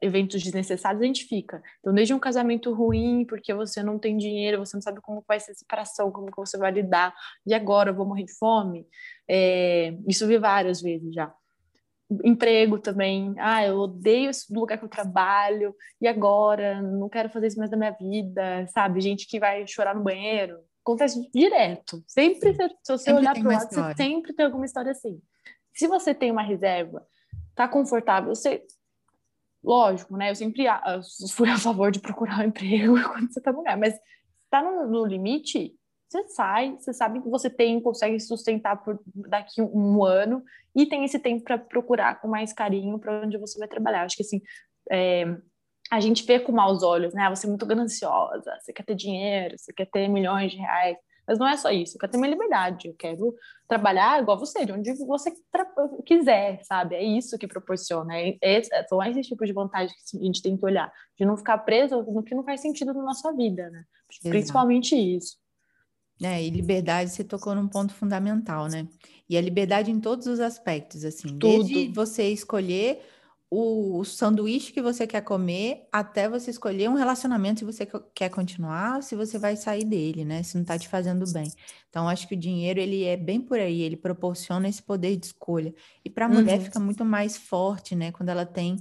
eventos 0.04 0.42
desnecessários 0.42 1.02
a 1.02 1.06
gente 1.06 1.24
fica. 1.24 1.62
Então, 1.80 1.94
desde 1.94 2.14
um 2.14 2.18
casamento 2.18 2.72
ruim, 2.72 3.24
porque 3.24 3.52
você 3.54 3.82
não 3.82 3.98
tem 3.98 4.16
dinheiro, 4.16 4.58
você 4.58 4.76
não 4.76 4.82
sabe 4.82 5.00
como 5.00 5.24
vai 5.26 5.40
ser 5.40 5.52
a 5.52 5.54
separação, 5.54 6.12
como 6.12 6.30
que 6.30 6.36
você 6.36 6.58
vai 6.58 6.70
lidar, 6.70 7.14
e 7.46 7.54
agora 7.54 7.90
eu 7.90 7.94
vou 7.94 8.06
morrer 8.06 8.24
de 8.24 8.36
fome. 8.36 8.86
É, 9.28 9.96
isso 10.06 10.26
vi 10.26 10.38
várias 10.38 10.80
vezes 10.80 11.14
já 11.14 11.32
emprego 12.22 12.78
também. 12.78 13.34
Ah, 13.38 13.64
eu 13.66 13.78
odeio 13.78 14.30
esse 14.30 14.52
lugar 14.52 14.78
que 14.78 14.84
eu 14.84 14.88
trabalho, 14.88 15.74
e 16.00 16.06
agora? 16.06 16.80
Não 16.82 17.08
quero 17.08 17.30
fazer 17.30 17.48
isso 17.48 17.58
mais 17.58 17.70
na 17.70 17.76
minha 17.76 17.92
vida, 17.92 18.66
sabe? 18.68 19.00
Gente 19.00 19.26
que 19.26 19.40
vai 19.40 19.66
chorar 19.66 19.94
no 19.94 20.02
banheiro. 20.02 20.58
Acontece 20.84 21.28
direto. 21.32 22.04
Sempre, 22.06 22.54
se 22.54 22.92
você 22.92 23.04
sempre 23.04 23.20
olhar 23.20 23.34
para 23.34 23.42
o 23.42 23.52
lado, 23.52 23.74
você 23.74 23.94
sempre 23.96 24.34
tem 24.34 24.44
alguma 24.44 24.66
história 24.66 24.92
assim. 24.92 25.20
Se 25.72 25.88
você 25.88 26.14
tem 26.14 26.30
uma 26.30 26.42
reserva, 26.42 27.06
tá 27.54 27.66
confortável, 27.66 28.34
você. 28.34 28.62
Lógico, 29.64 30.16
né? 30.16 30.30
Eu 30.30 30.34
sempre 30.34 30.64
fui 31.32 31.48
a 31.48 31.56
favor 31.56 31.90
de 31.90 31.98
procurar 31.98 32.40
um 32.44 32.48
emprego 32.48 32.94
quando 33.10 33.32
você 33.32 33.40
tá 33.40 33.50
lugar, 33.50 33.76
mas 33.78 33.98
está 34.44 34.62
no, 34.62 34.86
no 34.86 35.06
limite, 35.06 35.74
você 36.08 36.28
sai, 36.28 36.76
você 36.78 36.92
sabe 36.92 37.20
que 37.20 37.28
você 37.28 37.48
tem, 37.48 37.80
consegue 37.80 38.20
sustentar 38.20 38.76
por 38.84 39.00
daqui 39.06 39.62
um, 39.62 39.96
um 39.96 40.04
ano 40.04 40.44
e 40.76 40.86
tem 40.86 41.04
esse 41.04 41.18
tempo 41.18 41.42
para 41.42 41.58
procurar 41.58 42.20
com 42.20 42.28
mais 42.28 42.52
carinho 42.52 42.98
para 42.98 43.24
onde 43.24 43.38
você 43.38 43.58
vai 43.58 43.66
trabalhar. 43.66 44.04
Acho 44.04 44.16
que 44.16 44.22
assim, 44.22 44.40
é, 44.90 45.24
a 45.90 45.98
gente 45.98 46.24
vê 46.24 46.38
com 46.38 46.52
maus 46.52 46.82
olhos, 46.82 47.14
né? 47.14 47.28
Você 47.30 47.46
é 47.46 47.48
muito 47.48 47.66
gananciosa, 47.66 48.56
você 48.60 48.72
quer 48.72 48.84
ter 48.84 48.94
dinheiro, 48.94 49.58
você 49.58 49.72
quer 49.72 49.86
ter 49.86 50.08
milhões 50.08 50.52
de 50.52 50.58
reais. 50.58 50.96
Mas 51.26 51.38
não 51.38 51.48
é 51.48 51.56
só 51.56 51.70
isso, 51.70 51.96
eu 51.96 52.00
quero 52.00 52.12
ter 52.12 52.18
minha 52.18 52.30
liberdade, 52.30 52.88
eu 52.88 52.94
quero 52.94 53.34
trabalhar 53.66 54.20
igual 54.20 54.38
você, 54.38 54.64
de 54.64 54.72
onde 54.72 54.92
você 55.06 55.32
quiser, 56.04 56.60
sabe? 56.64 56.96
É 56.96 57.02
isso 57.02 57.38
que 57.38 57.46
proporciona, 57.46 58.14
é, 58.16 58.36
é, 58.42 58.62
são 58.86 59.02
esses 59.02 59.26
tipos 59.26 59.46
de 59.46 59.54
vantagens 59.54 59.94
que 60.10 60.18
a 60.18 60.20
gente 60.20 60.42
tem 60.42 60.56
que 60.56 60.64
olhar, 60.64 60.92
de 61.18 61.24
não 61.24 61.36
ficar 61.36 61.58
preso 61.58 62.02
no 62.02 62.22
que 62.22 62.34
não 62.34 62.44
faz 62.44 62.60
sentido 62.60 62.92
na 62.92 63.02
nossa 63.02 63.32
vida, 63.34 63.70
né? 63.70 63.84
Exato. 64.10 64.28
Principalmente 64.28 64.94
isso. 64.94 65.36
É, 66.22 66.42
e 66.42 66.50
liberdade, 66.50 67.10
você 67.10 67.24
tocou 67.24 67.54
num 67.54 67.66
ponto 67.66 67.92
fundamental, 67.92 68.68
né? 68.68 68.86
E 69.28 69.36
a 69.36 69.40
liberdade 69.40 69.90
em 69.90 69.98
todos 69.98 70.26
os 70.26 70.38
aspectos, 70.38 71.04
assim, 71.04 71.28
Tudo. 71.28 71.38
desde 71.38 71.88
você 71.88 72.28
escolher 72.28 73.02
o, 73.54 74.04
sanduíche 74.04 74.72
que 74.72 74.82
você 74.82 75.06
quer 75.06 75.20
comer, 75.20 75.86
até 75.92 76.28
você 76.28 76.50
escolher 76.50 76.88
um 76.88 76.94
relacionamento 76.94 77.60
se 77.60 77.64
você 77.64 77.86
quer 78.14 78.28
continuar, 78.28 79.02
se 79.02 79.14
você 79.14 79.38
vai 79.38 79.56
sair 79.56 79.84
dele, 79.84 80.24
né? 80.24 80.42
Se 80.42 80.56
não 80.56 80.64
tá 80.64 80.78
te 80.78 80.88
fazendo 80.88 81.24
bem. 81.32 81.50
Então, 81.88 82.08
acho 82.08 82.26
que 82.26 82.34
o 82.34 82.38
dinheiro, 82.38 82.80
ele 82.80 83.04
é 83.04 83.16
bem 83.16 83.40
por 83.40 83.58
aí, 83.58 83.82
ele 83.82 83.96
proporciona 83.96 84.68
esse 84.68 84.82
poder 84.82 85.16
de 85.16 85.26
escolha. 85.26 85.74
E 86.04 86.10
para 86.10 86.26
a 86.26 86.28
uhum. 86.28 86.34
mulher 86.34 86.60
fica 86.60 86.80
muito 86.80 87.04
mais 87.04 87.36
forte, 87.36 87.94
né? 87.94 88.10
Quando 88.10 88.30
ela 88.30 88.44
tem 88.44 88.76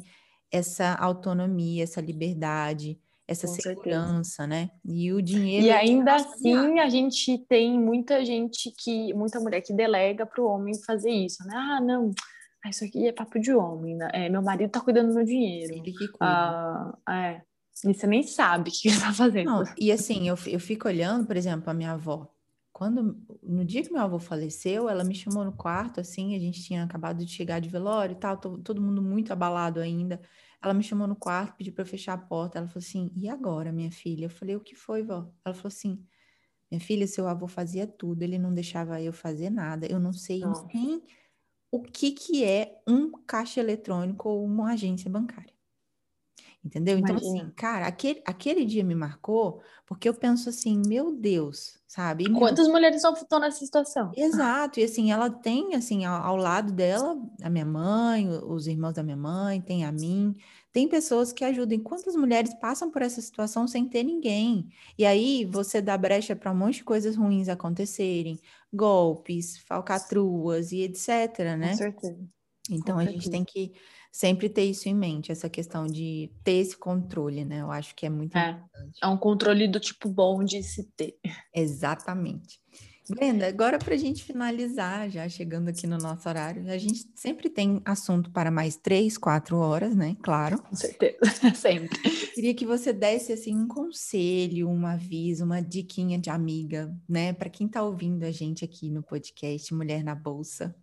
essa 0.52 0.96
autonomia, 0.96 1.84
essa 1.84 2.02
liberdade, 2.02 3.00
essa 3.28 3.48
Com 3.48 3.54
segurança, 3.54 4.44
certeza. 4.44 4.48
né? 4.48 4.70
E 4.84 5.14
o 5.14 5.22
dinheiro. 5.22 5.66
E 5.66 5.72
ainda 5.72 6.16
assim, 6.16 6.80
a 6.80 6.90
gente 6.90 7.38
tem 7.48 7.80
muita 7.80 8.26
gente 8.26 8.72
que, 8.72 9.14
muita 9.14 9.40
mulher 9.40 9.62
que 9.62 9.74
delega 9.74 10.26
para 10.26 10.42
o 10.42 10.48
homem 10.48 10.74
fazer 10.84 11.12
isso, 11.12 11.44
né? 11.46 11.56
Ah, 11.56 11.82
não, 11.82 12.12
ah, 12.64 12.70
isso 12.70 12.86
aqui 12.86 13.08
é 13.08 13.12
papo 13.12 13.38
de 13.40 13.54
homem, 13.54 13.96
né? 13.96 14.10
É, 14.14 14.30
meu 14.30 14.42
marido 14.42 14.72
tá 14.72 14.80
cuidando 14.80 15.10
do 15.10 15.16
meu 15.16 15.26
dinheiro. 15.26 15.74
Ele 15.74 15.92
que 15.92 16.08
cuida. 16.08 16.18
Ah, 16.22 16.98
é. 17.10 17.42
E 17.84 17.94
você 17.94 18.08
nem 18.08 18.24
sabe 18.24 18.70
o 18.70 18.74
que 18.74 18.88
ele 18.88 19.00
tá 19.00 19.12
fazendo. 19.12 19.46
Não, 19.46 19.64
e 19.78 19.92
assim, 19.92 20.30
eu, 20.30 20.38
eu 20.48 20.60
fico 20.60 20.88
olhando, 20.88 21.28
por 21.28 21.36
exemplo, 21.36 21.70
a 21.70 21.74
minha 21.74 21.92
avó. 21.92 22.32
Quando, 22.72 23.18
no 23.44 23.66
dia 23.66 23.84
que 23.84 23.92
meu 23.92 24.02
avô 24.02 24.18
faleceu, 24.18 24.90
ela 24.90 25.04
me 25.04 25.14
chamou 25.14 25.44
no 25.44 25.52
quarto, 25.52 26.00
assim, 26.00 26.36
a 26.36 26.40
gente 26.40 26.64
tinha 26.64 26.84
acabado 26.84 27.26
de 27.26 27.32
chegar 27.32 27.60
de 27.60 27.68
velório 27.68 28.14
e 28.14 28.20
tal, 28.20 28.38
todo 28.38 28.82
mundo 28.82 29.02
muito 29.02 29.34
abalado 29.34 29.82
ainda. 29.82 30.22
Ela 30.64 30.74
me 30.74 30.82
chamou 30.82 31.06
no 31.06 31.16
quarto, 31.16 31.58
pediu 31.58 31.74
para 31.74 31.82
eu 31.82 31.86
fechar 31.86 32.14
a 32.14 32.18
porta. 32.18 32.58
Ela 32.58 32.68
falou 32.68 32.80
assim: 32.80 33.12
E 33.14 33.28
agora, 33.28 33.74
minha 33.74 33.92
filha? 33.92 34.26
Eu 34.26 34.30
falei: 34.30 34.56
O 34.56 34.62
que 34.62 34.76
foi, 34.76 35.04
vó? 35.04 35.30
Ela 35.44 35.54
falou 35.54 35.68
assim: 35.68 36.02
Minha 36.72 36.80
filha, 36.80 37.06
seu 37.06 37.28
avô 37.28 37.46
fazia 37.46 37.86
tudo, 37.86 38.24
ele 38.24 38.40
não 38.40 38.54
deixava 38.54 39.02
eu 39.02 39.12
fazer 39.12 39.50
nada. 39.50 39.86
Eu 39.86 40.00
não 40.00 40.14
sei 40.14 40.40
não. 40.40 40.66
nem 40.74 41.04
o 41.74 41.82
que, 41.82 42.12
que 42.12 42.44
é 42.44 42.80
um 42.88 43.12
caixa 43.26 43.60
eletrônico 43.60 44.30
ou 44.30 44.46
uma 44.46 44.74
agência 44.74 45.10
bancária. 45.10 45.53
Entendeu? 46.64 46.98
Então, 46.98 47.16
assim, 47.16 47.26
Imagina. 47.26 47.44
assim, 47.44 47.54
cara, 47.56 47.88
aquele, 47.88 48.22
aquele 48.26 48.66
dia 48.66 48.84
me 48.86 48.96
marcou 48.96 49.62
porque 49.86 50.08
eu 50.08 50.14
penso 50.14 50.48
assim, 50.48 50.82
meu 50.88 51.14
Deus, 51.14 51.78
sabe? 51.86 52.30
Meu... 52.30 52.40
Quantas 52.40 52.68
mulheres 52.70 53.04
estão 53.04 53.40
nessa 53.40 53.60
situação? 53.60 54.12
Exato, 54.16 54.80
e 54.80 54.84
assim, 54.84 55.12
ela 55.12 55.30
tem, 55.30 55.76
assim, 55.76 56.06
ao, 56.06 56.24
ao, 56.24 56.36
lado 56.38 56.72
dela, 56.72 57.22
a 57.42 57.50
minha 57.50 57.66
mãe, 57.66 58.30
os 58.30 58.66
irmãos 58.66 58.94
da 58.94 59.04
minha 59.04 59.18
mãe, 59.18 59.60
tem 59.60 59.84
a 59.84 59.92
mim, 59.92 60.36
tem 60.72 60.88
pessoas 60.88 61.34
que 61.34 61.44
ajudam. 61.44 61.80
Quantas 61.80 62.16
mulheres 62.16 62.54
passam 62.56 62.90
por 62.90 63.02
essa 63.02 63.22
situação 63.22 63.68
sem 63.68 63.88
ter 63.88 64.04
ninguém? 64.04 64.70
E 64.98 65.06
aí 65.06 65.46
você 65.46 65.82
dá 65.82 65.98
brecha 65.98 66.36
para 66.36 66.52
um 66.52 66.56
monte 66.56 66.76
de 66.76 66.84
coisas 66.86 67.18
ruins 67.18 67.50
acontecerem, 67.50 68.40
golpes, 68.72 69.58
falcatruas 69.60 70.72
e 70.72 70.82
etc, 70.82 71.40
né? 71.58 71.72
Com 71.72 71.78
certeza. 71.78 72.30
Então, 72.70 72.96
Com 72.96 73.02
a 73.02 73.04
certeza. 73.04 73.12
gente 73.12 73.30
tem 73.30 73.44
que 73.44 73.74
sempre 74.14 74.48
ter 74.48 74.66
isso 74.66 74.88
em 74.88 74.94
mente, 74.94 75.32
essa 75.32 75.50
questão 75.50 75.88
de 75.88 76.32
ter 76.44 76.58
esse 76.58 76.78
controle, 76.78 77.44
né? 77.44 77.62
Eu 77.62 77.72
acho 77.72 77.96
que 77.96 78.06
é 78.06 78.10
muito 78.12 78.38
é, 78.38 78.52
importante. 78.52 79.00
É 79.02 79.08
um 79.08 79.18
controle 79.18 79.68
do 79.68 79.80
tipo 79.80 80.08
bom 80.08 80.44
de 80.44 80.62
se 80.62 80.84
ter. 80.96 81.18
Exatamente. 81.52 82.62
Brenda, 83.10 83.48
agora 83.48 83.80
para 83.80 83.96
a 83.96 83.98
gente 83.98 84.24
finalizar, 84.24 85.10
já 85.10 85.28
chegando 85.28 85.68
aqui 85.68 85.88
no 85.88 85.98
nosso 85.98 86.30
horário, 86.30 86.72
a 86.72 86.78
gente 86.78 87.06
sempre 87.16 87.50
tem 87.50 87.82
assunto 87.84 88.32
para 88.32 88.52
mais 88.52 88.78
três, 88.78 89.18
quatro 89.18 89.58
horas, 89.58 89.96
né? 89.96 90.16
Claro. 90.22 90.62
Com 90.62 90.76
certeza, 90.76 91.18
sempre. 91.56 92.00
queria 92.36 92.54
que 92.54 92.68
você 92.68 92.94
desse 92.94 93.34
assim 93.34 93.58
um 93.58 93.68
conselho, 93.68 94.70
um 94.70 94.86
aviso, 94.86 95.44
uma 95.44 95.60
diquinha 95.60 96.20
de 96.20 96.30
amiga, 96.30 96.96
né? 97.10 97.34
Para 97.34 97.50
quem 97.50 97.66
está 97.66 97.82
ouvindo 97.82 98.24
a 98.24 98.32
gente 98.32 98.64
aqui 98.64 98.92
no 98.92 99.02
podcast 99.02 99.74
Mulher 99.74 100.04
na 100.04 100.14
Bolsa. 100.14 100.74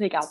Legal. 0.00 0.22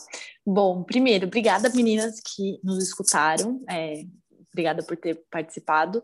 Bom, 0.46 0.84
primeiro, 0.84 1.28
obrigada, 1.28 1.70
meninas 1.70 2.20
que 2.20 2.60
nos 2.64 2.84
escutaram. 2.84 3.64
É, 3.70 4.04
obrigada 4.52 4.84
por 4.84 4.96
ter 4.98 5.22
participado. 5.30 6.02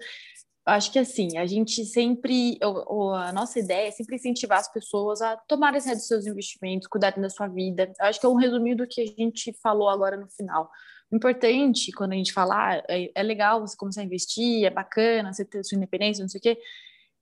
Acho 0.66 0.92
que 0.94 1.00
assim, 1.00 1.38
a 1.38 1.46
gente 1.46 1.84
sempre, 1.86 2.58
a 2.62 3.34
nossa 3.34 3.60
ideia 3.60 3.90
é 3.90 3.92
sempre 3.92 4.16
incentivar 4.16 4.60
as 4.60 4.72
pessoas 4.72 5.22
a 5.22 5.36
tomarem 5.36 5.78
as 5.78 5.86
dos 5.86 6.08
seus 6.08 6.26
investimentos, 6.26 6.88
cuidarem 6.88 7.22
da 7.22 7.30
sua 7.30 7.48
vida. 7.48 7.92
Eu 8.00 8.06
acho 8.06 8.20
que 8.20 8.26
é 8.26 8.30
um 8.30 8.36
resumido 8.36 8.84
do 8.84 8.90
que 8.90 9.02
a 9.02 9.06
gente 9.06 9.54
falou 9.62 9.90
agora 9.90 10.16
no 10.16 10.30
final. 10.30 10.70
O 11.12 11.16
importante, 11.18 11.92
quando 11.92 12.14
a 12.14 12.16
gente 12.16 12.32
falar, 12.32 12.82
é, 12.90 13.12
é 13.14 13.24
legal 13.24 13.60
você 13.60 13.76
começar 13.76 14.02
a 14.02 14.06
investir, 14.06 14.66
é 14.66 14.70
bacana 14.70 15.34
você 15.34 15.44
ter 15.44 15.64
sua 15.66 15.76
independência, 15.76 16.22
não 16.22 16.30
sei 16.30 16.40
o 16.40 16.42
quê, 16.42 16.58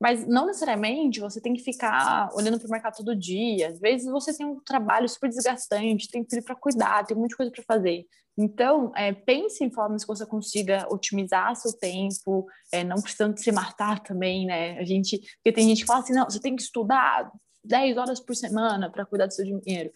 mas 0.01 0.27
não 0.27 0.47
necessariamente 0.47 1.19
você 1.19 1.39
tem 1.39 1.53
que 1.53 1.61
ficar 1.61 2.27
olhando 2.33 2.57
para 2.57 2.67
o 2.67 2.71
mercado 2.71 2.97
todo 2.97 3.15
dia. 3.15 3.67
Às 3.67 3.79
vezes 3.79 4.11
você 4.11 4.35
tem 4.35 4.47
um 4.47 4.59
trabalho 4.59 5.07
super 5.07 5.29
desgastante, 5.29 6.09
tem 6.09 6.25
filho 6.27 6.43
para 6.43 6.55
cuidar, 6.55 7.05
tem 7.05 7.15
muita 7.15 7.37
coisa 7.37 7.51
para 7.51 7.63
fazer. 7.63 8.07
Então, 8.35 8.91
é, 8.95 9.13
pense 9.13 9.63
em 9.63 9.69
formas 9.69 10.03
que 10.03 10.07
você 10.07 10.25
consiga 10.25 10.87
otimizar 10.89 11.55
seu 11.55 11.71
tempo, 11.77 12.47
é, 12.71 12.83
não 12.83 12.99
precisando 12.99 13.37
se 13.37 13.51
matar 13.51 13.99
também, 13.99 14.47
né? 14.47 14.79
A 14.79 14.83
gente, 14.83 15.19
porque 15.19 15.51
tem 15.51 15.67
gente 15.67 15.81
que 15.81 15.85
fala 15.85 15.99
assim, 15.99 16.13
não, 16.13 16.25
você 16.25 16.39
tem 16.39 16.55
que 16.55 16.63
estudar 16.63 17.31
10 17.63 17.97
horas 17.97 18.19
por 18.19 18.35
semana 18.35 18.89
para 18.89 19.05
cuidar 19.05 19.27
do 19.27 19.33
seu 19.35 19.45
dinheiro. 19.45 19.91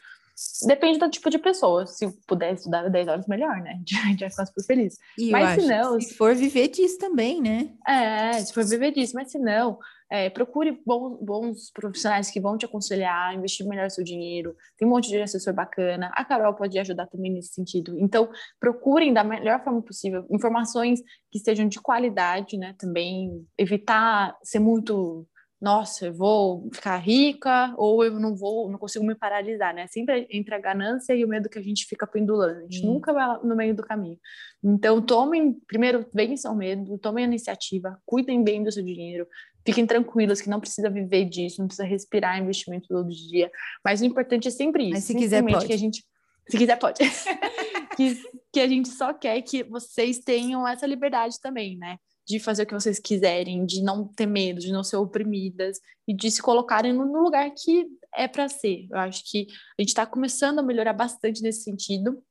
Depende 0.68 1.00
do 1.00 1.10
tipo 1.10 1.30
de 1.30 1.40
pessoa. 1.40 1.88
Se 1.88 2.12
puder 2.28 2.54
estudar 2.54 2.90
10 2.90 3.08
horas, 3.08 3.28
melhor, 3.28 3.56
né? 3.62 3.82
Já 4.20 4.30
ficar 4.30 4.46
super 4.46 4.64
feliz. 4.66 4.98
E 5.18 5.32
mas 5.32 5.62
se 5.62 5.68
não. 5.68 6.00
Se 6.00 6.14
for 6.14 6.36
viver 6.36 6.68
disso 6.68 6.98
também, 6.98 7.42
né? 7.42 7.70
É, 7.88 8.34
se 8.34 8.54
for 8.54 8.66
viver 8.66 8.92
disso, 8.92 9.14
mas 9.16 9.32
se 9.32 9.40
não, 9.40 9.80
é, 10.16 10.30
procure 10.30 10.82
bons, 10.86 11.20
bons, 11.22 11.72
profissionais 11.72 12.32
que 12.32 12.40
vão 12.40 12.58
te 12.58 12.66
aconselhar, 12.66 13.36
investir 13.36 13.68
melhor 13.68 13.90
seu 13.92 14.04
dinheiro. 14.04 14.56
Tem 14.78 14.88
um 14.88 14.92
monte 14.92 15.10
de 15.10 15.22
assessor 15.22 15.54
bacana. 15.54 16.12
A 16.14 16.24
Carol 16.24 16.54
pode 16.54 16.80
ajudar 16.80 17.08
também 17.08 17.34
nesse 17.34 17.54
sentido. 17.54 17.98
Então, 18.00 18.30
procurem 18.60 19.14
da 19.14 19.24
melhor 19.24 19.64
forma 19.64 19.82
possível 19.82 20.26
informações 20.32 21.02
que 21.32 21.38
estejam 21.38 21.68
de 21.68 21.82
qualidade, 21.82 22.58
né? 22.58 22.74
Também 22.80 23.46
evitar 23.58 24.38
ser 24.42 24.60
muito 24.60 25.28
nossa, 25.62 26.08
eu 26.08 26.14
vou 26.14 26.70
ficar 26.72 26.98
rica 26.98 27.74
ou 27.78 28.04
eu 28.04 28.20
não 28.20 28.36
vou, 28.36 28.70
não 28.70 28.78
consigo 28.78 29.06
me 29.06 29.16
paralisar, 29.16 29.74
né? 29.74 29.88
Sempre 29.88 30.28
entre 30.30 30.54
a 30.54 30.60
ganância 30.60 31.16
e 31.16 31.24
o 31.24 31.28
medo 31.28 31.50
que 31.50 31.58
a 31.58 31.62
gente 31.62 31.86
fica 31.86 32.06
pendulando. 32.06 32.60
A 32.60 32.62
gente 32.62 32.86
hum. 32.86 32.94
nunca 32.94 33.14
vai 33.14 33.40
no 33.42 33.56
meio 33.56 33.74
do 33.74 33.82
caminho. 33.82 34.20
Então, 34.64 35.02
tomem, 35.02 35.54
primeiro, 35.68 36.06
vençam 36.14 36.54
o 36.54 36.58
medo, 36.58 36.98
tomem 37.00 37.24
a 37.24 37.28
iniciativa, 37.28 37.98
cuidem 38.06 38.44
bem 38.44 38.64
do 38.64 38.72
seu 38.72 38.84
dinheiro, 38.84 39.28
fiquem 39.66 39.86
tranquilos 39.86 40.42
que 40.42 40.50
não 40.50 40.60
precisa 40.60 40.90
viver 40.90 41.26
disso, 41.26 41.60
não 41.60 41.68
precisa 41.68 41.88
respirar 41.88 42.40
investimento 42.40 42.88
todo 42.88 43.10
dia. 43.10 43.52
Mas 43.84 44.02
o 44.02 44.06
importante 44.06 44.48
é 44.48 44.52
sempre 44.52 44.84
isso. 44.84 44.94
Mas 44.94 45.04
se 45.04 45.16
quiser, 45.16 45.44
pode. 45.44 45.66
Que 45.66 45.74
a 45.74 45.78
gente, 45.78 46.04
se 46.48 46.58
quiser, 46.58 46.78
pode. 46.78 47.00
que, 47.98 48.22
que 48.54 48.60
a 48.60 48.68
gente 48.68 48.90
só 48.90 49.14
quer 49.14 49.42
que 49.42 49.64
vocês 49.64 50.20
tenham 50.20 50.68
essa 50.68 50.86
liberdade 50.86 51.40
também, 51.42 51.78
né? 51.78 51.98
de 52.28 52.40
fazer 52.40 52.64
o 52.64 52.66
que 52.66 52.74
vocês 52.74 53.00
quiserem, 53.00 53.66
de 53.66 53.84
não 53.84 54.08
ter 54.08 54.26
medo, 54.26 54.60
de 54.60 54.72
não 54.72 54.84
ser 54.84 54.98
oprimidas 54.98 55.80
e 56.08 56.14
de 56.14 56.32
se 56.32 56.42
colocarem 56.42 56.92
no 56.92 57.22
lugar 57.22 57.52
que 57.52 57.86
é 58.16 58.28
para 58.28 58.50
ser. 58.50 58.88
Eu 58.90 58.98
acho 58.98 59.24
que 59.30 59.48
a 59.78 59.82
gente 59.82 59.90
está 59.90 60.06
começando 60.06 60.60
a 60.60 60.64
melhorar 60.64 60.94
bastante 60.94 61.42
nesse 61.42 61.62
sentido, 61.62 62.22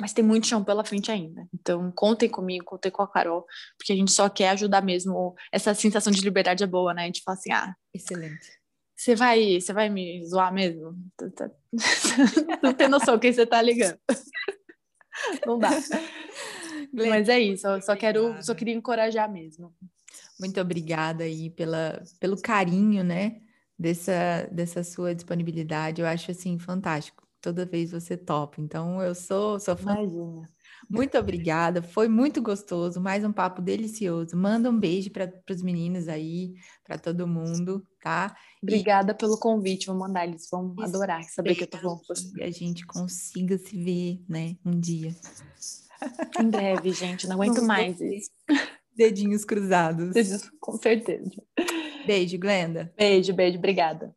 mas 0.00 0.12
tem 0.12 0.24
muito 0.24 0.46
chão 0.46 0.64
pela 0.64 0.84
frente 0.84 1.10
ainda. 1.10 1.46
Então, 1.52 1.92
contem 1.92 2.28
comigo, 2.28 2.64
contem 2.64 2.90
com 2.90 3.02
a 3.02 3.08
Carol, 3.08 3.44
porque 3.76 3.92
a 3.92 3.96
gente 3.96 4.10
só 4.10 4.28
quer 4.28 4.50
ajudar 4.50 4.82
mesmo. 4.82 5.34
Essa 5.52 5.74
sensação 5.74 6.12
de 6.12 6.22
liberdade 6.22 6.64
é 6.64 6.66
boa, 6.66 6.94
né? 6.94 7.02
A 7.02 7.06
gente 7.06 7.22
fala 7.22 7.36
assim, 7.36 7.52
ah, 7.52 7.74
excelente. 7.92 8.60
Você 8.96 9.14
vai, 9.14 9.60
você 9.60 9.72
vai 9.72 9.88
me 9.88 10.24
zoar 10.26 10.52
mesmo? 10.52 10.94
Não 12.62 12.72
tem 12.74 12.88
noção 12.88 13.18
quem 13.18 13.32
você 13.32 13.46
tá 13.46 13.60
ligando. 13.62 13.98
Não 15.46 15.58
dá. 15.58 15.70
Mas 16.92 17.28
é 17.28 17.38
isso, 17.38 17.66
eu 17.66 17.80
só 17.82 17.94
quero, 17.94 18.42
só 18.42 18.54
queria 18.54 18.74
encorajar 18.74 19.30
mesmo. 19.30 19.74
Muito 20.38 20.60
obrigada 20.60 21.24
aí 21.24 21.50
pela, 21.50 22.02
pelo 22.18 22.40
carinho, 22.40 23.04
né? 23.04 23.40
Dessa, 23.78 24.48
dessa 24.52 24.84
sua 24.84 25.14
disponibilidade. 25.14 26.02
Eu 26.02 26.06
acho 26.06 26.30
assim 26.30 26.58
fantástico. 26.58 27.26
Toda 27.40 27.64
vez 27.64 27.90
você 27.92 28.16
topa. 28.16 28.60
Então 28.60 29.02
eu 29.02 29.14
sou, 29.14 29.58
sou 29.58 29.76
fã. 29.76 29.92
Imagina. 29.92 30.48
Muito 30.88 31.16
obrigada, 31.18 31.82
foi 31.82 32.08
muito 32.08 32.40
gostoso, 32.42 33.00
mais 33.00 33.24
um 33.24 33.32
papo 33.32 33.60
delicioso. 33.60 34.36
Manda 34.36 34.70
um 34.70 34.78
beijo 34.78 35.10
para 35.10 35.32
os 35.50 35.62
meninos 35.62 36.08
aí, 36.08 36.54
para 36.84 36.98
todo 36.98 37.26
mundo, 37.26 37.86
tá? 38.02 38.34
Obrigada 38.62 39.12
e... 39.12 39.14
pelo 39.14 39.38
convite, 39.38 39.86
vou 39.86 39.96
mandar, 39.96 40.26
eles 40.26 40.48
vão 40.50 40.74
adorar 40.80 41.22
saber 41.24 41.54
que 41.54 41.64
eu 41.64 41.66
tô 41.68 41.78
falando. 41.78 42.00
Que 42.34 42.42
a 42.42 42.50
gente 42.50 42.86
consiga 42.86 43.58
se 43.58 43.76
ver, 43.76 44.20
né, 44.28 44.56
um 44.64 44.78
dia. 44.78 45.14
Em 46.40 46.48
breve, 46.48 46.92
gente, 46.92 47.28
não 47.28 47.36
aguento 47.36 47.62
mais 47.62 48.00
isso. 48.00 48.30
Dedinhos 48.96 49.44
cruzados. 49.44 50.12
Com 50.58 50.76
certeza. 50.76 51.30
Beijo, 52.06 52.38
Glenda. 52.38 52.92
Beijo, 52.96 53.32
beijo, 53.32 53.58
obrigada. 53.58 54.14